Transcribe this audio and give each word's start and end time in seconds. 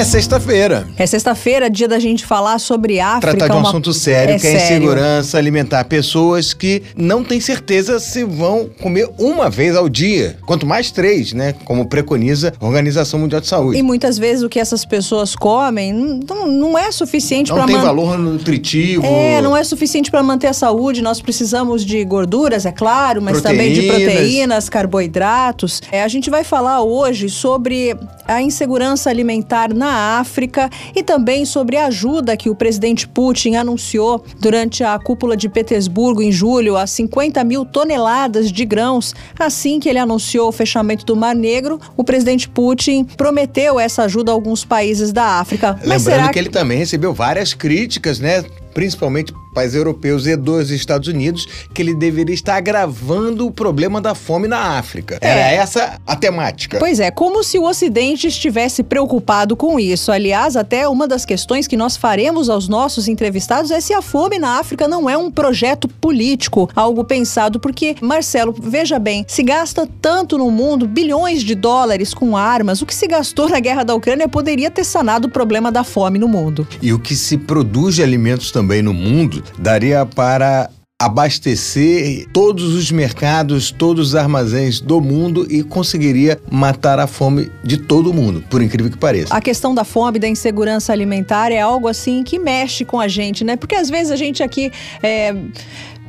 É 0.00 0.04
sexta-feira. 0.04 0.88
É 0.96 1.04
sexta-feira, 1.04 1.68
dia 1.68 1.86
da 1.86 1.98
gente 1.98 2.24
falar 2.24 2.58
sobre 2.58 3.00
África. 3.00 3.36
Tratar 3.36 3.48
de 3.48 3.52
um 3.52 3.60
uma... 3.60 3.68
assunto 3.68 3.92
sério, 3.92 4.34
é 4.34 4.38
que 4.38 4.46
é 4.46 4.56
a 4.56 4.58
sério. 4.58 4.76
insegurança 4.78 5.36
alimentar. 5.36 5.84
Pessoas 5.84 6.54
que 6.54 6.82
não 6.96 7.22
têm 7.22 7.38
certeza 7.38 8.00
se 8.00 8.24
vão 8.24 8.70
comer 8.80 9.10
uma 9.18 9.50
vez 9.50 9.76
ao 9.76 9.90
dia. 9.90 10.38
Quanto 10.46 10.64
mais 10.64 10.90
três, 10.90 11.34
né? 11.34 11.54
Como 11.66 11.84
preconiza 11.84 12.54
a 12.58 12.64
Organização 12.64 13.20
Mundial 13.20 13.42
de 13.42 13.46
Saúde. 13.48 13.78
E 13.78 13.82
muitas 13.82 14.16
vezes 14.16 14.42
o 14.42 14.48
que 14.48 14.58
essas 14.58 14.86
pessoas 14.86 15.36
comem 15.36 15.92
não, 15.92 16.46
não 16.46 16.78
é 16.78 16.90
suficiente 16.90 17.50
não 17.50 17.58
para 17.58 17.66
tem 17.66 17.76
man- 17.76 17.82
valor 17.82 18.16
nutritivo. 18.18 19.04
É, 19.04 19.42
não 19.42 19.54
é 19.54 19.62
suficiente 19.62 20.10
para 20.10 20.22
manter 20.22 20.46
a 20.46 20.54
saúde. 20.54 21.02
Nós 21.02 21.20
precisamos 21.20 21.84
de 21.84 22.02
gorduras, 22.06 22.64
é 22.64 22.72
claro, 22.72 23.20
mas 23.20 23.42
também 23.42 23.74
de 23.74 23.82
Proteínas. 23.82 24.12
proteínas, 24.14 24.68
carboidratos. 24.70 25.82
É, 25.92 26.02
a 26.02 26.08
gente 26.08 26.30
vai 26.30 26.42
falar 26.42 26.80
hoje 26.80 27.28
sobre 27.28 27.94
a 28.26 28.40
insegurança 28.40 29.10
alimentar 29.10 29.74
na 29.74 29.89
África 29.90 30.70
e 30.94 31.02
também 31.02 31.44
sobre 31.44 31.76
a 31.76 31.86
ajuda 31.86 32.36
que 32.36 32.48
o 32.48 32.54
presidente 32.54 33.06
Putin 33.08 33.56
anunciou 33.56 34.24
durante 34.38 34.82
a 34.84 34.98
cúpula 34.98 35.36
de 35.36 35.48
Petersburgo 35.48 36.22
em 36.22 36.32
julho 36.32 36.76
a 36.76 36.86
50 36.86 37.42
mil 37.44 37.64
toneladas 37.64 38.50
de 38.50 38.64
grãos. 38.64 39.14
Assim 39.38 39.80
que 39.80 39.88
ele 39.88 39.98
anunciou 39.98 40.48
o 40.48 40.52
fechamento 40.52 41.04
do 41.04 41.16
Mar 41.16 41.34
Negro, 41.34 41.80
o 41.96 42.04
presidente 42.04 42.48
Putin 42.48 43.04
prometeu 43.04 43.78
essa 43.78 44.02
ajuda 44.04 44.32
a 44.32 44.34
alguns 44.34 44.64
países 44.64 45.12
da 45.12 45.40
África. 45.40 45.72
Mas 45.84 46.04
Lembrando 46.04 46.20
será 46.20 46.28
que 46.28 46.38
ele 46.38 46.50
também 46.50 46.78
recebeu 46.78 47.12
várias 47.12 47.54
críticas, 47.54 48.18
né? 48.20 48.44
Principalmente 48.72 49.32
países 49.52 49.74
europeus 49.74 50.26
e 50.26 50.36
dos 50.36 50.70
Estados 50.70 51.08
Unidos, 51.08 51.46
que 51.74 51.82
ele 51.82 51.94
deveria 51.94 52.34
estar 52.34 52.56
agravando 52.56 53.46
o 53.46 53.50
problema 53.50 54.00
da 54.00 54.14
fome 54.14 54.46
na 54.46 54.78
África. 54.78 55.18
Era 55.20 55.40
É. 55.40 55.54
essa 55.56 56.00
a 56.06 56.14
temática. 56.14 56.78
Pois 56.78 57.00
é, 57.00 57.10
como 57.10 57.42
se 57.42 57.58
o 57.58 57.64
Ocidente 57.64 58.26
estivesse 58.26 58.82
preocupado 58.82 59.56
com 59.56 59.78
isso. 59.78 60.12
Aliás, 60.12 60.56
até 60.56 60.88
uma 60.88 61.06
das 61.08 61.24
questões 61.24 61.66
que 61.66 61.76
nós 61.76 61.96
faremos 61.96 62.48
aos 62.48 62.68
nossos 62.68 63.08
entrevistados 63.08 63.70
é 63.70 63.80
se 63.80 63.92
a 63.92 64.00
fome 64.00 64.38
na 64.38 64.58
África 64.58 64.86
não 64.86 65.10
é 65.10 65.16
um 65.16 65.30
projeto 65.30 65.88
político, 65.88 66.70
algo 66.74 67.04
pensado, 67.04 67.58
porque, 67.58 67.96
Marcelo, 68.00 68.54
veja 68.56 68.98
bem, 68.98 69.24
se 69.26 69.42
gasta 69.42 69.88
tanto 70.00 70.38
no 70.38 70.50
mundo, 70.50 70.86
bilhões 70.86 71.42
de 71.42 71.54
dólares 71.54 72.14
com 72.14 72.36
armas, 72.36 72.82
o 72.82 72.86
que 72.86 72.94
se 72.94 73.06
gastou 73.06 73.48
na 73.48 73.58
guerra 73.58 73.82
da 73.84 73.94
Ucrânia 73.94 74.28
poderia 74.28 74.70
ter 74.70 74.84
sanado 74.84 75.26
o 75.26 75.30
problema 75.30 75.72
da 75.72 75.82
fome 75.82 76.18
no 76.18 76.28
mundo. 76.28 76.66
E 76.80 76.92
o 76.92 76.98
que 76.98 77.16
se 77.16 77.36
produz 77.36 77.96
de 77.96 78.02
alimentos 78.02 78.50
também 78.50 78.59
no 78.62 78.94
mundo 78.94 79.42
daria 79.58 80.06
para 80.06 80.70
abastecer 81.00 82.26
todos 82.30 82.74
os 82.74 82.92
mercados, 82.92 83.70
todos 83.70 84.08
os 84.08 84.14
armazéns 84.14 84.82
do 84.82 85.00
mundo 85.00 85.46
e 85.50 85.62
conseguiria 85.62 86.38
matar 86.50 86.98
a 86.98 87.06
fome 87.06 87.50
de 87.64 87.78
todo 87.78 88.12
mundo, 88.12 88.44
por 88.50 88.60
incrível 88.60 88.92
que 88.92 88.98
pareça. 88.98 89.34
A 89.34 89.40
questão 89.40 89.74
da 89.74 89.82
fome, 89.82 90.18
da 90.18 90.28
insegurança 90.28 90.92
alimentar 90.92 91.52
é 91.52 91.60
algo 91.60 91.88
assim 91.88 92.22
que 92.22 92.38
mexe 92.38 92.84
com 92.84 93.00
a 93.00 93.08
gente, 93.08 93.42
né? 93.42 93.56
Porque 93.56 93.74
às 93.74 93.88
vezes 93.88 94.12
a 94.12 94.16
gente 94.16 94.42
aqui. 94.42 94.70
é, 95.02 95.34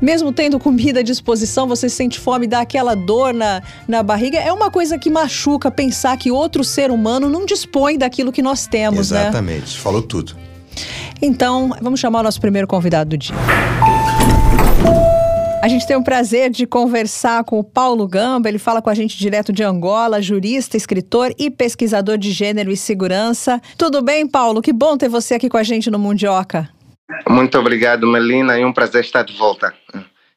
Mesmo 0.02 0.34
tendo 0.34 0.60
comida 0.60 1.02
à 1.02 1.04
disposição, 1.04 1.68
você 1.68 1.88
sente 1.88 2.20
fome, 2.20 2.48
dá 2.48 2.62
aquela 2.62 2.96
dor 2.96 3.36
na, 3.36 3.62
na 3.88 4.02
barriga. 4.02 4.40
É 4.40 4.52
uma 4.52 4.72
coisa 4.72 4.98
que 4.98 5.12
machuca 5.12 5.70
pensar 5.70 6.18
que 6.18 6.32
outro 6.32 6.64
ser 6.64 6.90
humano 6.90 7.30
não 7.30 7.46
dispõe 7.46 8.00
daquilo 8.00 8.32
que 8.32 8.42
nós 8.42 8.66
temos, 8.66 9.12
né? 9.12 9.22
Exatamente, 9.22 9.78
falou 9.78 10.02
tudo. 10.02 10.36
Então, 11.22 11.72
vamos 11.82 12.00
chamar 12.00 12.22
o 12.22 12.24
nosso 12.24 12.42
primeiro 12.42 12.68
convidado 12.68 13.12
do 13.12 13.18
dia. 13.18 13.36
A 15.62 15.68
gente 15.68 15.86
tem 15.86 15.96
o 15.96 16.04
prazer 16.04 16.50
de 16.50 16.66
conversar 16.66 17.44
com 17.44 17.60
o 17.60 17.64
Paulo 17.64 18.08
Gamba. 18.08 18.50
Ele 18.50 18.58
fala 18.58 18.82
com 18.82 18.90
a 18.90 18.96
gente 18.96 19.16
direto 19.20 19.54
de 19.54 19.62
Angola, 19.62 20.20
jurista, 20.20 20.76
escritor 20.76 21.32
e 21.38 21.52
pesquisador 21.52 22.18
de 22.18 22.32
gênero 22.32 22.72
e 22.72 22.78
segurança. 22.78 23.62
Tudo 23.78 24.02
bem, 24.02 24.28
Paulo? 24.28 24.60
Que 24.60 24.74
bom 24.74 24.98
ter 24.98 25.08
você 25.08 25.36
aqui 25.36 25.48
com 25.48 25.58
a 25.58 25.64
gente 25.64 25.92
no 25.92 26.00
Mundioca. 26.00 26.68
Muito 27.30 27.60
obrigado, 27.60 28.08
Melina, 28.08 28.58
e 28.58 28.66
um 28.66 28.74
prazer 28.74 29.02
estar 29.02 29.22
de 29.22 29.38
volta. 29.38 29.72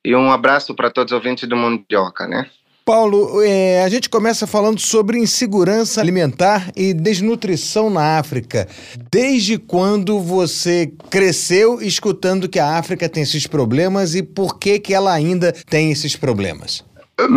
E 0.04 0.14
um 0.14 0.30
abraço 0.30 0.74
para 0.74 0.90
todos 0.90 1.12
os 1.12 1.16
ouvintes 1.16 1.48
do 1.48 1.56
Mundioca, 1.56 2.26
né? 2.26 2.46
Paulo, 2.84 3.42
é, 3.42 3.82
a 3.82 3.88
gente 3.88 4.10
começa 4.10 4.46
falando 4.46 4.78
sobre 4.78 5.16
insegurança 5.16 6.02
alimentar 6.02 6.70
e 6.76 6.92
desnutrição 6.92 7.88
na 7.88 8.18
África. 8.18 8.68
Desde 9.10 9.56
quando 9.56 10.20
você 10.20 10.92
cresceu 11.08 11.80
escutando 11.80 12.46
que 12.46 12.58
a 12.58 12.76
África 12.76 13.08
tem 13.08 13.22
esses 13.22 13.46
problemas 13.46 14.14
e 14.14 14.22
por 14.22 14.58
que, 14.58 14.78
que 14.78 14.92
ela 14.92 15.14
ainda 15.14 15.50
tem 15.70 15.90
esses 15.90 16.14
problemas? 16.14 16.84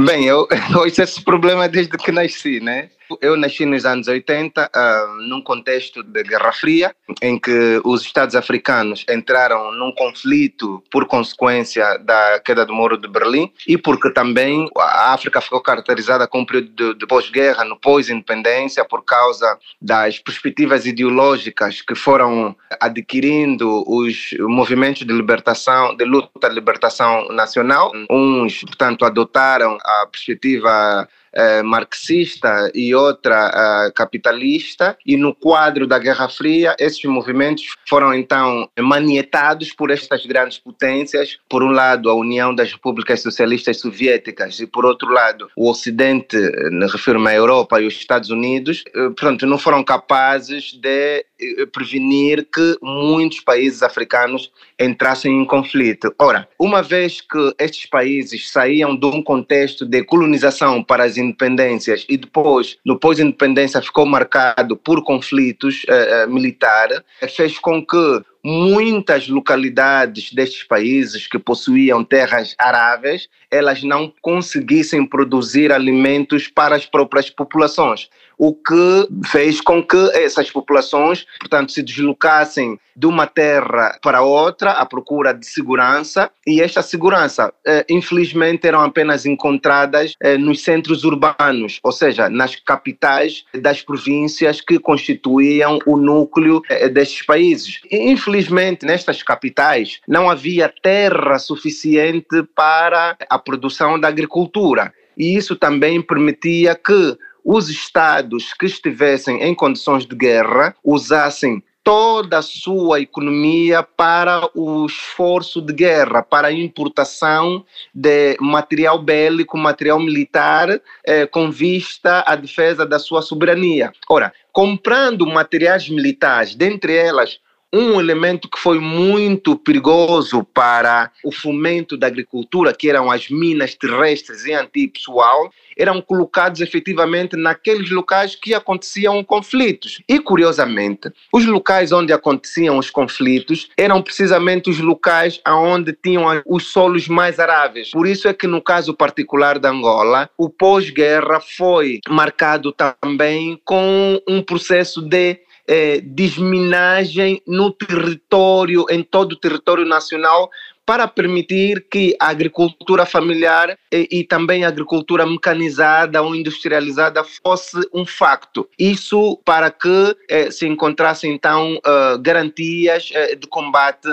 Bem, 0.06 0.25
eu 0.25 0.46
ouço 0.75 1.02
esse 1.02 1.22
problema 1.22 1.69
desde 1.69 1.97
que 1.97 2.12
nasci, 2.12 2.59
né? 2.59 2.90
Eu 3.22 3.38
nasci 3.38 3.66
nos 3.66 3.85
anos 3.85 4.07
80, 4.07 4.69
ah, 4.73 5.16
num 5.28 5.41
contexto 5.41 6.03
de 6.03 6.23
Guerra 6.23 6.51
Fria, 6.51 6.95
em 7.22 7.40
que 7.40 7.81
os 7.84 8.01
Estados 8.01 8.35
africanos 8.35 9.06
entraram 9.09 9.72
num 9.72 9.91
conflito 9.91 10.84
por 10.91 11.06
consequência 11.06 11.97
da 12.00 12.40
queda 12.40 12.66
do 12.66 12.73
Muro 12.73 12.97
de 12.97 13.07
Berlim 13.07 13.51
e 13.67 13.78
porque 13.78 14.12
também 14.12 14.69
a 14.78 15.13
África 15.13 15.41
ficou 15.41 15.62
caracterizada 15.62 16.28
como 16.28 16.44
um 16.44 16.46
período 16.46 16.69
de, 16.69 17.00
de 17.00 17.07
pós-guerra, 17.07 17.63
no 17.63 17.79
pós-independência, 17.79 18.84
por 18.85 19.03
causa 19.03 19.57
das 19.81 20.19
perspectivas 20.19 20.85
ideológicas 20.85 21.81
que 21.81 21.96
foram 21.96 22.56
adquirindo 22.79 23.84
os 23.88 24.31
movimentos 24.40 25.06
de 25.06 25.13
libertação, 25.13 25.96
de 25.96 26.06
luta 26.06 26.50
de 26.50 26.56
libertação 26.56 27.28
nacional. 27.29 27.91
Uns, 28.09 28.62
portanto, 28.62 29.06
adotaram 29.06 29.78
a 29.81 30.07
perspectiva 30.12 31.07
eh, 31.38 31.62
marxista 31.62 32.72
e 32.74 32.96
outra 32.96 33.86
eh, 33.88 33.92
capitalista, 33.92 34.98
e 35.06 35.16
no 35.16 35.36
quadro 35.36 35.86
da 35.86 36.00
Guerra 36.00 36.28
Fria, 36.28 36.75
esses 36.80 37.03
movimentos 37.06 37.75
foram 37.88 38.12
então 38.12 38.68
manietados 38.80 39.72
por 39.72 39.92
estas 39.92 40.26
grandes 40.26 40.58
potências, 40.58 41.38
por 41.47 41.62
um 41.62 41.70
lado 41.70 42.09
a 42.09 42.16
União 42.16 42.56
das 42.56 42.72
Repúblicas 42.72 43.22
Socialistas 43.22 43.80
Soviéticas 43.80 44.59
e 44.59 44.66
por 44.66 44.84
outro 44.84 45.09
lado 45.12 45.47
o 45.56 45.70
Ocidente, 45.70 46.36
eh, 46.36 46.70
me 46.72 46.88
refiro 46.88 47.26
à 47.28 47.34
Europa 47.34 47.80
e 47.80 47.86
os 47.86 47.94
Estados 47.94 48.31
Unidos, 48.31 48.84
portanto 48.94 49.46
não 49.46 49.59
foram 49.59 49.84
capazes 49.84 50.74
de 50.74 51.24
prevenir 51.72 52.48
que 52.52 52.78
muitos 52.81 53.40
países 53.42 53.84
africanos 53.84 54.52
entrassem 54.80 55.42
em 55.42 55.46
conflito. 55.46 56.14
Ora, 56.20 56.48
uma 56.59 56.81
vez 56.81 57.22
que 57.22 57.53
estes 57.59 57.86
países 57.86 58.50
saíam 58.50 58.96
de 58.96 59.06
um 59.06 59.22
contexto 59.22 59.86
de 59.86 60.03
colonização 60.03 60.84
para 60.84 61.03
as 61.03 61.18
independências 61.18 62.06
e 62.09 62.18
depois, 62.18 62.78
no 62.86 63.00
pós-independência, 63.00 63.81
ficou 63.81 64.06
marcado 64.06 64.76
por 64.76 65.03
conflitos 65.03 65.84
eh, 65.88 66.24
eh, 66.24 66.28
militares, 66.28 67.02
eh, 67.22 67.28
fez 67.28 67.58
com 67.59 67.86
que 67.86 68.22
muitas 68.44 69.28
localidades 69.28 70.31
destes 70.34 70.64
países 70.64 71.28
que 71.28 71.40
possuíam 71.40 72.03
terras 72.03 72.56
aráveis, 72.58 73.28
elas 73.50 73.84
não 73.84 74.12
conseguissem 74.22 75.06
produzir 75.06 75.72
alimentos 75.72 76.47
para 76.47 76.76
as 76.76 76.86
próprias 76.86 77.30
populações, 77.30 78.09
o 78.38 78.53
que 78.53 79.08
fez 79.28 79.59
com 79.59 79.84
que 79.84 79.97
essas 80.14 80.52
populações, 80.52 81.26
portanto, 81.40 81.72
se 81.72 81.81
deslocassem 81.81 82.80
de 82.96 83.06
uma 83.06 83.28
terra 83.28 83.97
para 84.02 84.22
outra 84.22 84.72
à 84.72 84.86
procura 84.86 85.34
de 85.34 85.46
segurança 85.46 86.31
e 86.46 86.62
esta 86.62 86.81
segurança, 86.81 87.53
eh, 87.66 87.86
infelizmente, 87.90 88.68
eram 88.68 88.81
apenas 88.81 89.26
encontradas 89.26 90.14
eh, 90.20 90.38
nos 90.38 90.64
centros 90.64 91.03
urbanos, 91.03 91.80
ou 91.84 91.92
seja, 91.92 92.30
nas 92.30 92.56
capitais 92.56 93.46
das 93.53 93.81
províncias 93.81 94.62
que 94.62 94.80
constituíam 94.80 95.80
o 95.86 95.96
núcleo 95.96 96.62
eh, 96.70 96.90
destes 96.90 97.24
países. 97.24 97.81
E, 97.92 98.09
infelizmente, 98.28 98.86
nestas 98.86 99.24
capitais 99.24 100.02
não 100.06 100.29
havia 100.29 100.74
terra 100.82 101.40
suficiente 101.40 102.44
para 102.53 103.18
a 103.29 103.40
produção 103.40 103.97
da 103.97 104.09
agricultura 104.09 104.94
e 105.18 105.38
isso 105.38 105.56
também 105.56 106.02
permitia 106.02 106.76
que 106.76 107.18
os 107.44 107.70
estados 107.70 108.53
que 108.53 108.66
estivessem 108.66 109.41
em 109.41 109.56
condições 109.56 110.06
de 110.06 110.14
guerra 110.14 110.76
usassem 110.84 111.64
toda 111.82 112.40
a 112.40 112.41
sua 112.41 113.00
economia 113.00 113.82
para 113.82 114.50
o 114.53 114.85
esforço 114.85 115.62
de 115.62 115.72
guerra, 115.72 116.22
para 116.22 116.50
a 116.50 116.52
importação 116.52 117.64
de 117.96 118.35
material 118.41 119.02
bélico, 119.02 119.58
material 119.58 119.97
militar, 119.97 120.82
eh, 121.06 121.26
com 121.28 121.50
vista 121.50 122.26
à 122.28 122.35
defesa 122.35 122.85
da 122.85 123.00
sua 123.00 123.22
soberania. 123.22 123.94
Ora, 124.09 124.34
comprando 124.52 125.26
materiais 125.26 125.88
militares, 125.88 126.56
dentre 126.56 126.94
elas 126.94 127.40
um 127.73 127.99
elemento 127.99 128.49
que 128.49 128.59
foi 128.59 128.79
muito 128.79 129.58
perigoso 129.58 130.43
para 130.43 131.11
o 131.23 131.31
fomento 131.31 131.97
da 131.97 132.08
agricultura, 132.08 132.73
que 132.73 132.90
eram 132.90 133.11
as 133.11 133.29
minas 133.29 133.75
terrestres 133.75 134.46
em 134.46 134.53
antipessoal, 134.53 135.52
eram 135.78 136.02
colocados 136.02 136.61
efetivamente 136.61 137.35
naqueles 137.35 137.90
locais 137.91 138.35
que 138.35 138.53
aconteciam 138.53 139.23
conflitos. 139.23 140.02
E, 140.08 140.19
curiosamente, 140.19 141.11
os 141.31 141.46
locais 141.46 141.91
onde 141.91 142.14
aconteciam 142.14 142.78
os 142.78 142.90
conflitos 142.90 143.70
eram 143.78 144.02
precisamente 144.02 144.70
os 144.70 144.79
locais 144.79 145.40
onde 145.46 145.93
tinham 145.93 146.41
os 146.46 146.67
solos 146.72 147.08
mais 147.08 147.40
aráveis. 147.40 147.91
Por 147.91 148.08
isso 148.08 148.28
é 148.28 148.34
que, 148.34 148.47
no 148.47 148.61
caso 148.61 148.93
particular 148.93 149.59
da 149.59 149.70
Angola, 149.70 150.29
o 150.37 150.49
pós-guerra 150.49 151.40
foi 151.40 151.99
marcado 152.09 152.73
também 152.73 153.59
com 153.63 154.22
um 154.28 154.41
processo 154.41 155.02
de 155.02 155.40
eh, 155.67 155.99
desminagem 156.02 157.41
no 157.46 157.72
território, 157.72 158.85
em 158.90 159.03
todo 159.03 159.34
o 159.34 159.40
território 159.40 159.85
nacional, 159.85 160.49
para 160.87 161.05
permitir 161.05 161.85
que 161.91 162.16
a 162.17 162.29
agricultura 162.29 163.05
familiar 163.05 163.78
e, 163.91 164.08
e, 164.09 164.23
também 164.23 164.64
a 164.64 164.69
agricultura 164.69 165.25
mecanizada 165.25 166.22
ou 166.22 166.34
industrializada 166.34 167.25
fosse 167.25 167.78
um 167.93 168.05
facto. 168.05 168.69
Isso 168.79 169.35
para 169.43 169.69
que 169.69 170.16
eh, 170.29 170.49
se 170.49 170.66
encontrassem 170.66 171.34
então 171.34 171.75
uh, 171.75 172.17
garantias 172.22 173.09
uh, 173.09 173.35
de 173.35 173.46
combate 173.47 174.08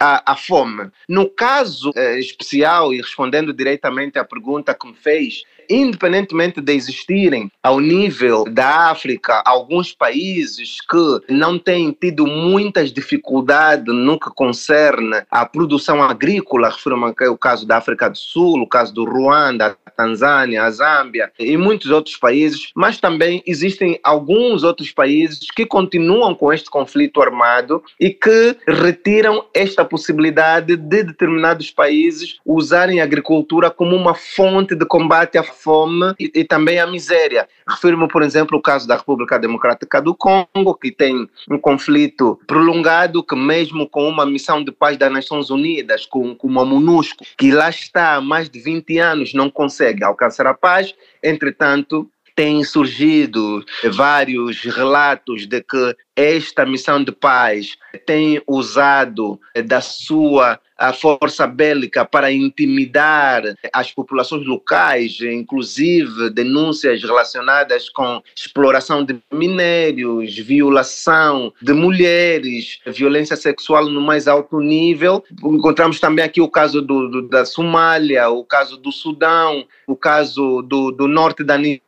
à, 0.00 0.32
à, 0.32 0.34
fome. 0.34 0.90
No 1.08 1.30
caso 1.30 1.90
uh, 1.90 2.18
especial, 2.18 2.92
e 2.92 2.96
respondendo 2.96 3.52
diretamente 3.52 4.18
à 4.18 4.24
pergunta 4.24 4.74
que 4.74 4.88
me 4.88 4.94
fez, 4.94 5.44
independentemente 5.68 6.60
de 6.60 6.72
existirem 6.72 7.50
ao 7.62 7.80
nível 7.80 8.44
da 8.44 8.90
África 8.90 9.42
alguns 9.44 9.92
países 9.92 10.78
que 10.80 11.32
não 11.32 11.58
têm 11.58 11.92
tido 11.92 12.26
muitas 12.26 12.92
dificuldades 12.92 13.94
no 13.94 14.18
que 14.18 14.30
concerne 14.30 15.22
à 15.30 15.44
produção 15.44 16.02
agrícola, 16.02 16.70
refiro-me 16.70 17.14
ao 17.26 17.38
caso 17.38 17.66
da 17.66 17.78
África 17.78 18.08
do 18.08 18.18
Sul, 18.18 18.60
o 18.60 18.66
caso 18.66 18.92
do 18.94 19.04
Ruanda, 19.04 19.76
a 19.84 19.90
Tanzânia, 19.90 20.64
a 20.64 20.70
Zâmbia 20.70 21.30
e 21.38 21.56
muitos 21.56 21.90
outros 21.90 22.16
países, 22.16 22.70
mas 22.74 22.98
também 22.98 23.42
existem 23.46 23.98
alguns 24.02 24.62
outros 24.62 24.90
países 24.90 25.50
que 25.50 25.66
continuam 25.66 26.34
com 26.34 26.52
este 26.52 26.70
conflito 26.70 27.20
armado 27.20 27.82
e 27.98 28.10
que 28.10 28.56
retiram 28.66 29.44
esta 29.54 29.84
possibilidade 29.84 30.76
de 30.76 31.02
determinados 31.02 31.70
países 31.70 32.38
usarem 32.44 33.00
a 33.00 33.04
agricultura 33.04 33.70
como 33.70 33.96
uma 33.96 34.14
fonte 34.14 34.74
de 34.74 34.84
combate 34.86 35.38
à 35.38 35.42
fome 35.56 36.14
e, 36.18 36.30
e 36.34 36.44
também 36.44 36.78
à 36.78 36.86
miséria. 36.86 37.48
Refiro-me, 37.66 38.08
por 38.08 38.22
exemplo, 38.22 38.56
ao 38.56 38.62
caso 38.62 38.86
da 38.86 38.96
República 38.96 39.38
Democrática 39.38 40.00
do 40.00 40.14
Congo, 40.14 40.74
que 40.80 40.90
tem 40.92 41.28
um 41.50 41.58
conflito 41.58 42.38
prolongado, 42.46 43.22
que 43.22 43.34
mesmo 43.34 43.88
com 43.88 44.08
uma 44.08 44.26
missão 44.26 44.62
de 44.62 44.70
paz 44.70 44.96
das 44.96 45.12
Nações 45.12 45.50
Unidas, 45.50 46.06
com, 46.06 46.34
com 46.34 46.46
uma 46.46 46.64
MONUSCO, 46.64 47.24
que 47.36 47.50
lá 47.50 47.70
está 47.70 48.14
há 48.14 48.20
mais 48.20 48.48
de 48.48 48.60
20 48.60 48.98
anos, 48.98 49.34
não 49.34 49.50
consegue 49.50 50.04
alcançar 50.04 50.46
a 50.46 50.54
paz, 50.54 50.94
entretanto, 51.22 52.08
têm 52.36 52.62
surgido 52.62 53.64
vários 53.90 54.62
relatos 54.62 55.46
de 55.46 55.62
que 55.62 55.96
esta 56.14 56.66
missão 56.66 57.02
de 57.02 57.10
paz 57.10 57.76
tem 58.04 58.40
usado 58.46 59.40
da 59.64 59.80
sua 59.80 60.60
força 61.00 61.46
bélica 61.46 62.04
para 62.04 62.30
intimidar 62.30 63.42
as 63.72 63.90
populações 63.90 64.46
locais, 64.46 65.18
inclusive 65.20 66.28
denúncias 66.30 67.02
relacionadas 67.02 67.88
com 67.88 68.22
exploração 68.36 69.02
de 69.02 69.18
minérios, 69.32 70.36
violação 70.36 71.52
de 71.62 71.72
mulheres, 71.72 72.80
violência 72.86 73.36
sexual 73.36 73.86
no 73.86 74.00
mais 74.00 74.28
alto 74.28 74.60
nível. 74.60 75.24
Encontramos 75.42 75.98
também 75.98 76.24
aqui 76.24 76.42
o 76.42 76.48
caso 76.48 76.82
do, 76.82 77.08
do, 77.08 77.28
da 77.28 77.46
Somália, 77.46 78.28
o 78.28 78.44
caso 78.44 78.76
do 78.76 78.92
Sudão, 78.92 79.66
o 79.86 79.96
caso 79.96 80.60
do, 80.60 80.90
do 80.90 81.08
norte 81.08 81.42
da 81.42 81.56
Nigéria 81.56 81.85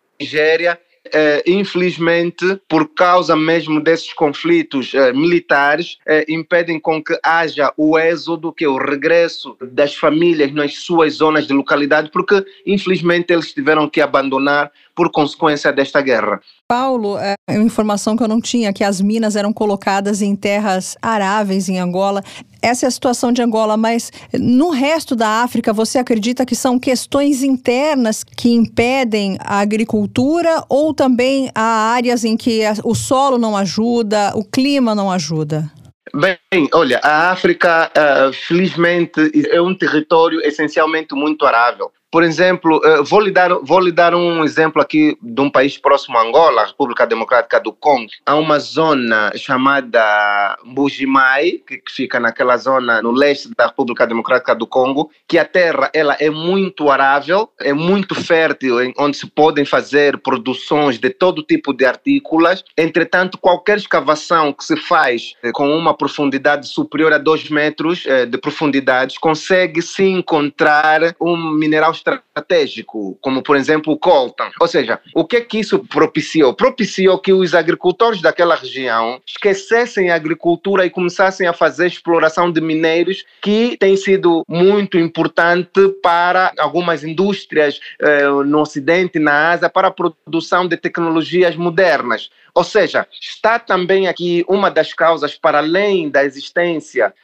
é, 1.12 1.43
infelizmente, 1.47 2.61
por 2.69 2.93
causa 2.94 3.35
mesmo 3.37 3.81
desses 3.81 4.12
conflitos 4.12 4.93
é, 4.94 5.12
militares, 5.12 5.99
é, 6.06 6.25
impedem 6.29 6.79
com 6.79 7.03
que 7.03 7.19
haja 7.23 7.73
o 7.76 7.99
êxodo, 7.99 8.53
que 8.53 8.65
é 8.65 8.69
o 8.69 8.76
regresso 8.76 9.56
das 9.61 9.94
famílias 9.94 10.53
nas 10.53 10.76
suas 10.76 11.15
zonas 11.15 11.47
de 11.47 11.53
localidade, 11.53 12.11
porque 12.11 12.44
infelizmente 12.67 13.32
eles 13.32 13.53
tiveram 13.53 13.88
que 13.88 14.00
abandonar 14.00 14.70
por 14.99 15.12
consequência 15.12 15.73
desta 15.73 16.00
guerra. 16.00 16.41
Paulo, 16.67 17.17
é 17.21 17.37
uma 17.50 17.62
informação 17.62 18.17
que 18.17 18.23
eu 18.25 18.27
não 18.27 18.41
tinha, 18.41 18.73
que 18.73 18.83
as 18.83 19.00
minas 19.00 19.37
eram 19.37 19.53
colocadas 19.53 20.21
em 20.21 20.35
terras 20.35 20.97
aráveis 21.00 21.69
em 21.69 21.79
Angola. 21.79 22.21
Essa 22.61 22.87
é 22.87 22.89
a 22.89 22.91
situação 22.91 23.31
de 23.31 23.41
Angola, 23.41 23.77
mas 23.77 24.11
no 24.35 24.71
resto 24.71 25.15
da 25.15 25.45
África, 25.45 25.73
você 25.73 26.00
acredita 26.00 26.45
que 26.45 26.56
são 26.56 26.81
questões 26.81 27.45
internas 27.45 28.25
que 28.25 28.50
impedem 28.50 29.39
a 29.41 29.61
agricultura 29.61 30.65
ou 30.69 30.93
também 30.93 31.49
há 31.55 31.93
áreas 31.93 32.25
em 32.25 32.37
que 32.37 32.62
o 32.83 32.93
solo 32.93 33.39
não 33.39 33.56
ajuda, 33.56 34.33
o 34.35 34.43
clima 34.43 34.97
não 34.97 35.12
ajuda? 35.12 35.71
Bem, 36.12 36.69
olha, 36.75 36.99
a 37.05 37.31
África, 37.31 37.89
uh, 37.97 38.33
felizmente, 38.33 39.31
é 39.49 39.62
um 39.62 39.77
território 39.77 40.41
essencialmente 40.41 41.15
muito 41.15 41.47
arável. 41.47 41.93
Por 42.11 42.23
exemplo, 42.23 42.79
uh, 42.79 43.05
vou, 43.05 43.21
lhe 43.21 43.31
dar, 43.31 43.53
vou 43.63 43.81
lhe 43.81 43.93
dar 43.93 44.15
um 44.15 44.43
exemplo 44.43 44.81
aqui 44.81 45.19
de 45.21 45.41
um 45.43 45.51
país 45.51 45.77
próximo 45.77 46.17
a 46.17 46.23
Angola, 46.23 46.63
a 46.63 46.67
República 46.67 47.07
Democrática 47.07 47.61
do 47.61 47.71
Congo. 47.71 48.09
Há 48.25 48.35
uma 48.35 48.59
zona 48.59 49.31
chamada 49.37 50.57
Mbujimai, 50.65 51.61
que, 51.67 51.83
fica 51.89 52.19
naquela 52.19 52.57
zona 52.57 53.03
no 53.03 53.11
leste 53.11 53.51
da 53.55 53.67
República 53.67 54.07
Democrática 54.07 54.55
do 54.55 54.67
Congo, 54.67 55.11
que 55.27 55.39
a 55.39 55.45
terra 55.45 55.91
ela 55.93 56.17
é 56.19 56.31
muito 56.31 56.91
arável, 56.91 57.51
é 57.61 57.75
muito 57.75 58.15
fértil, 58.15 58.77
onde 58.99 59.17
se 59.17 59.27
podem 59.27 59.67
fazer 59.67 60.17
produções 60.19 60.99
de 60.99 61.11
todo 61.11 61.43
tipo 61.43 61.75
de 61.75 61.85
artículas. 61.85 62.65
Entretanto, 62.77 63.37
qualquer 63.37 63.77
escavação 63.77 64.53
que 64.53 64.65
se 64.65 64.77
faz 64.77 65.35
eh, 65.43 65.53
com 65.53 65.77
uma 65.77 65.95
profundidade 65.95 66.69
superior 66.69 67.13
a 67.13 67.19
2 67.19 67.51
metros 67.51 68.05
eh, 68.07 68.25
de 68.25 68.39
profundidade, 68.39 69.19
consegue 69.21 69.83
se 69.83 70.05
encontrar 70.05 71.15
um 71.21 71.37
mineral 71.37 71.93
estratégico, 71.99 73.19
como 73.21 73.43
por 73.43 73.56
exemplo 73.56 73.93
o 73.93 73.99
coltan. 73.99 74.50
Ou 74.61 74.67
seja, 74.67 75.00
o 75.15 75.25
que 75.25 75.37
é 75.37 75.41
que 75.41 75.59
isso 75.59 75.79
propiciou? 75.81 76.55
Propiciou 76.55 77.19
que 77.19 77.33
os 77.33 77.55
agricultores 77.55 78.21
daquela 78.21 78.55
região 78.55 79.21
esquecessem 79.27 80.11
a 80.11 80.15
agricultura 80.15 80.87
e 80.87 80.91
começassem 80.91 81.47
a 81.47 81.53
fazer 81.53 81.87
exploração 81.87 82.50
de 82.50 82.61
minérios, 82.61 83.25
que 83.43 83.77
tem 83.79 83.97
sido 83.97 84.45
muito 84.49 84.99
importante 84.99 85.89
para 86.03 86.53
algumas 86.59 87.05
indústrias 87.05 87.81
eh, 88.00 88.29
no 88.29 88.61
Ocidente, 88.61 89.19
na 89.19 89.50
Ásia, 89.50 89.69
para 89.69 89.89
a 89.89 89.91
produção 89.91 90.67
de 90.67 90.77
tecnologias 90.77 91.56
modernas. 91.56 92.31
Ou 92.55 92.65
seja, 92.65 93.06
está 93.21 93.59
também 93.59 94.09
aqui 94.09 94.45
uma 94.49 94.71
das 94.71 94.93
causas, 94.93 95.37
para 95.37 95.59
além 95.59 96.09
da 96.09 96.25
existência 96.25 97.15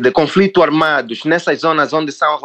de 0.00 0.10
conflito 0.10 0.62
armados 0.62 1.24
nessas 1.24 1.60
zonas 1.60 1.92
onde 1.92 2.10
são, 2.10 2.38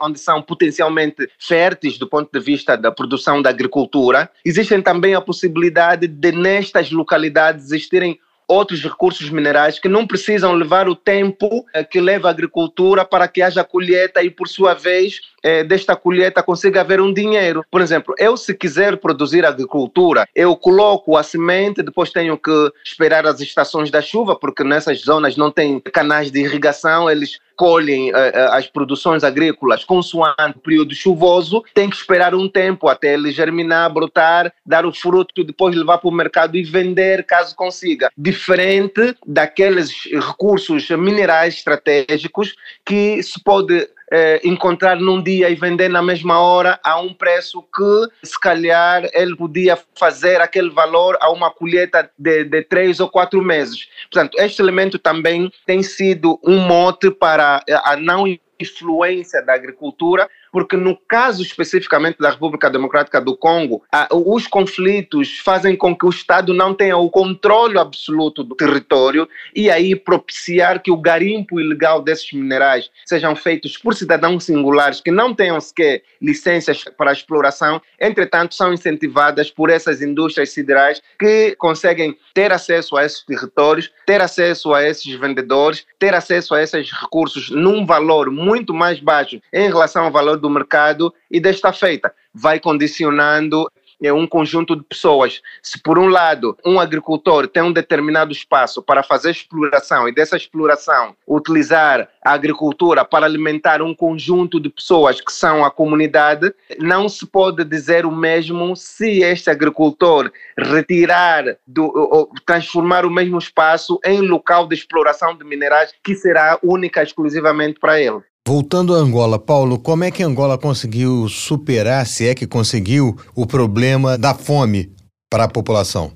onde 0.00 0.18
são 0.18 0.40
potencialmente 0.40 1.28
férteis 1.38 1.98
do 1.98 2.08
ponto 2.08 2.30
de 2.32 2.40
vista 2.42 2.76
da 2.76 2.90
produção 2.90 3.42
da 3.42 3.50
agricultura, 3.50 4.30
existem 4.44 4.80
também 4.80 5.14
a 5.14 5.20
possibilidade 5.20 6.06
de 6.06 6.32
nestas 6.32 6.90
localidades 6.90 7.66
existirem 7.66 8.18
outros 8.46 8.82
recursos 8.82 9.30
minerais 9.30 9.78
que 9.78 9.88
não 9.88 10.06
precisam 10.06 10.52
levar 10.52 10.88
o 10.88 10.94
tempo 10.94 11.64
eh, 11.72 11.82
que 11.82 12.00
leva 12.00 12.28
a 12.28 12.30
agricultura 12.30 13.04
para 13.04 13.26
que 13.26 13.42
haja 13.42 13.64
colheita 13.64 14.22
e, 14.22 14.30
por 14.30 14.48
sua 14.48 14.74
vez, 14.74 15.20
eh, 15.44 15.62
desta 15.62 15.94
colheita 15.94 16.42
consiga 16.42 16.80
haver 16.80 17.00
um 17.00 17.12
dinheiro. 17.12 17.64
Por 17.70 17.82
exemplo, 17.82 18.14
eu 18.18 18.34
se 18.34 18.54
quiser 18.54 18.96
produzir 18.96 19.44
agricultura, 19.44 20.26
eu 20.34 20.56
coloco 20.56 21.18
a 21.18 21.22
semente, 21.22 21.82
depois 21.82 22.10
tenho 22.10 22.38
que 22.38 22.72
esperar 22.82 23.26
as 23.26 23.40
estações 23.40 23.90
da 23.90 24.00
chuva, 24.00 24.34
porque 24.34 24.64
nessas 24.64 25.00
zonas 25.00 25.36
não 25.36 25.50
tem 25.50 25.78
canais 25.80 26.30
de 26.30 26.40
irrigação, 26.40 27.10
eles 27.10 27.38
colhem 27.56 28.10
uh, 28.10 28.14
as 28.50 28.66
produções 28.66 29.22
agrícolas 29.22 29.84
consoante 29.84 30.56
o 30.56 30.60
período 30.60 30.94
chuvoso, 30.94 31.62
tem 31.72 31.88
que 31.88 31.96
esperar 31.96 32.34
um 32.34 32.48
tempo 32.48 32.88
até 32.88 33.14
ele 33.14 33.30
germinar, 33.30 33.92
brotar, 33.92 34.52
dar 34.64 34.86
o 34.86 34.92
fruto, 34.92 35.44
depois 35.44 35.76
levar 35.76 35.98
para 35.98 36.08
o 36.08 36.12
mercado 36.12 36.56
e 36.56 36.64
vender 36.64 37.24
caso 37.24 37.54
consiga. 37.54 38.10
Diferente 38.16 39.14
daqueles 39.26 39.92
recursos 40.10 40.88
minerais 40.90 41.54
estratégicos 41.54 42.54
que 42.84 43.22
se 43.22 43.42
pode 43.42 43.88
eh, 44.12 44.40
encontrar 44.44 44.96
num 44.96 45.22
dia 45.22 45.48
e 45.48 45.54
vender 45.54 45.88
na 45.88 46.02
mesma 46.02 46.38
hora 46.38 46.78
a 46.84 47.00
um 47.00 47.12
preço 47.12 47.62
que, 47.62 48.26
se 48.26 48.38
calhar, 48.38 49.08
ele 49.12 49.36
podia 49.36 49.78
fazer 49.98 50.40
aquele 50.40 50.70
valor 50.70 51.16
a 51.20 51.30
uma 51.30 51.50
colheita 51.50 52.10
de, 52.18 52.44
de 52.44 52.62
três 52.62 53.00
ou 53.00 53.08
quatro 53.08 53.42
meses. 53.42 53.88
Portanto, 54.10 54.36
este 54.38 54.60
elemento 54.60 54.98
também 54.98 55.50
tem 55.66 55.82
sido 55.82 56.38
um 56.44 56.58
mote 56.58 57.10
para 57.10 57.62
a 57.84 57.96
não 57.96 58.26
influência 58.60 59.42
da 59.42 59.54
agricultura 59.54 60.28
porque 60.54 60.76
no 60.76 60.96
caso 60.96 61.42
especificamente 61.42 62.20
da 62.20 62.30
República 62.30 62.70
Democrática 62.70 63.20
do 63.20 63.36
Congo, 63.36 63.82
os 64.12 64.46
conflitos 64.46 65.40
fazem 65.40 65.74
com 65.74 65.96
que 65.96 66.06
o 66.06 66.10
Estado 66.10 66.54
não 66.54 66.72
tenha 66.72 66.96
o 66.96 67.10
controle 67.10 67.76
absoluto 67.76 68.44
do 68.44 68.54
território 68.54 69.28
e 69.52 69.68
aí 69.68 69.96
propiciar 69.96 70.80
que 70.80 70.92
o 70.92 70.96
garimpo 70.96 71.60
ilegal 71.60 72.00
desses 72.00 72.32
minerais 72.32 72.88
sejam 73.04 73.34
feitos 73.34 73.76
por 73.76 73.96
cidadãos 73.96 74.44
singulares 74.44 75.00
que 75.00 75.10
não 75.10 75.34
tenham 75.34 75.60
sequer 75.60 76.04
licenças 76.22 76.84
para 76.96 77.10
exploração, 77.10 77.82
entretanto 78.00 78.54
são 78.54 78.72
incentivadas 78.72 79.50
por 79.50 79.70
essas 79.70 80.00
indústrias 80.02 80.50
siderais 80.50 81.02
que 81.18 81.56
conseguem 81.56 82.16
ter 82.32 82.52
acesso 82.52 82.96
a 82.96 83.04
esses 83.04 83.24
territórios, 83.24 83.90
ter 84.06 84.20
acesso 84.20 84.72
a 84.72 84.84
esses 84.84 85.12
vendedores, 85.18 85.84
ter 85.98 86.14
acesso 86.14 86.54
a 86.54 86.62
esses 86.62 86.92
recursos 86.92 87.50
num 87.50 87.84
valor 87.84 88.30
muito 88.30 88.72
mais 88.72 89.00
baixo 89.00 89.40
em 89.52 89.66
relação 89.66 90.04
ao 90.04 90.12
valor 90.12 90.43
do 90.44 90.50
mercado 90.50 91.12
e 91.30 91.40
desta 91.40 91.72
feita 91.72 92.14
vai 92.34 92.60
condicionando 92.60 93.66
é 94.02 94.12
um 94.12 94.26
conjunto 94.26 94.76
de 94.76 94.82
pessoas. 94.82 95.40
Se 95.62 95.80
por 95.80 95.98
um 95.98 96.08
lado 96.08 96.56
um 96.64 96.78
agricultor 96.78 97.48
tem 97.48 97.62
um 97.62 97.72
determinado 97.72 98.32
espaço 98.32 98.82
para 98.82 99.02
fazer 99.02 99.30
exploração 99.30 100.06
e 100.08 100.14
dessa 100.14 100.36
exploração 100.36 101.16
utilizar 101.26 102.08
a 102.22 102.32
agricultura 102.32 103.04
para 103.04 103.24
alimentar 103.24 103.80
um 103.80 103.94
conjunto 103.94 104.60
de 104.60 104.68
pessoas 104.68 105.20
que 105.20 105.32
são 105.32 105.64
a 105.64 105.70
comunidade, 105.70 106.52
não 106.78 107.08
se 107.08 107.26
pode 107.26 107.64
dizer 107.64 108.04
o 108.04 108.10
mesmo 108.10 108.76
se 108.76 109.22
este 109.22 109.48
agricultor 109.48 110.30
retirar, 110.58 111.56
do, 111.66 111.84
ou 111.84 112.30
transformar 112.44 113.06
o 113.06 113.10
mesmo 113.10 113.38
espaço 113.38 113.98
em 114.04 114.20
local 114.20 114.66
de 114.66 114.74
exploração 114.74 115.34
de 115.34 115.44
minerais 115.44 115.94
que 116.02 116.14
será 116.14 116.58
única 116.62 117.02
exclusivamente 117.02 117.80
para 117.80 118.00
ele. 118.00 118.20
Voltando 118.46 118.94
a 118.94 118.98
Angola, 118.98 119.38
Paulo, 119.38 119.78
como 119.78 120.04
é 120.04 120.10
que 120.10 120.22
Angola 120.22 120.58
conseguiu 120.58 121.26
superar, 121.30 122.06
se 122.06 122.28
é 122.28 122.34
que 122.34 122.46
conseguiu, 122.46 123.16
o 123.34 123.46
problema 123.46 124.18
da 124.18 124.34
fome 124.34 124.92
para 125.30 125.44
a 125.44 125.48
população? 125.48 126.12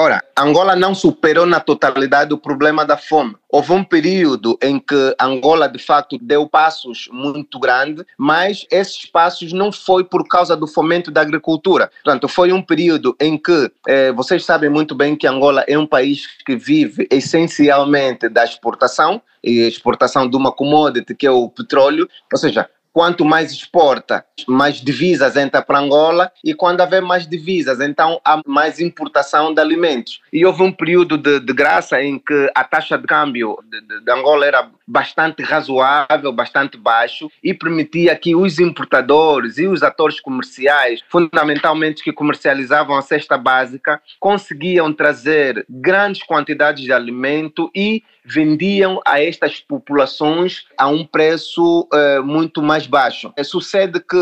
Ora, 0.00 0.22
Angola 0.38 0.76
não 0.76 0.94
superou 0.94 1.44
na 1.44 1.58
totalidade 1.58 2.32
o 2.32 2.38
problema 2.38 2.86
da 2.86 2.96
fome. 2.96 3.34
Houve 3.48 3.72
um 3.72 3.82
período 3.82 4.56
em 4.62 4.78
que 4.78 5.16
Angola, 5.20 5.68
de 5.68 5.80
facto, 5.80 6.16
deu 6.22 6.48
passos 6.48 7.08
muito 7.10 7.58
grandes, 7.58 8.04
mas 8.16 8.64
esses 8.70 9.06
passos 9.06 9.52
não 9.52 9.72
foi 9.72 10.04
por 10.04 10.22
causa 10.28 10.56
do 10.56 10.68
fomento 10.68 11.10
da 11.10 11.20
agricultura. 11.20 11.90
Portanto, 12.04 12.28
foi 12.28 12.52
um 12.52 12.62
período 12.62 13.16
em 13.18 13.36
que, 13.36 13.72
eh, 13.88 14.12
vocês 14.12 14.44
sabem 14.44 14.70
muito 14.70 14.94
bem 14.94 15.16
que 15.16 15.26
Angola 15.26 15.64
é 15.66 15.76
um 15.76 15.86
país 15.86 16.28
que 16.46 16.54
vive 16.54 17.08
essencialmente 17.10 18.28
da 18.28 18.44
exportação, 18.44 19.20
e 19.42 19.66
exportação 19.66 20.28
de 20.28 20.36
uma 20.36 20.52
commodity 20.52 21.14
que 21.14 21.26
é 21.26 21.30
o 21.30 21.48
petróleo, 21.48 22.08
ou 22.32 22.38
seja, 22.38 22.68
quanto 22.98 23.24
mais 23.24 23.52
exporta, 23.52 24.24
mais 24.48 24.80
divisas 24.80 25.36
entra 25.36 25.62
para 25.62 25.78
Angola 25.78 26.32
e 26.42 26.52
quando 26.52 26.80
haver 26.80 27.00
mais 27.00 27.28
divisas, 27.28 27.78
então 27.78 28.20
há 28.24 28.40
mais 28.44 28.80
importação 28.80 29.54
de 29.54 29.60
alimentos. 29.60 30.20
E 30.32 30.44
houve 30.44 30.64
um 30.64 30.72
período 30.72 31.16
de, 31.16 31.38
de 31.38 31.52
graça 31.52 32.02
em 32.02 32.18
que 32.18 32.50
a 32.52 32.64
taxa 32.64 32.98
de 32.98 33.06
câmbio 33.06 33.56
de, 33.70 33.80
de, 33.82 34.04
de, 34.04 34.10
Angola 34.10 34.44
era 34.44 34.68
bastante 34.84 35.44
razoável, 35.44 36.32
bastante 36.32 36.76
baixo 36.76 37.30
e 37.40 37.54
permitia 37.54 38.16
que 38.16 38.34
os 38.34 38.58
importadores 38.58 39.58
e 39.58 39.68
os 39.68 39.84
atores 39.84 40.18
comerciais, 40.18 41.00
fundamentalmente 41.08 42.02
que 42.02 42.12
comercializavam 42.12 42.96
a 42.96 43.02
cesta 43.02 43.38
básica, 43.38 44.02
conseguiam 44.18 44.92
trazer 44.92 45.64
grandes 45.70 46.24
quantidades 46.24 46.82
de 46.82 46.92
alimento 46.92 47.70
e 47.72 48.02
vendiam 48.24 49.00
a 49.06 49.22
estas 49.22 49.60
populações 49.60 50.66
a 50.76 50.88
um 50.88 51.04
preço 51.04 51.88
uh, 51.92 52.22
muito 52.22 52.62
mais 52.62 52.86
baixo. 52.86 53.32
Eh, 53.36 53.44
sucede 53.44 54.00
que 54.00 54.16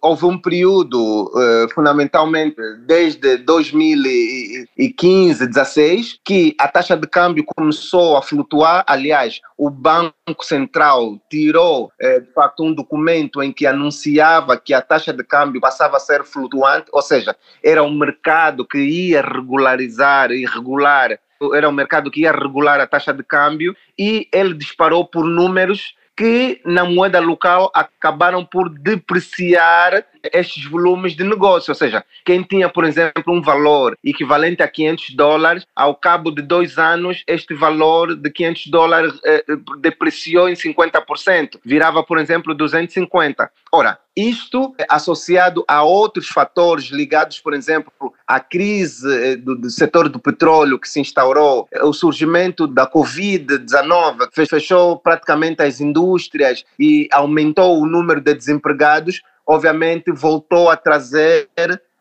houve 0.00 0.26
um 0.26 0.38
período, 0.38 1.32
uh, 1.34 1.68
fundamentalmente 1.74 2.56
desde 2.86 3.38
2015, 3.38 5.46
16, 5.46 6.20
que 6.24 6.54
a 6.58 6.68
taxa 6.68 6.96
de 6.96 7.06
câmbio 7.06 7.44
começou 7.44 8.16
a 8.16 8.22
flutuar. 8.22 8.84
Aliás, 8.86 9.40
o 9.56 9.70
Banco 9.70 10.42
Central 10.42 11.18
tirou, 11.30 11.92
de 12.00 12.32
facto, 12.32 12.64
um 12.64 12.74
documento 12.74 13.40
em 13.42 13.52
que 13.52 13.66
anunciava 13.66 14.58
que 14.58 14.74
a 14.74 14.82
taxa 14.82 15.12
de 15.12 15.22
câmbio 15.22 15.60
passava 15.60 15.96
a 15.96 16.00
ser 16.00 16.24
flutuante, 16.24 16.86
ou 16.92 17.02
seja, 17.02 17.36
era 17.62 17.82
um 17.82 17.94
mercado 17.94 18.66
que 18.66 18.78
ia 18.78 19.22
regularizar 19.22 20.32
e 20.32 20.44
regular 20.44 21.18
era 21.52 21.68
um 21.68 21.72
mercado 21.72 22.10
que 22.10 22.20
ia 22.20 22.30
regular 22.30 22.80
a 22.80 22.86
taxa 22.86 23.12
de 23.12 23.24
câmbio 23.24 23.74
e 23.98 24.28
ele 24.32 24.54
disparou 24.54 25.04
por 25.04 25.24
números 25.24 25.94
que 26.16 26.60
na 26.64 26.84
moeda 26.84 27.18
local 27.18 27.72
acabaram 27.74 28.44
por 28.44 28.68
depreciar 28.68 30.06
estes 30.32 30.64
volumes 30.64 31.14
de 31.14 31.24
negócio. 31.24 31.70
Ou 31.70 31.74
seja, 31.74 32.04
quem 32.24 32.42
tinha, 32.42 32.68
por 32.68 32.84
exemplo, 32.84 33.32
um 33.32 33.42
valor 33.42 33.96
equivalente 34.02 34.62
a 34.62 34.68
500 34.68 35.10
dólares, 35.14 35.66
ao 35.74 35.94
cabo 35.94 36.30
de 36.30 36.42
dois 36.42 36.78
anos, 36.78 37.22
este 37.26 37.54
valor 37.54 38.14
de 38.14 38.30
500 38.30 38.66
dólares 38.68 39.20
eh, 39.24 39.44
depreciou 39.80 40.48
em 40.48 40.54
50%, 40.54 41.58
virava, 41.64 42.02
por 42.02 42.18
exemplo, 42.18 42.54
250. 42.54 43.50
Ora, 43.72 43.98
isto 44.16 44.74
associado 44.88 45.64
a 45.66 45.82
outros 45.82 46.28
fatores 46.28 46.84
ligados, 46.86 47.40
por 47.40 47.52
exemplo, 47.52 47.92
à 48.26 48.38
crise 48.38 49.06
eh, 49.12 49.36
do, 49.36 49.56
do 49.56 49.68
setor 49.68 50.08
do 50.08 50.20
petróleo 50.20 50.78
que 50.78 50.88
se 50.88 51.00
instaurou, 51.00 51.68
o 51.82 51.92
surgimento 51.92 52.66
da 52.66 52.88
Covid-19, 52.88 54.28
fechou 54.32 54.98
praticamente 54.98 55.62
as 55.62 55.80
indústrias 55.80 56.64
e 56.78 57.08
aumentou 57.12 57.80
o 57.80 57.86
número 57.86 58.20
de 58.20 58.34
desempregados, 58.34 59.20
obviamente 59.46 60.10
voltou 60.10 60.70
a 60.70 60.76
trazer 60.76 61.48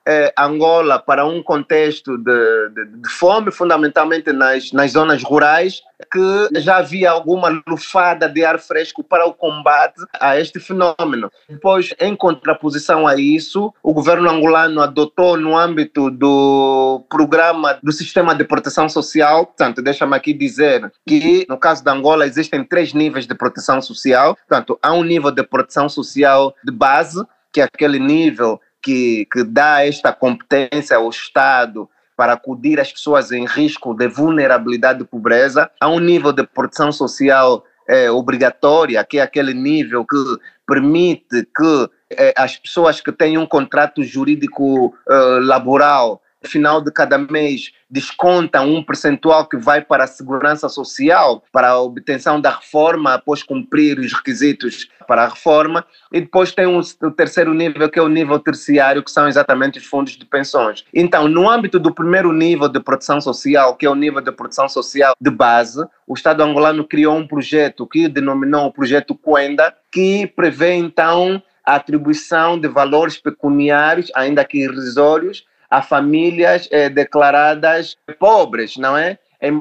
eh, 0.06 0.34
Angola 0.38 1.00
para 1.00 1.26
um 1.26 1.42
contexto 1.42 2.18
de, 2.18 2.70
de, 2.70 2.86
de, 2.98 3.10
fome, 3.10 3.52
fundamentalmente 3.52 4.32
nas, 4.34 4.72
nas 4.72 4.92
zonas 4.92 5.24
rurais, 5.24 5.82
que 6.12 6.60
já 6.60 6.78
havia 6.78 7.10
alguma 7.10 7.50
lufada 7.66 8.28
de 8.28 8.44
ar 8.44 8.60
fresco 8.60 9.04
para 9.04 9.26
o 9.26 9.34
combate 9.34 10.02
a 10.20 10.38
este 10.38 10.60
fenômeno. 10.60 11.32
Depois, 11.48 11.94
em 12.00 12.16
contraposição 12.16 13.08
a 13.08 13.16
isso, 13.16 13.74
o 13.82 13.94
governo 13.94 14.30
angolano 14.30 14.82
adotou 14.82 15.38
no 15.38 15.58
âmbito 15.58 16.10
do 16.10 17.06
programa 17.10 17.80
do 17.82 17.92
sistema 17.92 18.36
de 18.36 18.44
proteção 18.44 18.90
social, 18.90 19.46
portanto, 19.46 19.82
deixa-me 19.82 20.16
aqui 20.16 20.34
dizer 20.34 20.92
que 21.08 21.46
no 21.48 21.58
caso 21.58 21.84
da 21.84 21.94
Angola 21.94 22.26
existem 22.26 22.64
três 22.64 22.94
níveis 22.94 23.26
de 23.26 23.36
proteção 23.36 23.82
social, 23.82 24.36
portanto, 24.36 24.78
há 24.82 24.94
um 24.94 25.04
nível 25.04 25.32
de 25.32 25.44
proteção 25.44 25.88
social 25.88 26.54
de 26.64 26.72
base, 26.72 27.24
que 27.54 27.62
aquele 27.62 28.00
nível 28.00 28.60
que, 28.82 29.28
que 29.32 29.44
dá 29.44 29.86
esta 29.86 30.12
competência 30.12 30.98
ao 30.98 31.10
Estado 31.10 31.90
para 32.18 32.34
acudir 32.34 32.80
às 32.80 32.92
pessoas 32.92 33.32
em 33.32 33.46
risco 33.46 33.94
de 33.94 34.08
vulnerabilidade 34.08 35.02
e 35.02 35.06
pobreza, 35.06 35.70
há 35.80 35.88
um 35.90 36.00
nível 36.00 36.32
de 36.32 36.46
proteção 36.46 36.92
social 36.92 37.64
é, 37.88 38.10
obrigatória, 38.10 39.04
que 39.04 39.20
é 39.20 39.22
aquele 39.22 39.54
nível 39.54 40.06
que 40.06 40.18
permite 40.66 41.48
que 41.56 41.90
é, 42.12 42.34
as 42.38 42.58
pessoas 42.58 43.02
que 43.02 43.12
têm 43.12 43.38
um 43.38 43.46
contrato 43.46 44.04
jurídico 44.04 44.96
é, 45.10 45.16
laboral 45.42 46.22
final 46.48 46.82
de 46.82 46.92
cada 46.92 47.18
mês 47.18 47.72
descontam 47.90 48.74
um 48.74 48.84
percentual 48.84 49.48
que 49.48 49.56
vai 49.56 49.82
para 49.82 50.06
a 50.06 50.08
segurança 50.08 50.68
social, 50.68 51.44
para 51.52 51.70
a 51.70 51.82
obtenção 51.82 52.42
da 52.42 52.50
reforma 52.50 53.14
após 53.14 53.44
cumprir 53.44 54.00
os 54.00 54.12
requisitos 54.12 54.90
para 55.08 55.24
a 55.24 55.28
reforma, 55.28 55.86
e 56.12 56.22
depois 56.22 56.52
tem 56.52 56.66
um, 56.66 56.80
o 56.80 57.12
terceiro 57.12 57.54
nível, 57.54 57.90
que 57.90 58.00
é 58.00 58.02
o 58.02 58.08
nível 58.08 58.40
terciário, 58.40 59.04
que 59.04 59.12
são 59.12 59.28
exatamente 59.28 59.78
os 59.78 59.86
fundos 59.86 60.18
de 60.18 60.26
pensões. 60.26 60.84
Então, 60.94 61.28
no 61.28 61.50
âmbito 61.50 61.80
do 61.80 61.94
primeiro 61.94 62.32
nível 62.32 62.68
de 62.68 62.80
proteção 62.80 63.22
social, 63.22 63.76
que 63.76 63.86
é 63.86 63.90
o 63.90 63.96
nível 63.96 64.22
de 64.22 64.32
proteção 64.32 64.68
social 64.68 65.14
de 65.20 65.30
base, 65.30 65.86
o 66.08 66.14
Estado 66.14 66.42
angolano 66.42 66.86
criou 66.86 67.16
um 67.16 67.28
projeto 67.28 67.86
que 67.86 68.08
denominou 68.08 68.68
o 68.68 68.74
projeto 68.74 69.14
Quenda, 69.16 69.74
que 69.92 70.26
prevê 70.28 70.74
então 70.74 71.42
a 71.66 71.76
atribuição 71.76 72.60
de 72.60 72.68
valores 72.68 73.18
pecuniários, 73.18 74.12
ainda 74.16 74.44
que 74.44 74.58
irrisórios, 74.58 75.46
a 75.74 75.82
famílias 75.82 76.70
eh, 76.72 76.88
declaradas 76.88 77.98
pobres, 78.20 78.78
não 78.78 78.96
é? 78.96 79.18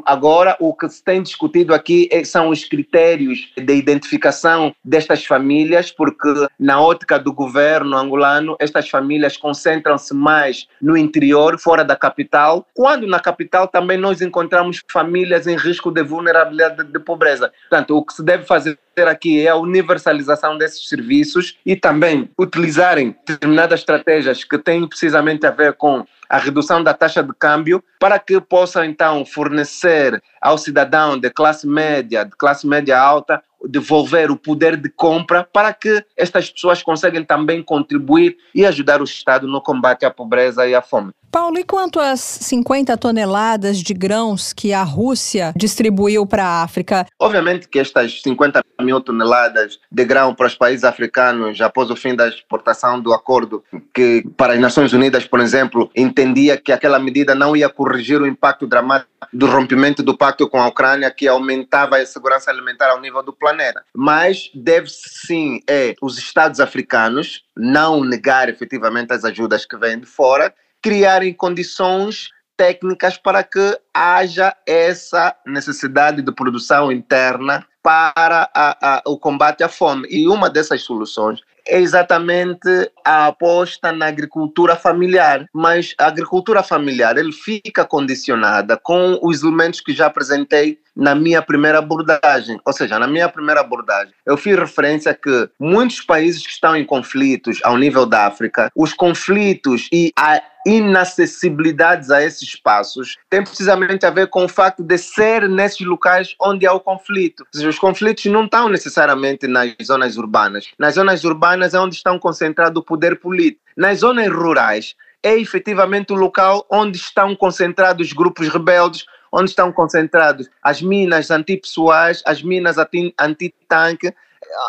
Agora, 0.07 0.57
o 0.61 0.73
que 0.73 0.88
se 0.88 1.02
tem 1.02 1.21
discutido 1.23 1.75
aqui 1.75 2.09
é, 2.12 2.23
são 2.23 2.50
os 2.50 2.64
critérios 2.64 3.50
de 3.57 3.75
identificação 3.75 4.73
destas 4.85 5.25
famílias, 5.25 5.90
porque, 5.90 6.28
na 6.57 6.81
ótica 6.81 7.19
do 7.19 7.33
governo 7.33 7.97
angolano, 7.97 8.57
estas 8.61 8.88
famílias 8.88 9.37
concentram-se 9.37 10.14
mais 10.14 10.69
no 10.81 10.97
interior, 10.97 11.59
fora 11.59 11.85
da 11.85 11.97
capital, 11.97 12.64
quando 12.73 13.09
na 13.09 13.19
capital 13.19 13.66
também 13.66 13.99
nós 13.99 14.21
encontramos 14.21 14.83
famílias 14.88 15.49
em 15.49 15.57
risco 15.57 15.90
de 15.90 16.04
vulnerabilidade 16.04 16.85
de 16.85 16.99
pobreza. 17.00 17.52
Portanto, 17.69 17.97
o 17.97 18.04
que 18.04 18.12
se 18.12 18.23
deve 18.23 18.45
fazer 18.45 18.78
aqui 19.00 19.46
é 19.46 19.49
a 19.49 19.56
universalização 19.56 20.58
desses 20.58 20.88
serviços 20.88 21.58
e 21.64 21.75
também 21.75 22.30
utilizarem 22.38 23.16
determinadas 23.26 23.80
estratégias 23.80 24.44
que 24.44 24.58
têm 24.58 24.87
precisamente 24.87 25.46
a 25.46 25.50
ver 25.50 25.75
com 25.75 26.04
a 26.28 26.38
redução 26.38 26.82
da 26.82 26.94
taxa 26.94 27.22
de 27.22 27.32
câmbio 27.38 27.82
para 27.99 28.18
que 28.18 28.40
possa 28.40 28.84
então 28.87 29.25
fornecer 29.25 30.22
ao 30.42 30.58
cidadão 30.58 31.16
de 31.16 31.30
classe 31.30 31.66
média, 31.66 32.25
de 32.25 32.32
classe 32.37 32.66
média 32.66 32.99
alta, 32.99 33.40
devolver 33.68 34.30
o 34.30 34.37
poder 34.37 34.76
de 34.76 34.88
compra 34.88 35.49
para 35.52 35.72
que 35.72 36.04
estas 36.16 36.50
pessoas 36.50 36.82
consigam 36.82 37.25
também 37.25 37.62
contribuir 37.62 38.37
e 38.52 38.66
ajudar 38.66 39.00
o 39.00 39.04
Estado 39.04 39.46
no 39.46 39.61
combate 39.61 40.04
à 40.04 40.11
pobreza 40.11 40.66
e 40.66 40.75
à 40.75 40.82
fome. 40.82 41.12
Paulo, 41.30 41.58
e 41.58 41.64
quanto 41.64 41.99
às 41.99 42.20
50 42.20 42.94
toneladas 42.99 43.78
de 43.78 43.94
grãos 43.94 44.52
que 44.52 44.75
a 44.75 44.82
Rússia 44.82 45.54
distribuiu 45.56 46.26
para 46.26 46.44
a 46.44 46.62
África? 46.62 47.06
Obviamente 47.18 47.68
que 47.68 47.78
estas 47.78 48.20
50 48.20 48.62
mil 48.82 49.00
toneladas 49.00 49.78
de 49.90 50.04
grão 50.04 50.34
para 50.34 50.46
os 50.46 50.54
países 50.54 50.84
africanos, 50.84 51.58
após 51.62 51.88
o 51.88 51.96
fim 51.96 52.14
da 52.14 52.28
exportação 52.28 53.00
do 53.00 53.14
acordo, 53.14 53.64
que 53.94 54.22
para 54.37 54.52
as 54.52 54.61
Nações 54.61 54.92
Unidas, 54.92 55.25
por 55.25 55.40
exemplo, 55.40 55.90
entendia 55.96 56.58
que 56.58 56.70
aquela 56.70 56.99
medida 56.99 57.34
não 57.34 57.56
ia 57.56 57.68
corrigir 57.70 58.20
o 58.20 58.26
impacto 58.26 58.66
dramático 58.66 59.11
do 59.32 59.46
rompimento 59.46 60.02
do 60.02 60.14
pacto 60.14 60.32
com 60.49 60.61
a 60.61 60.67
Ucrânia, 60.67 61.11
que 61.11 61.29
aumentava 61.29 61.97
a 61.97 62.07
segurança 62.07 62.51
alimentar 62.51 62.91
ao 62.91 63.01
nível 63.01 63.23
do 63.23 63.33
planeta. 63.33 63.85
Mas 63.95 64.51
deve 64.55 64.89
sim 64.89 65.61
é 65.69 65.95
os 66.01 66.19
Estados 66.19 66.61
africanos 66.61 67.45
não 67.57 68.05
negar 68.05 68.49
efetivamente 68.49 69.12
as 69.12 69.25
ajudas 69.25 69.65
que 69.67 69.77
vêm 69.77 69.99
de 69.99 70.07
fora 70.07 70.55
criarem 70.83 71.33
condições 71.33 72.31
técnicas 72.57 73.17
para 73.17 73.43
que 73.43 73.79
haja 73.95 74.55
essa 74.67 75.35
necessidade 75.47 76.23
de 76.23 76.33
produção 76.33 76.93
interna 76.93 77.67
para 77.83 78.49
a, 78.55 78.97
a, 78.97 79.03
o 79.07 79.19
combate 79.19 79.62
à 79.62 79.69
fome. 79.69 80.07
E 80.11 80.29
uma 80.29 80.49
dessas 80.49 80.83
soluções 80.83 81.41
é 81.66 81.81
exatamente 81.81 82.69
a 83.04 83.26
aposta 83.26 83.92
na 83.92 84.07
agricultura 84.07 84.76
familiar, 84.76 85.47
mas 85.52 85.95
a 85.99 86.07
agricultura 86.07 86.62
familiar 86.62 87.16
ele 87.16 87.33
fica 87.33 87.85
condicionada 87.85 88.76
com 88.76 89.19
os 89.23 89.42
elementos 89.42 89.81
que 89.81 89.92
já 89.92 90.07
apresentei 90.07 90.78
na 90.95 91.14
minha 91.14 91.40
primeira 91.40 91.78
abordagem. 91.78 92.61
Ou 92.64 92.73
seja, 92.73 92.99
na 92.99 93.07
minha 93.07 93.28
primeira 93.28 93.61
abordagem, 93.61 94.12
eu 94.26 94.37
fiz 94.37 94.57
referência 94.57 95.14
que 95.14 95.49
muitos 95.59 96.00
países 96.00 96.47
que 96.47 96.52
estão 96.52 96.76
em 96.76 96.85
conflitos 96.85 97.61
ao 97.62 97.76
nível 97.76 98.07
da 98.07 98.26
África, 98.26 98.71
os 98.76 98.92
conflitos 98.92 99.88
e 99.92 100.12
a 100.16 100.42
inacessibilidades 100.66 102.11
a 102.11 102.23
esses 102.23 102.42
espaços 102.42 103.16
tem 103.28 103.42
precisamente 103.42 104.07
a 104.07 104.11
ver 104.11 104.28
com 104.28 104.45
o 104.45 104.49
facto 104.49 104.83
de 104.83 104.97
ser 104.99 105.49
nesses 105.49 105.87
locais 105.87 106.35
onde 106.40 106.66
há 106.66 106.73
o 106.73 106.81
conflito. 106.81 107.45
Seja, 107.52 107.69
os 107.69 107.78
conflitos 107.78 108.25
não 108.26 108.45
estão 108.45 108.69
necessariamente 108.69 109.47
nas 109.47 109.75
zonas 109.83 110.16
urbanas. 110.16 110.66
Nas 110.78 110.95
zonas 110.95 111.25
urbanas 111.25 111.75
é 111.75 111.81
onde 111.81 111.97
estão 111.97 112.19
concentrado 112.19 112.81
o 112.81 112.85
poder 112.85 113.19
político. 113.19 113.62
Nas 113.76 114.00
zonas 114.00 114.28
rurais 114.28 114.95
é 115.23 115.38
efetivamente 115.38 116.12
o 116.12 116.16
local 116.16 116.66
onde 116.71 116.97
estão 116.97 117.35
concentrados 117.37 118.12
grupos 118.12 118.49
rebeldes, 118.49 119.07
onde 119.31 119.50
estão 119.50 119.73
concentrados 119.73 120.50
as 120.62 120.83
minas 120.83 121.31
antipessoais, 121.31 122.23
as 122.26 122.42
minas 122.42 122.76
anti-tanque, 123.19 124.12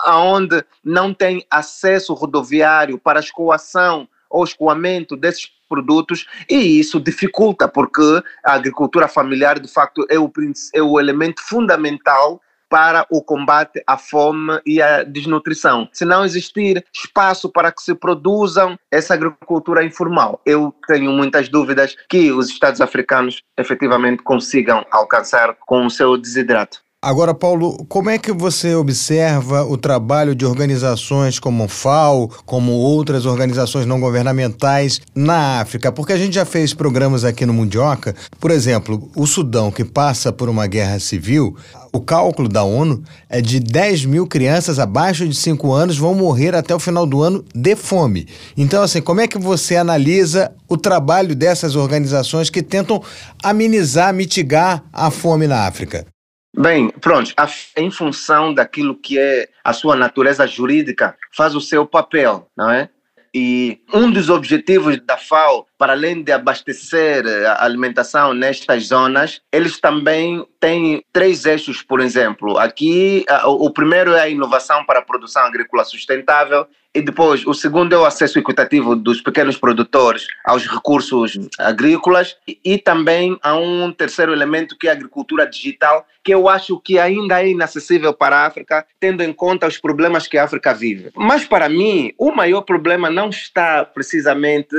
aonde 0.06 0.64
não 0.84 1.14
tem 1.14 1.46
acesso 1.50 2.14
rodoviário 2.14 2.98
para 2.98 3.20
a 3.20 3.22
escoação 3.22 4.08
ou 4.34 4.44
escoamento 4.44 5.16
desses 5.16 5.50
produtos 5.70 6.26
e 6.50 6.80
isso 6.80 7.00
dificulta 7.00 7.68
porque 7.68 8.22
a 8.44 8.54
agricultura 8.54 9.08
familiar 9.08 9.60
de 9.60 9.72
facto 9.72 10.06
é 10.10 10.20
o, 10.20 10.32
é 10.74 10.82
o 10.82 11.00
elemento 11.00 11.42
fundamental 11.42 12.42
para 12.70 13.06
o 13.12 13.22
combate 13.22 13.84
à 13.86 13.98
fome 14.00 14.60
e 14.66 14.82
à 14.82 15.04
desnutrição. 15.04 15.88
Se 15.94 16.04
não 16.06 16.26
existir 16.26 16.84
espaço 16.92 17.48
para 17.48 17.72
que 17.72 17.84
se 17.84 17.94
produzam 17.94 18.76
essa 18.92 19.14
agricultura 19.14 19.86
informal, 19.86 20.42
eu 20.44 20.74
tenho 20.88 21.12
muitas 21.12 21.48
dúvidas 21.50 21.96
que 22.10 22.32
os 22.32 22.50
Estados 22.50 22.82
africanos 22.82 23.44
efetivamente 23.60 24.24
consigam 24.24 24.84
alcançar 24.90 25.56
com 25.68 25.86
o 25.86 25.90
seu 25.90 26.18
desidrato. 26.18 26.82
Agora, 27.06 27.34
Paulo, 27.34 27.86
como 27.90 28.10
é 28.10 28.18
que 28.18 28.32
você 28.32 28.76
observa 28.76 29.66
o 29.66 29.76
trabalho 29.76 30.34
de 30.34 30.46
organizações 30.46 31.38
como 31.38 31.68
FAO, 31.68 32.30
como 32.46 32.72
outras 32.72 33.26
organizações 33.26 33.86
não 33.86 34.00
governamentais 34.00 35.02
na 35.14 35.60
África? 35.60 35.92
Porque 35.92 36.14
a 36.14 36.18
gente 36.18 36.36
já 36.36 36.46
fez 36.46 36.74
programas 36.74 37.26
aqui 37.26 37.46
no 37.46 37.54
Mundioca, 37.54 38.16
por 38.40 38.52
exemplo, 38.52 39.12
o 39.18 39.28
Sudão, 39.28 39.70
que 39.70 39.84
passa 39.84 40.32
por 40.32 40.48
uma 40.48 40.66
guerra 40.66 40.98
civil, 40.98 41.58
o 41.92 42.00
cálculo 42.00 42.48
da 42.48 42.64
ONU 42.64 43.04
é 43.30 43.42
de 43.42 43.60
10 43.60 44.06
mil 44.06 44.26
crianças 44.26 44.80
abaixo 44.80 45.28
de 45.28 45.36
5 45.36 45.74
anos 45.74 45.98
vão 45.98 46.16
morrer 46.16 46.56
até 46.56 46.74
o 46.74 46.80
final 46.80 47.06
do 47.06 47.22
ano 47.22 47.44
de 47.54 47.76
fome. 47.76 48.30
Então, 48.56 48.82
assim, 48.82 49.02
como 49.02 49.20
é 49.20 49.28
que 49.28 49.38
você 49.38 49.76
analisa 49.76 50.54
o 50.70 50.78
trabalho 50.78 51.36
dessas 51.36 51.76
organizações 51.76 52.50
que 52.50 52.64
tentam 52.64 53.04
amenizar, 53.44 54.14
mitigar 54.14 54.86
a 54.94 55.12
fome 55.12 55.48
na 55.48 55.68
África? 55.68 56.13
Bem, 56.56 56.90
pronto, 56.90 57.34
em 57.76 57.90
função 57.90 58.54
daquilo 58.54 58.96
que 58.96 59.18
é 59.18 59.50
a 59.64 59.74
sua 59.74 59.96
natureza 59.96 60.46
jurídica, 60.46 61.18
faz 61.36 61.56
o 61.56 61.62
seu 61.62 61.86
papel, 61.86 62.48
não 62.56 62.70
é? 62.70 62.90
E 63.36 63.82
um 63.92 64.12
dos 64.12 64.30
objetivos 64.30 65.02
da 65.04 65.18
FAO, 65.18 65.66
para 65.76 65.94
além 65.94 66.22
de 66.22 66.32
abastecer 66.32 67.26
a 67.48 67.66
alimentação 67.66 68.32
nestas 68.32 68.90
zonas, 68.90 69.42
eles 69.52 69.80
também 69.80 70.46
têm 70.60 71.04
três 71.12 71.44
eixos, 71.44 71.82
por 71.82 72.00
exemplo. 72.00 72.60
Aqui, 72.60 73.26
o 73.46 73.72
primeiro 73.72 74.14
é 74.14 74.22
a 74.22 74.30
inovação 74.30 74.86
para 74.86 75.00
a 75.00 75.04
produção 75.04 75.42
agrícola 75.42 75.84
sustentável, 75.84 76.68
e 76.96 77.02
depois, 77.02 77.46
o 77.48 77.56
segundo 77.56 77.94
é 77.94 77.98
o 77.98 78.06
acesso 78.06 78.38
equitativo 78.38 78.96
dos 78.96 79.20
pequenos 79.20 79.58
produtores 79.58 80.28
aos 80.46 80.68
recursos 80.68 81.40
agrícolas 81.58 82.38
e, 82.64 82.78
também 82.78 83.36
há 83.42 83.58
um 83.58 83.92
terceiro 83.92 84.32
elemento 84.32 84.78
que 84.78 84.88
é 84.88 84.92
a 84.92 84.94
agricultura 84.94 85.50
digital, 85.50 86.06
que 86.24 86.32
eu 86.32 86.48
acho 86.48 86.80
que 86.80 87.00
ainda 87.00 87.42
é 87.42 87.50
inacessível 87.50 88.14
para 88.14 88.38
a 88.38 88.46
África, 88.46 88.86
tendo 89.00 89.24
em 89.24 89.34
conta 89.34 89.68
os 89.68 89.80
problemas 89.80 90.28
que 90.28 90.38
a 90.38 90.44
África 90.44 90.72
vive. 90.72 91.10
Mas 91.16 91.46
para 91.46 91.68
mim, 91.68 92.14
o 92.16 92.32
maior 92.32 92.62
problema 92.62 93.10
não 93.10 93.30
está 93.30 93.84
precisamente 93.84 94.76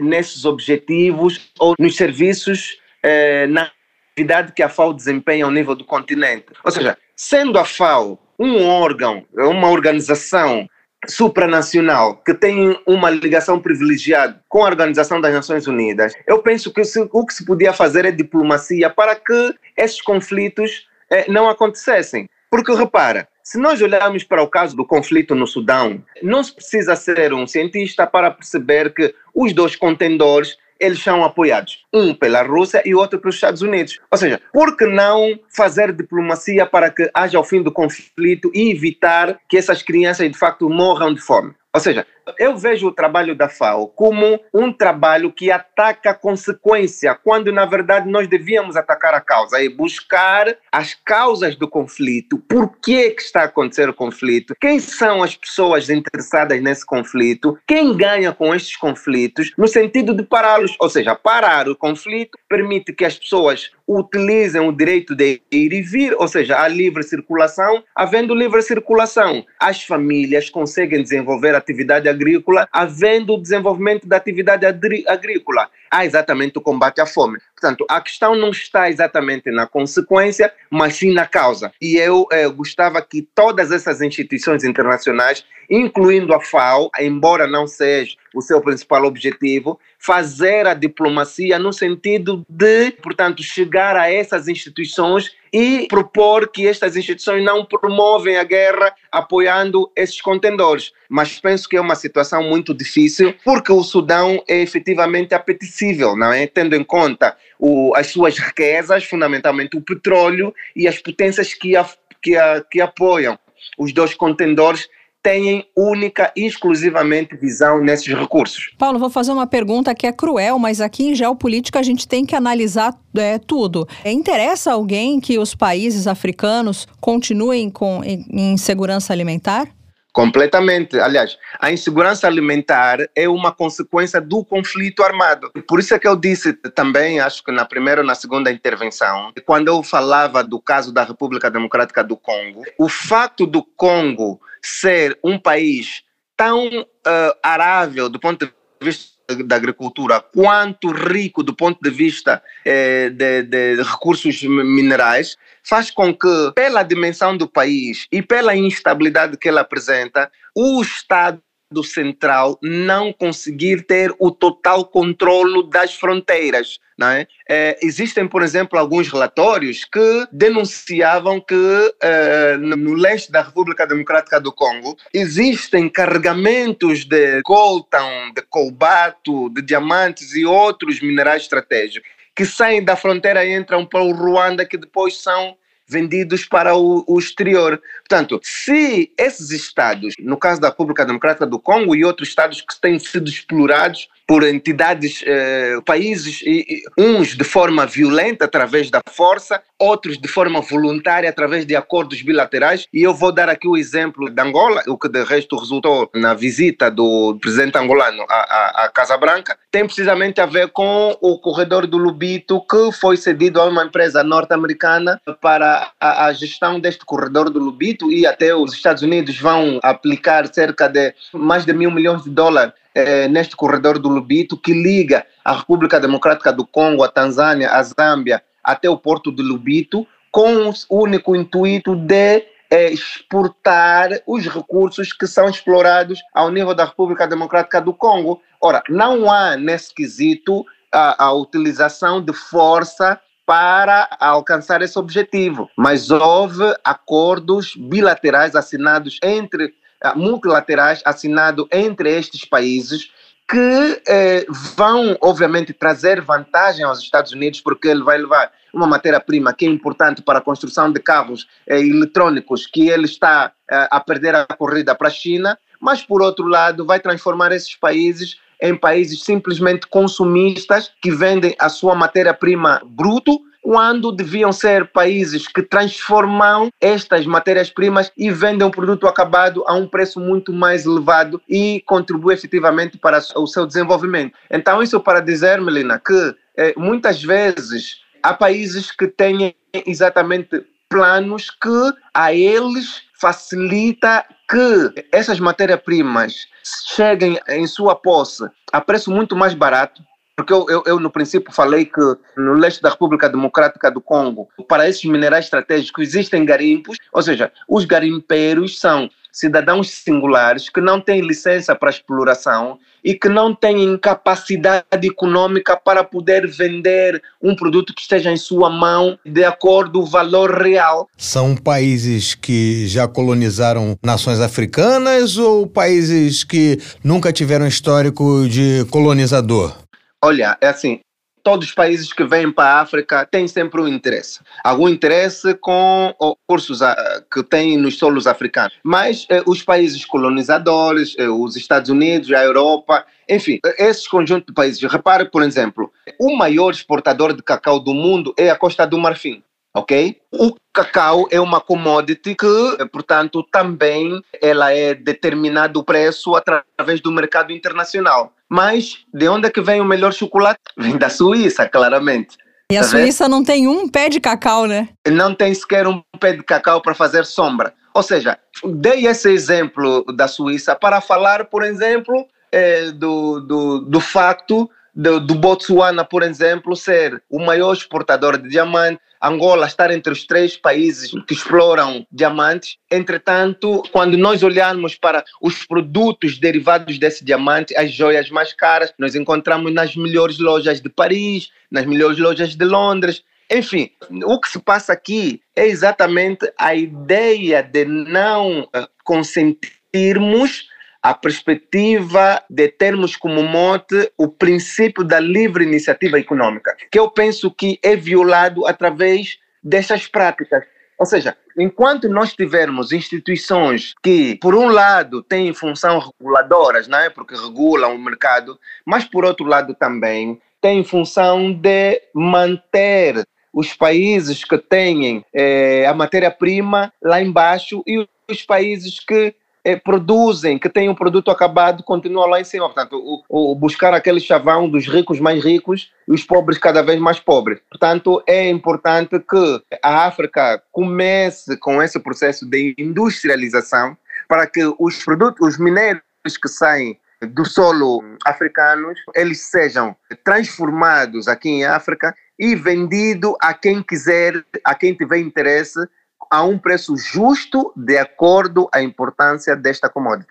nesses 0.00 0.46
objetivos 0.46 1.50
ou 1.58 1.74
nos 1.78 1.96
serviços 1.96 2.78
eh, 3.02 3.46
na 3.48 3.70
atividade 4.12 4.52
que 4.52 4.62
a 4.62 4.70
FAO 4.70 4.94
desempenha 4.94 5.44
ao 5.44 5.50
nível 5.50 5.74
do 5.74 5.84
continente. 5.84 6.46
Ou 6.64 6.70
seja, 6.70 6.96
sendo 7.14 7.58
a 7.58 7.64
FAO 7.66 8.18
um 8.38 8.64
órgão, 8.64 9.26
uma 9.34 9.68
organização 9.68 10.68
supranacional 11.06 12.16
que 12.16 12.34
tem 12.34 12.78
uma 12.86 13.10
ligação 13.10 13.60
privilegiada 13.60 14.42
com 14.48 14.62
a 14.62 14.66
Organização 14.66 15.20
das 15.20 15.32
Nações 15.32 15.66
Unidas, 15.66 16.12
eu 16.26 16.42
penso 16.42 16.72
que 16.72 16.82
o 17.12 17.26
que 17.26 17.34
se 17.34 17.44
podia 17.44 17.72
fazer 17.72 18.04
é 18.04 18.10
diplomacia 18.10 18.90
para 18.90 19.14
que 19.14 19.54
esses 19.76 20.00
conflitos 20.00 20.88
eh, 21.10 21.30
não 21.30 21.48
acontecessem. 21.48 22.28
Porque 22.50 22.72
repara, 22.72 23.28
se 23.42 23.58
nós 23.58 23.80
olharmos 23.80 24.24
para 24.24 24.42
o 24.42 24.48
caso 24.48 24.76
do 24.76 24.84
conflito 24.84 25.34
no 25.34 25.46
Sudão, 25.46 26.02
não 26.22 26.42
se 26.42 26.54
precisa 26.54 26.96
ser 26.96 27.32
um 27.32 27.46
cientista 27.46 28.06
para 28.06 28.30
perceber 28.30 28.92
que 28.92 29.14
os 29.34 29.52
dois 29.52 29.76
contendores 29.76 30.56
eles 30.80 31.02
são 31.02 31.24
apoiados, 31.24 31.84
um 31.92 32.14
pela 32.14 32.42
Rússia 32.42 32.82
e 32.84 32.94
outro 32.94 33.18
pelos 33.18 33.34
Estados 33.34 33.62
Unidos. 33.62 33.98
Ou 34.10 34.18
seja, 34.18 34.40
por 34.52 34.76
que 34.76 34.86
não 34.86 35.38
fazer 35.48 35.92
diplomacia 35.92 36.66
para 36.66 36.90
que 36.90 37.10
haja 37.12 37.38
o 37.38 37.44
fim 37.44 37.62
do 37.62 37.72
conflito 37.72 38.50
e 38.54 38.70
evitar 38.70 39.38
que 39.48 39.56
essas 39.56 39.82
crianças 39.82 40.30
de 40.30 40.38
facto 40.38 40.68
morram 40.68 41.12
de 41.12 41.20
fome? 41.20 41.52
Ou 41.74 41.80
seja, 41.80 42.06
eu 42.38 42.56
vejo 42.56 42.88
o 42.88 42.92
trabalho 42.92 43.34
da 43.34 43.48
FAO 43.48 43.88
como 43.88 44.40
um 44.52 44.72
trabalho 44.72 45.32
que 45.32 45.50
ataca 45.50 46.10
a 46.10 46.14
consequência, 46.14 47.14
quando 47.14 47.52
na 47.52 47.64
verdade 47.64 48.10
nós 48.10 48.26
devíamos 48.26 48.76
atacar 48.76 49.14
a 49.14 49.20
causa 49.20 49.62
e 49.62 49.68
buscar 49.68 50.56
as 50.72 50.94
causas 50.94 51.56
do 51.56 51.68
conflito. 51.68 52.38
Por 52.38 52.76
que, 52.76 53.10
que 53.10 53.22
está 53.22 53.42
a 53.42 53.44
acontecer 53.44 53.88
o 53.88 53.94
conflito? 53.94 54.54
Quem 54.60 54.78
são 54.80 55.22
as 55.22 55.36
pessoas 55.36 55.88
interessadas 55.88 56.60
nesse 56.62 56.84
conflito? 56.84 57.58
Quem 57.66 57.96
ganha 57.96 58.32
com 58.32 58.54
estes 58.54 58.76
conflitos? 58.76 59.52
No 59.56 59.68
sentido 59.68 60.14
de 60.14 60.22
pará-los, 60.22 60.76
ou 60.80 60.88
seja, 60.88 61.14
parar 61.14 61.68
o 61.68 61.76
conflito 61.76 62.38
permite 62.48 62.92
que 62.92 63.04
as 63.04 63.18
pessoas 63.18 63.70
utilizem 63.88 64.60
o 64.60 64.70
direito 64.70 65.16
de 65.16 65.40
ir 65.50 65.72
e 65.72 65.80
vir, 65.80 66.14
ou 66.18 66.28
seja, 66.28 66.60
a 66.60 66.68
livre 66.68 67.02
circulação. 67.02 67.82
Havendo 67.94 68.34
livre 68.34 68.60
circulação, 68.60 69.44
as 69.58 69.82
famílias 69.82 70.50
conseguem 70.50 71.02
desenvolver 71.02 71.54
atividade 71.54 72.08
agrícola, 72.08 72.68
havendo 72.70 73.34
o 73.34 73.40
desenvolvimento 73.40 74.06
da 74.06 74.18
atividade 74.18 74.66
agrícola. 74.66 75.70
Há 75.90 76.04
exatamente 76.04 76.58
o 76.58 76.60
combate 76.60 77.00
à 77.00 77.06
fome. 77.06 77.38
Portanto, 77.58 77.86
a 77.88 78.00
questão 78.00 78.36
não 78.36 78.50
está 78.50 78.90
exatamente 78.90 79.50
na 79.50 79.66
consequência, 79.66 80.52
mas 80.70 80.96
sim 80.96 81.14
na 81.14 81.26
causa. 81.26 81.72
E 81.80 81.96
eu 81.96 82.26
eh, 82.30 82.46
gostava 82.48 83.00
que 83.00 83.26
todas 83.34 83.72
essas 83.72 84.02
instituições 84.02 84.64
internacionais, 84.64 85.44
incluindo 85.70 86.34
a 86.34 86.40
FAO, 86.40 86.90
embora 87.00 87.46
não 87.46 87.66
seja 87.66 88.16
o 88.34 88.42
seu 88.42 88.60
principal 88.60 89.04
objetivo, 89.04 89.80
fazer 89.98 90.66
a 90.66 90.74
diplomacia 90.74 91.58
no 91.58 91.72
sentido 91.72 92.46
de, 92.48 92.92
portanto, 93.02 93.42
chegar 93.42 93.96
a 93.96 94.10
essas 94.10 94.46
instituições 94.46 95.36
e 95.52 95.86
propor 95.88 96.48
que 96.48 96.66
estas 96.66 96.96
instituições 96.96 97.44
não 97.44 97.64
promovem 97.64 98.36
a 98.36 98.44
guerra 98.44 98.94
apoiando 99.10 99.90
esses 99.96 100.20
contendores. 100.20 100.92
Mas 101.08 101.40
penso 101.40 101.68
que 101.68 101.76
é 101.76 101.80
uma 101.80 101.96
situação 101.96 102.42
muito 102.42 102.72
difícil, 102.72 103.34
porque 103.44 103.72
o 103.72 103.82
Sudão 103.82 104.42
é 104.46 104.60
efetivamente 104.60 105.34
apetecível, 105.34 106.16
não 106.16 106.32
é? 106.32 106.46
Tendo 106.46 106.76
em 106.76 106.84
conta 106.84 107.36
o, 107.58 107.94
as 107.96 108.08
suas 108.08 108.38
riquezas, 108.38 109.04
fundamentalmente 109.04 109.76
o 109.76 109.80
petróleo 109.80 110.54
e 110.76 110.86
as 110.86 110.98
potências 110.98 111.54
que, 111.54 111.74
a, 111.76 111.88
que, 112.22 112.36
a, 112.36 112.62
que 112.70 112.80
apoiam 112.80 113.38
os 113.78 113.92
dois 113.92 114.14
contendores 114.14 114.88
têm 115.22 115.66
única 115.76 116.32
e 116.36 116.46
exclusivamente 116.46 117.36
visão 117.36 117.80
nesses 117.80 118.06
recursos. 118.14 118.70
Paulo, 118.78 118.98
vou 118.98 119.10
fazer 119.10 119.32
uma 119.32 119.46
pergunta 119.46 119.94
que 119.94 120.06
é 120.06 120.12
cruel, 120.12 120.58
mas 120.58 120.80
aqui 120.80 121.08
em 121.08 121.14
geopolítica 121.14 121.78
a 121.78 121.82
gente 121.82 122.06
tem 122.06 122.24
que 122.24 122.34
analisar 122.34 122.94
é, 123.16 123.38
tudo. 123.38 123.86
Interessa 124.04 124.72
alguém 124.72 125.20
que 125.20 125.38
os 125.38 125.54
países 125.54 126.06
africanos 126.06 126.86
continuem 127.00 127.70
com 127.70 128.02
insegurança 128.30 129.12
alimentar? 129.12 129.68
Completamente. 130.12 130.98
Aliás, 130.98 131.38
a 131.60 131.70
insegurança 131.70 132.26
alimentar 132.26 132.98
é 133.14 133.28
uma 133.28 133.52
consequência 133.52 134.20
do 134.20 134.44
conflito 134.44 135.02
armado. 135.04 135.48
Por 135.68 135.78
isso 135.78 135.94
é 135.94 135.98
que 135.98 136.08
eu 136.08 136.16
disse 136.16 136.54
também, 136.74 137.20
acho 137.20 137.44
que 137.44 137.52
na 137.52 137.64
primeira 137.64 138.00
ou 138.00 138.06
na 138.06 138.16
segunda 138.16 138.50
intervenção, 138.50 139.32
quando 139.46 139.68
eu 139.68 139.80
falava 139.80 140.42
do 140.42 140.60
caso 140.60 140.92
da 140.92 141.04
República 141.04 141.48
Democrática 141.48 142.02
do 142.02 142.16
Congo, 142.16 142.64
o 142.76 142.88
fato 142.88 143.46
do 143.46 143.62
Congo 143.62 144.40
ser 144.68 145.18
um 145.24 145.38
país 145.38 146.02
tão 146.36 146.68
uh, 146.68 147.34
arável 147.42 148.08
do 148.08 148.20
ponto 148.20 148.46
de 148.46 148.52
vista 148.80 149.18
da 149.44 149.56
agricultura 149.56 150.20
quanto 150.20 150.90
rico 150.90 151.42
do 151.42 151.54
ponto 151.54 151.78
de 151.82 151.90
vista 151.90 152.42
eh, 152.64 153.10
de, 153.10 153.42
de, 153.42 153.82
recursos 153.82 154.42
minerais 154.42 155.36
faz 155.62 155.90
com 155.90 156.14
que, 156.14 156.52
pela 156.54 156.82
dimensão 156.82 157.36
do 157.36 157.46
país 157.46 158.06
e 158.10 158.22
pela 158.22 158.56
instabilidade 158.56 159.36
que 159.36 159.48
ele 159.48 159.58
apresenta, 159.58 160.30
o 160.54 160.80
Estado 160.80 161.42
do 161.70 161.84
central 161.84 162.58
não 162.62 163.12
conseguir 163.12 163.82
ter 163.82 164.14
o 164.18 164.30
total 164.30 164.86
controlo 164.86 165.62
das 165.62 165.94
fronteiras. 165.94 166.78
É? 167.00 167.28
É, 167.48 167.78
existem, 167.80 168.26
por 168.26 168.42
exemplo, 168.42 168.76
alguns 168.76 169.08
relatórios 169.08 169.84
que 169.84 170.26
denunciavam 170.32 171.40
que 171.40 171.94
é, 172.02 172.56
no 172.56 172.94
leste 172.94 173.30
da 173.30 173.40
República 173.40 173.86
Democrática 173.86 174.40
do 174.40 174.52
Congo 174.52 174.96
existem 175.14 175.88
carregamentos 175.88 177.04
de 177.04 177.40
coltan, 177.42 178.32
de 178.34 178.42
cobalto, 178.42 179.48
de 179.50 179.62
diamantes 179.62 180.34
e 180.34 180.44
outros 180.44 181.00
minerais 181.00 181.42
estratégicos 181.42 182.10
que 182.34 182.44
saem 182.44 182.84
da 182.84 182.96
fronteira 182.96 183.44
e 183.44 183.52
entram 183.52 183.86
para 183.86 184.02
o 184.02 184.12
Ruanda, 184.12 184.64
que 184.64 184.76
depois 184.76 185.16
são 185.16 185.56
vendidos 185.88 186.44
para 186.44 186.74
o, 186.76 187.04
o, 187.06 187.18
exterior. 187.18 187.80
Portanto, 188.08 188.38
se 188.42 189.12
esses 189.16 189.50
estados, 189.50 190.14
no 190.18 190.36
caso 190.36 190.60
da 190.60 190.68
República 190.68 191.04
Democrática 191.04 191.46
do 191.46 191.58
Congo 191.58 191.96
e 191.96 192.04
outros 192.04 192.28
estados 192.28 192.60
que 192.60 192.78
têm 192.80 192.98
sido 192.98 193.28
explorados 193.28 194.08
por 194.28 194.44
entidades, 194.44 195.24
eh, 195.26 195.78
países, 195.86 196.42
e, 196.44 196.66
e, 196.68 196.82
uns 196.98 197.34
de 197.34 197.44
forma 197.44 197.86
violenta, 197.86 198.44
através 198.44 198.90
da 198.90 199.00
força, 199.08 199.62
outros 199.78 200.18
de 200.18 200.28
forma 200.28 200.60
voluntária, 200.60 201.30
através 201.30 201.64
de 201.64 201.74
acordos 201.74 202.20
bilaterais. 202.20 202.86
E 202.92 203.02
eu 203.02 203.14
vou 203.14 203.32
dar 203.32 203.48
aqui 203.48 203.66
o 203.66 203.74
exemplo 203.74 204.28
de 204.28 204.42
Angola, 204.42 204.82
o 204.86 204.98
que 204.98 205.08
de 205.08 205.24
resto 205.24 205.56
resultou 205.56 206.10
na 206.14 206.34
visita 206.34 206.90
do 206.90 207.38
presidente 207.40 207.78
angolano 207.78 208.22
à, 208.28 208.34
à, 208.34 208.84
à 208.84 208.88
Casa 208.90 209.16
Branca, 209.16 209.56
tem 209.70 209.86
precisamente 209.86 210.42
a 210.42 210.46
ver 210.46 210.68
com 210.72 211.16
o 211.22 211.38
corredor 211.38 211.86
do 211.86 211.96
Lubito, 211.96 212.60
que 212.68 212.92
foi 212.92 213.16
cedido 213.16 213.58
a 213.58 213.64
uma 213.64 213.86
empresa 213.86 214.22
norte-americana 214.22 215.18
para 215.40 215.90
a, 215.98 216.26
a 216.26 216.32
gestão 216.34 216.78
deste 216.78 217.02
corredor 217.02 217.48
do 217.48 217.58
Lubito 217.58 218.12
e 218.12 218.26
até 218.26 218.54
os 218.54 218.74
Estados 218.74 219.02
Unidos 219.02 219.38
vão 219.40 219.80
aplicar 219.82 220.52
cerca 220.52 220.86
de 220.86 221.14
mais 221.32 221.64
de 221.64 221.72
mil 221.72 221.90
milhões 221.90 222.24
de 222.24 222.30
dólares 222.30 222.74
eh, 222.98 223.28
neste 223.28 223.54
corredor 223.54 223.96
do 223.96 224.08
Lubito 224.08 224.56
que 224.56 224.72
liga 224.72 225.24
a 225.44 225.52
República 225.52 226.00
Democrática 226.00 226.52
do 226.52 226.66
Congo, 226.66 227.04
a 227.04 227.08
Tanzânia, 227.08 227.70
a 227.70 227.80
Zâmbia, 227.80 228.42
até 228.62 228.90
o 228.90 228.98
porto 228.98 229.30
de 229.30 229.40
Lubito, 229.40 230.04
com 230.32 230.68
o 230.68 230.74
único 230.90 231.36
intuito 231.36 231.94
de 231.94 232.44
eh, 232.68 232.90
exportar 232.90 234.20
os 234.26 234.44
recursos 234.48 235.12
que 235.12 235.28
são 235.28 235.48
explorados 235.48 236.20
ao 236.34 236.50
nível 236.50 236.74
da 236.74 236.86
República 236.86 237.24
Democrática 237.28 237.80
do 237.80 237.94
Congo. 237.94 238.42
Ora, 238.60 238.82
não 238.88 239.30
há 239.30 239.56
nesse 239.56 239.94
quesito 239.94 240.66
a, 240.92 241.26
a 241.26 241.32
utilização 241.32 242.20
de 242.20 242.32
força 242.32 243.20
para 243.46 244.08
alcançar 244.18 244.82
esse 244.82 244.98
objetivo, 244.98 245.70
mas 245.76 246.10
houve 246.10 246.74
acordos 246.84 247.76
bilaterais 247.76 248.56
assinados 248.56 249.20
entre 249.22 249.72
multilaterais 250.14 251.02
assinados 251.04 251.66
entre 251.70 252.16
estes 252.16 252.44
países 252.44 253.10
que 253.48 254.02
eh, 254.06 254.46
vão, 254.76 255.16
obviamente, 255.22 255.72
trazer 255.72 256.20
vantagem 256.20 256.84
aos 256.84 257.00
Estados 257.00 257.32
Unidos, 257.32 257.62
porque 257.62 257.88
ele 257.88 258.02
vai 258.02 258.18
levar 258.18 258.52
uma 258.74 258.86
matéria-prima 258.86 259.54
que 259.54 259.64
é 259.64 259.68
importante 259.70 260.20
para 260.20 260.38
a 260.38 260.42
construção 260.42 260.92
de 260.92 261.00
carros 261.00 261.48
eh, 261.66 261.80
eletrônicos, 261.80 262.66
que 262.66 262.90
ele 262.90 263.06
está 263.06 263.50
eh, 263.70 263.88
a 263.90 264.00
perder 264.00 264.34
a 264.34 264.44
corrida 264.44 264.94
para 264.94 265.08
a 265.08 265.10
China, 265.10 265.58
mas, 265.80 266.02
por 266.02 266.20
outro 266.20 266.46
lado, 266.46 266.84
vai 266.84 267.00
transformar 267.00 267.50
esses 267.50 267.74
países 267.74 268.36
em 268.60 268.76
países 268.76 269.22
simplesmente 269.22 269.86
consumistas 269.86 270.92
que 271.00 271.10
vendem 271.10 271.54
a 271.58 271.70
sua 271.70 271.94
matéria-prima 271.94 272.82
bruto 272.84 273.40
quando 273.62 274.12
deviam 274.12 274.52
ser 274.52 274.86
países 274.86 275.46
que 275.46 275.62
transformam 275.62 276.70
estas 276.80 277.26
matérias-primas 277.26 278.10
e 278.16 278.30
vendem 278.30 278.66
o 278.66 278.70
produto 278.70 279.06
acabado 279.06 279.64
a 279.66 279.74
um 279.74 279.86
preço 279.86 280.20
muito 280.20 280.52
mais 280.52 280.86
elevado 280.86 281.40
e 281.48 281.82
contribui 281.86 282.34
efetivamente 282.34 282.98
para 282.98 283.18
o 283.36 283.46
seu 283.46 283.66
desenvolvimento. 283.66 284.36
Então, 284.50 284.82
isso 284.82 285.00
para 285.00 285.20
dizer, 285.20 285.60
Melina, 285.60 285.98
que 285.98 286.34
eh, 286.56 286.74
muitas 286.76 287.22
vezes 287.22 288.00
há 288.22 288.32
países 288.32 288.90
que 288.90 289.06
têm 289.06 289.54
exatamente 289.86 290.64
planos 290.88 291.50
que 291.50 291.92
a 292.14 292.32
eles 292.32 293.02
facilita 293.20 294.24
que 294.48 295.04
essas 295.12 295.38
matérias-primas 295.38 296.46
cheguem 296.86 297.38
em 297.48 297.66
sua 297.66 297.94
posse 297.94 298.44
a 298.72 298.80
preço 298.80 299.10
muito 299.10 299.36
mais 299.36 299.54
barato 299.54 300.02
porque 300.38 300.52
eu, 300.52 300.66
eu, 300.68 300.84
eu, 300.86 301.00
no 301.00 301.10
princípio, 301.10 301.52
falei 301.52 301.84
que 301.84 302.00
no 302.36 302.52
leste 302.52 302.80
da 302.80 302.90
República 302.90 303.28
Democrática 303.28 303.90
do 303.90 304.00
Congo, 304.00 304.48
para 304.68 304.88
esses 304.88 305.04
minerais 305.04 305.46
estratégicos, 305.46 306.00
existem 306.06 306.44
garimpos, 306.44 306.96
ou 307.12 307.20
seja, 307.20 307.50
os 307.68 307.84
garimpeiros 307.84 308.78
são 308.78 309.10
cidadãos 309.32 309.90
singulares 309.90 310.68
que 310.68 310.80
não 310.80 311.00
têm 311.00 311.22
licença 311.22 311.74
para 311.74 311.90
exploração 311.90 312.78
e 313.04 313.14
que 313.14 313.28
não 313.28 313.52
têm 313.52 313.98
capacidade 313.98 314.84
econômica 315.02 315.76
para 315.76 316.04
poder 316.04 316.46
vender 316.46 317.20
um 317.42 317.56
produto 317.56 317.92
que 317.92 318.02
esteja 318.02 318.30
em 318.30 318.36
sua 318.36 318.70
mão 318.70 319.18
de 319.26 319.44
acordo 319.44 320.00
com 320.00 320.06
o 320.06 320.06
valor 320.06 320.52
real. 320.62 321.08
São 321.16 321.56
países 321.56 322.36
que 322.36 322.86
já 322.86 323.08
colonizaram 323.08 323.96
nações 324.04 324.38
africanas 324.38 325.36
ou 325.36 325.66
países 325.66 326.44
que 326.44 326.78
nunca 327.02 327.32
tiveram 327.32 327.66
histórico 327.66 328.48
de 328.48 328.84
colonizador? 328.90 329.87
Olha, 330.22 330.58
é 330.60 330.68
assim, 330.68 331.00
todos 331.42 331.68
os 331.68 331.74
países 331.74 332.12
que 332.12 332.24
vêm 332.24 332.50
para 332.50 332.74
a 332.74 332.80
África 332.80 333.24
têm 333.24 333.46
sempre 333.46 333.80
um 333.80 333.88
interesse. 333.88 334.40
Algum 334.64 334.88
interesse 334.88 335.54
com 335.54 336.12
recursos 336.20 336.82
ah, 336.82 337.22
que 337.32 337.42
têm 337.42 337.76
nos 337.76 337.98
solos 337.98 338.26
africanos. 338.26 338.74
Mas 338.82 339.26
eh, 339.30 339.42
os 339.46 339.62
países 339.62 340.04
colonizadores, 340.04 341.14
eh, 341.18 341.28
os 341.28 341.56
Estados 341.56 341.88
Unidos, 341.88 342.30
a 342.32 342.44
Europa, 342.44 343.06
enfim, 343.28 343.60
esses 343.78 344.06
conjuntos 344.06 344.46
de 344.46 344.52
países. 344.52 344.82
Repare, 344.82 345.30
por 345.30 345.42
exemplo, 345.42 345.90
o 346.18 346.36
maior 346.36 346.70
exportador 346.70 347.32
de 347.32 347.42
cacau 347.42 347.78
do 347.80 347.94
mundo 347.94 348.34
é 348.36 348.50
a 348.50 348.56
Costa 348.56 348.86
do 348.86 348.98
Marfim 348.98 349.42
ok? 349.74 350.20
O 350.32 350.54
cacau 350.72 351.28
é 351.30 351.40
uma 351.40 351.60
commodity 351.60 352.34
que, 352.34 352.86
portanto, 352.90 353.44
também 353.44 354.20
ela 354.42 354.72
é 354.72 354.94
determinado 354.94 355.80
o 355.80 355.84
preço 355.84 356.34
através 356.34 357.00
do 357.00 357.12
mercado 357.12 357.52
internacional. 357.52 358.32
Mas 358.50 359.04
de 359.12 359.28
onde 359.28 359.46
é 359.46 359.50
que 359.50 359.60
vem 359.60 359.80
o 359.80 359.84
melhor 359.84 360.12
chocolate? 360.12 360.60
Vem 360.76 360.96
da 360.96 361.10
Suíça, 361.10 361.68
claramente. 361.68 362.36
E 362.70 362.76
a 362.76 362.82
tá 362.82 362.88
Suíça 362.88 363.24
vendo? 363.24 363.32
não 363.32 363.44
tem 363.44 363.66
um 363.66 363.88
pé 363.88 364.08
de 364.08 364.20
cacau, 364.20 364.66
né? 364.66 364.88
Não 365.06 365.34
tem 365.34 365.52
sequer 365.54 365.86
um 365.86 366.02
pé 366.20 366.32
de 366.34 366.42
cacau 366.42 366.80
para 366.80 366.94
fazer 366.94 367.24
sombra. 367.24 367.74
Ou 367.94 368.02
seja, 368.02 368.38
dei 368.64 369.06
esse 369.06 369.30
exemplo 369.30 370.04
da 370.14 370.28
Suíça 370.28 370.76
para 370.76 371.00
falar, 371.00 371.46
por 371.46 371.64
exemplo, 371.64 372.26
é, 372.52 372.90
do, 372.92 373.40
do, 373.40 373.80
do 373.80 374.00
facto 374.00 374.70
do, 374.98 375.20
do 375.20 375.36
Botsuana, 375.36 376.04
por 376.04 376.24
exemplo, 376.24 376.74
ser 376.74 377.22
o 377.30 377.38
maior 377.38 377.72
exportador 377.72 378.36
de 378.36 378.48
diamante, 378.48 379.00
Angola 379.22 379.66
estar 379.66 379.92
entre 379.92 380.12
os 380.12 380.24
três 380.24 380.56
países 380.56 381.12
que 381.26 381.34
exploram 381.34 382.04
diamantes. 382.10 382.76
Entretanto, 382.90 383.82
quando 383.92 384.16
nós 384.16 384.42
olharmos 384.42 384.96
para 384.96 385.24
os 385.40 385.64
produtos 385.64 386.38
derivados 386.38 386.98
desse 386.98 387.24
diamante, 387.24 387.76
as 387.76 387.92
joias 387.92 388.28
mais 388.28 388.52
caras, 388.52 388.92
nós 388.98 389.14
encontramos 389.14 389.72
nas 389.72 389.94
melhores 389.94 390.38
lojas 390.38 390.80
de 390.80 390.88
Paris, 390.88 391.48
nas 391.70 391.86
melhores 391.86 392.18
lojas 392.18 392.56
de 392.56 392.64
Londres. 392.64 393.22
Enfim, 393.50 393.90
o 394.24 394.40
que 394.40 394.48
se 394.48 394.58
passa 394.58 394.92
aqui 394.92 395.40
é 395.54 395.66
exatamente 395.66 396.52
a 396.58 396.74
ideia 396.74 397.62
de 397.62 397.84
não 397.84 398.68
eh, 398.74 398.86
consentirmos 399.04 400.67
a 401.02 401.14
perspectiva 401.14 402.42
de 402.50 402.68
termos 402.68 403.16
como 403.16 403.42
mote 403.42 404.10
o 404.16 404.28
princípio 404.28 405.04
da 405.04 405.20
livre 405.20 405.64
iniciativa 405.64 406.18
econômica, 406.18 406.76
que 406.90 406.98
eu 406.98 407.10
penso 407.10 407.50
que 407.50 407.78
é 407.82 407.94
violado 407.94 408.66
através 408.66 409.38
dessas 409.62 410.06
práticas. 410.06 410.64
Ou 410.98 411.06
seja, 411.06 411.36
enquanto 411.56 412.08
nós 412.08 412.34
tivermos 412.34 412.90
instituições 412.90 413.94
que, 414.02 414.34
por 414.36 414.54
um 414.56 414.66
lado, 414.66 415.22
têm 415.22 415.54
função 415.54 416.00
reguladoras, 416.00 416.88
não 416.88 416.98
é? 416.98 417.08
porque 417.08 417.36
regulam 417.36 417.94
o 417.94 417.98
mercado, 417.98 418.58
mas, 418.84 419.04
por 419.04 419.24
outro 419.24 419.46
lado, 419.46 419.74
também 419.74 420.40
têm 420.60 420.82
função 420.82 421.52
de 421.52 422.02
manter 422.12 423.24
os 423.52 423.72
países 423.72 424.42
que 424.44 424.58
têm 424.58 425.24
eh, 425.32 425.86
a 425.86 425.94
matéria-prima 425.94 426.92
lá 427.00 427.22
embaixo 427.22 427.82
e 427.86 428.06
os 428.28 428.42
países 428.42 428.98
que 428.98 429.34
eh, 429.64 429.76
produzem, 429.76 430.58
que 430.58 430.68
têm 430.68 430.88
um 430.88 430.94
produto 430.94 431.30
acabado, 431.30 431.82
continuam 431.82 432.28
lá 432.28 432.40
em 432.40 432.44
cima. 432.44 432.66
Portanto, 432.66 432.96
o, 433.28 433.52
o, 433.52 433.54
buscar 433.54 433.92
aquele 433.94 434.20
chavão 434.20 434.68
dos 434.68 434.86
ricos 434.86 435.20
mais 435.20 435.44
ricos 435.44 435.92
e 436.06 436.12
os 436.12 436.24
pobres 436.24 436.58
cada 436.58 436.82
vez 436.82 436.98
mais 437.00 437.20
pobres. 437.20 437.60
Portanto, 437.70 438.22
é 438.26 438.48
importante 438.48 439.18
que 439.18 439.62
a 439.82 440.06
África 440.06 440.62
comece 440.72 441.56
com 441.56 441.82
esse 441.82 441.98
processo 441.98 442.46
de 442.46 442.74
industrialização 442.78 443.96
para 444.28 444.46
que 444.46 444.62
os 444.78 445.04
produtos, 445.04 445.46
os 445.46 445.58
minérios 445.58 446.02
que 446.40 446.48
saem 446.48 446.98
do 447.20 447.44
solo 447.44 448.04
africanos, 448.24 448.98
eles 449.14 449.40
sejam 449.40 449.96
transformados 450.24 451.26
aqui 451.26 451.48
em 451.48 451.64
África 451.64 452.14
e 452.38 452.54
vendido 452.54 453.36
a 453.40 453.52
quem 453.52 453.82
quiser, 453.82 454.44
a 454.64 454.74
quem 454.74 454.94
tiver 454.94 455.18
interesse 455.18 455.80
a 456.30 456.42
um 456.42 456.58
preço 456.58 456.96
justo 456.96 457.72
de 457.76 457.98
acordo 457.98 458.68
à 458.72 458.82
importância 458.82 459.56
desta 459.56 459.88
commodity. 459.88 460.30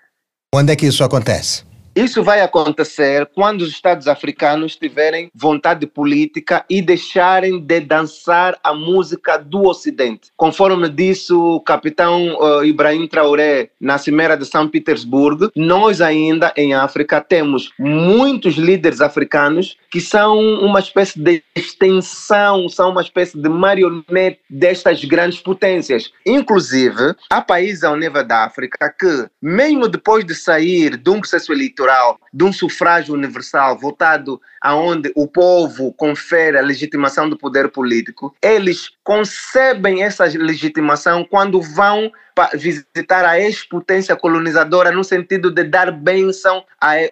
Quando 0.52 0.70
é 0.70 0.76
que 0.76 0.86
isso 0.86 1.04
acontece? 1.04 1.64
Isso 1.98 2.22
vai 2.22 2.40
acontecer 2.42 3.28
quando 3.34 3.62
os 3.62 3.70
Estados 3.70 4.06
africanos 4.06 4.76
tiverem 4.76 5.32
vontade 5.34 5.84
política 5.84 6.64
e 6.70 6.80
deixarem 6.80 7.58
de 7.58 7.80
dançar 7.80 8.56
a 8.62 8.72
música 8.72 9.36
do 9.36 9.64
Ocidente. 9.64 10.30
Conforme 10.36 10.88
disse 10.88 11.32
o 11.32 11.58
capitão 11.58 12.38
uh, 12.38 12.64
Ibrahim 12.64 13.08
Traoré 13.08 13.70
na 13.80 13.98
Cimeira 13.98 14.36
de 14.36 14.46
São 14.46 14.68
Petersburgo, 14.68 15.50
nós 15.56 16.00
ainda 16.00 16.54
em 16.56 16.72
África 16.72 17.20
temos 17.20 17.72
muitos 17.76 18.54
líderes 18.54 19.00
africanos 19.00 19.76
que 19.90 20.00
são 20.00 20.38
uma 20.38 20.78
espécie 20.78 21.18
de 21.18 21.42
extensão, 21.52 22.68
são 22.68 22.90
uma 22.90 23.02
espécie 23.02 23.36
de 23.36 23.48
marionete 23.48 24.38
destas 24.48 25.04
grandes 25.04 25.40
potências. 25.40 26.12
Inclusive, 26.24 27.16
há 27.28 27.40
países 27.40 27.82
ao 27.82 27.96
nível 27.96 28.24
da 28.24 28.44
África 28.44 28.94
que, 28.96 29.26
mesmo 29.42 29.88
depois 29.88 30.24
de 30.24 30.36
sair 30.36 30.96
de 30.96 31.10
um 31.10 31.18
processo 31.18 31.52
eleitoral, 31.52 31.87
eleitoral 31.88 32.20
de 32.32 32.44
um 32.44 32.52
sufrágio 32.52 33.14
universal 33.14 33.78
votado 33.78 34.40
aonde 34.60 35.10
o 35.14 35.26
povo 35.26 35.92
confere 35.94 36.58
a 36.58 36.62
legitimação 36.62 37.28
do 37.28 37.36
poder 37.36 37.68
político, 37.70 38.34
eles 38.42 38.90
concebem 39.02 40.02
essa 40.02 40.24
legitimação 40.24 41.24
quando 41.24 41.60
vão 41.62 42.12
visitar 42.54 43.24
a 43.24 43.40
ex-potência 43.40 44.14
colonizadora 44.14 44.92
no 44.92 45.02
sentido 45.02 45.50
de 45.50 45.64
dar 45.64 45.90
bênção 45.90 46.64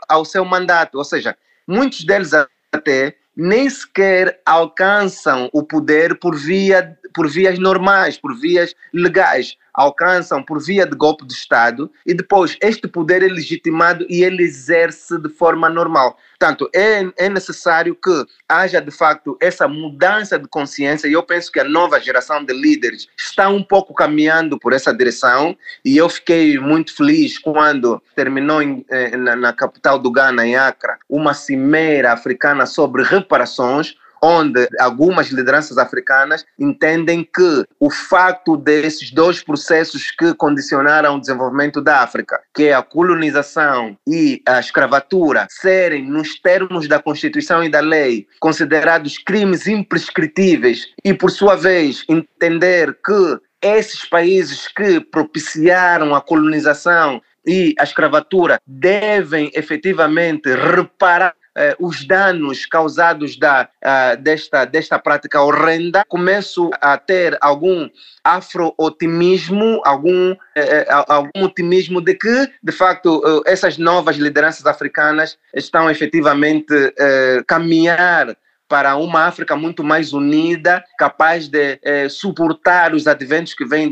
ao 0.09 0.25
seu 0.25 0.45
mandato. 0.45 0.99
Ou 0.99 1.05
seja, 1.05 1.37
muitos 1.67 2.05
deles 2.05 2.33
até 2.73 3.17
nem 3.37 3.69
sequer 3.69 4.41
alcançam 4.47 5.51
o 5.53 5.63
poder 5.63 6.19
por, 6.19 6.35
via, 6.35 6.97
por 7.13 7.29
vias 7.29 7.59
normais, 7.59 8.17
por 8.17 8.35
vias 8.35 8.75
legais 8.95 9.57
alcançam 9.77 10.43
por 10.43 10.61
via 10.61 10.87
de 10.87 10.97
golpe 10.97 11.27
de 11.27 11.35
Estado 11.35 11.91
e 12.07 12.15
depois 12.15 12.57
este 12.63 12.89
poder 12.89 13.23
é 13.23 13.29
legitimado 13.29 14.07
e 14.09 14.25
ele 14.25 14.43
exerce 14.43 15.19
de 15.21 15.29
forma 15.29 15.69
normal. 15.69 16.19
Portanto, 16.39 16.69
é, 16.75 17.07
é 17.17 17.29
necessário 17.29 17.95
que 17.95 18.25
haja 18.49 18.81
de 18.81 18.91
facto 18.91 19.37
essa 19.41 19.69
mudança 19.69 20.39
de 20.39 20.49
consciência 20.49 21.07
e 21.07 21.13
eu 21.13 21.23
penso 21.23 21.53
que 21.53 21.61
a 21.61 21.65
nova 21.65 22.01
geração 22.01 22.43
de 22.45 22.55
líderes 22.55 23.07
está 23.17 23.49
um 23.49 23.63
pouco 23.63 23.93
caminhando 23.93 24.59
por 24.59 24.73
essa 24.73 24.93
direção 24.93 25.57
e 25.85 25.97
eu 25.97 26.09
fiquei 26.09 26.59
muito 26.59 26.95
feliz 26.95 27.39
quando 27.39 28.03
terminou 28.15 28.63
em, 28.63 28.85
eh, 28.91 29.17
na, 29.17 29.37
na 29.37 29.53
capital 29.53 29.99
do 29.99 30.11
Ghana, 30.11 30.47
em 30.47 30.57
Accra, 30.57 30.99
uma 31.09 31.35
cimeira 31.35 32.13
africana 32.13 32.65
sobre 32.65 33.03
reparações 33.03 33.97
onde 34.23 34.69
algumas 34.79 35.29
lideranças 35.29 35.79
africanas 35.79 36.45
entendem 36.59 37.23
que 37.25 37.65
o 37.79 37.91
facto 37.91 38.57
desses 38.57 39.11
dois 39.11 39.43
processos 39.43 40.11
que 40.11 40.35
condicionaram 40.35 41.17
o 41.17 41.21
desenvolvimento 41.21 41.81
da 41.81 42.03
África, 42.03 42.41
que 42.55 42.65
é 42.65 42.75
a 42.75 42.83
colonização 42.83 43.97
e 44.07 44.43
a 44.47 44.61
escravatura, 44.61 45.47
serem, 45.51 46.09
nos 46.09 46.39
termos 46.41 46.89
da 46.89 47.01
Constituição 47.01 47.63
e 47.63 47.69
da 47.69 47.81
lei, 47.81 48.27
considerados 48.41 49.19
crimes 49.19 49.67
imprescritíveis 49.67 50.89
e, 51.05 51.13
por 51.13 51.31
sua 51.31 51.57
vez, 51.57 52.05
entender 52.09 52.97
que 53.05 53.39
esses 53.63 54.05
países 54.05 54.69
que 54.69 55.01
propiciaram 55.01 56.15
a 56.15 56.21
colonização 56.21 57.21
e 57.47 57.75
a 57.79 57.85
escravatura 57.85 58.61
devem 58.67 59.51
efetivamente 59.55 60.49
reparar 60.55 61.35
eh, 61.57 61.75
os 61.81 62.07
danos 62.07 62.67
causados 62.67 63.37
da, 63.37 63.69
uh, 63.83 64.23
desta, 64.23 64.65
desta 64.65 64.99
prática 64.99 65.41
horrenda, 65.41 66.05
começo 66.07 66.71
a 66.81 66.99
ter 66.99 67.37
algum 67.41 67.89
afro-otimismo, 68.23 69.81
algum, 69.85 70.33
eh, 70.55 70.81
eh 70.81 70.87
algum 70.89 71.45
otimismo 71.45 72.01
de 72.01 72.15
que, 72.15 72.51
de 72.63 72.73
facto, 72.73 73.23
eh, 73.25 73.53
essas 73.53 73.79
novas 73.79 74.17
lideranças 74.17 74.67
africanas 74.67 75.39
estão 75.55 75.89
efetivamente 75.89 76.75
eh, 76.99 77.43
caminhar 77.47 78.37
para 78.69 78.97
uma 78.97 79.27
África 79.27 79.55
muito 79.55 79.85
mais 79.85 80.13
unida, 80.13 80.83
capaz 80.99 81.47
de 81.47 81.79
eh, 81.83 82.09
suportar 82.09 82.95
os 82.95 83.07
adventos 83.07 83.55
que 83.55 83.65
vêm 83.65 83.91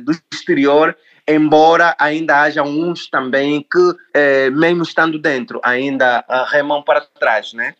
do 0.00 0.12
exterior 0.32 0.96
embora 1.28 1.94
ainda 1.98 2.40
haja 2.42 2.62
uns 2.62 3.08
também 3.08 3.60
que, 3.60 3.94
eh, 4.14 4.50
mesmo 4.50 4.82
estando 4.82 5.18
dentro, 5.18 5.60
ainda 5.62 6.24
remam 6.50 6.82
para 6.82 7.00
trás, 7.00 7.52
né? 7.52 7.74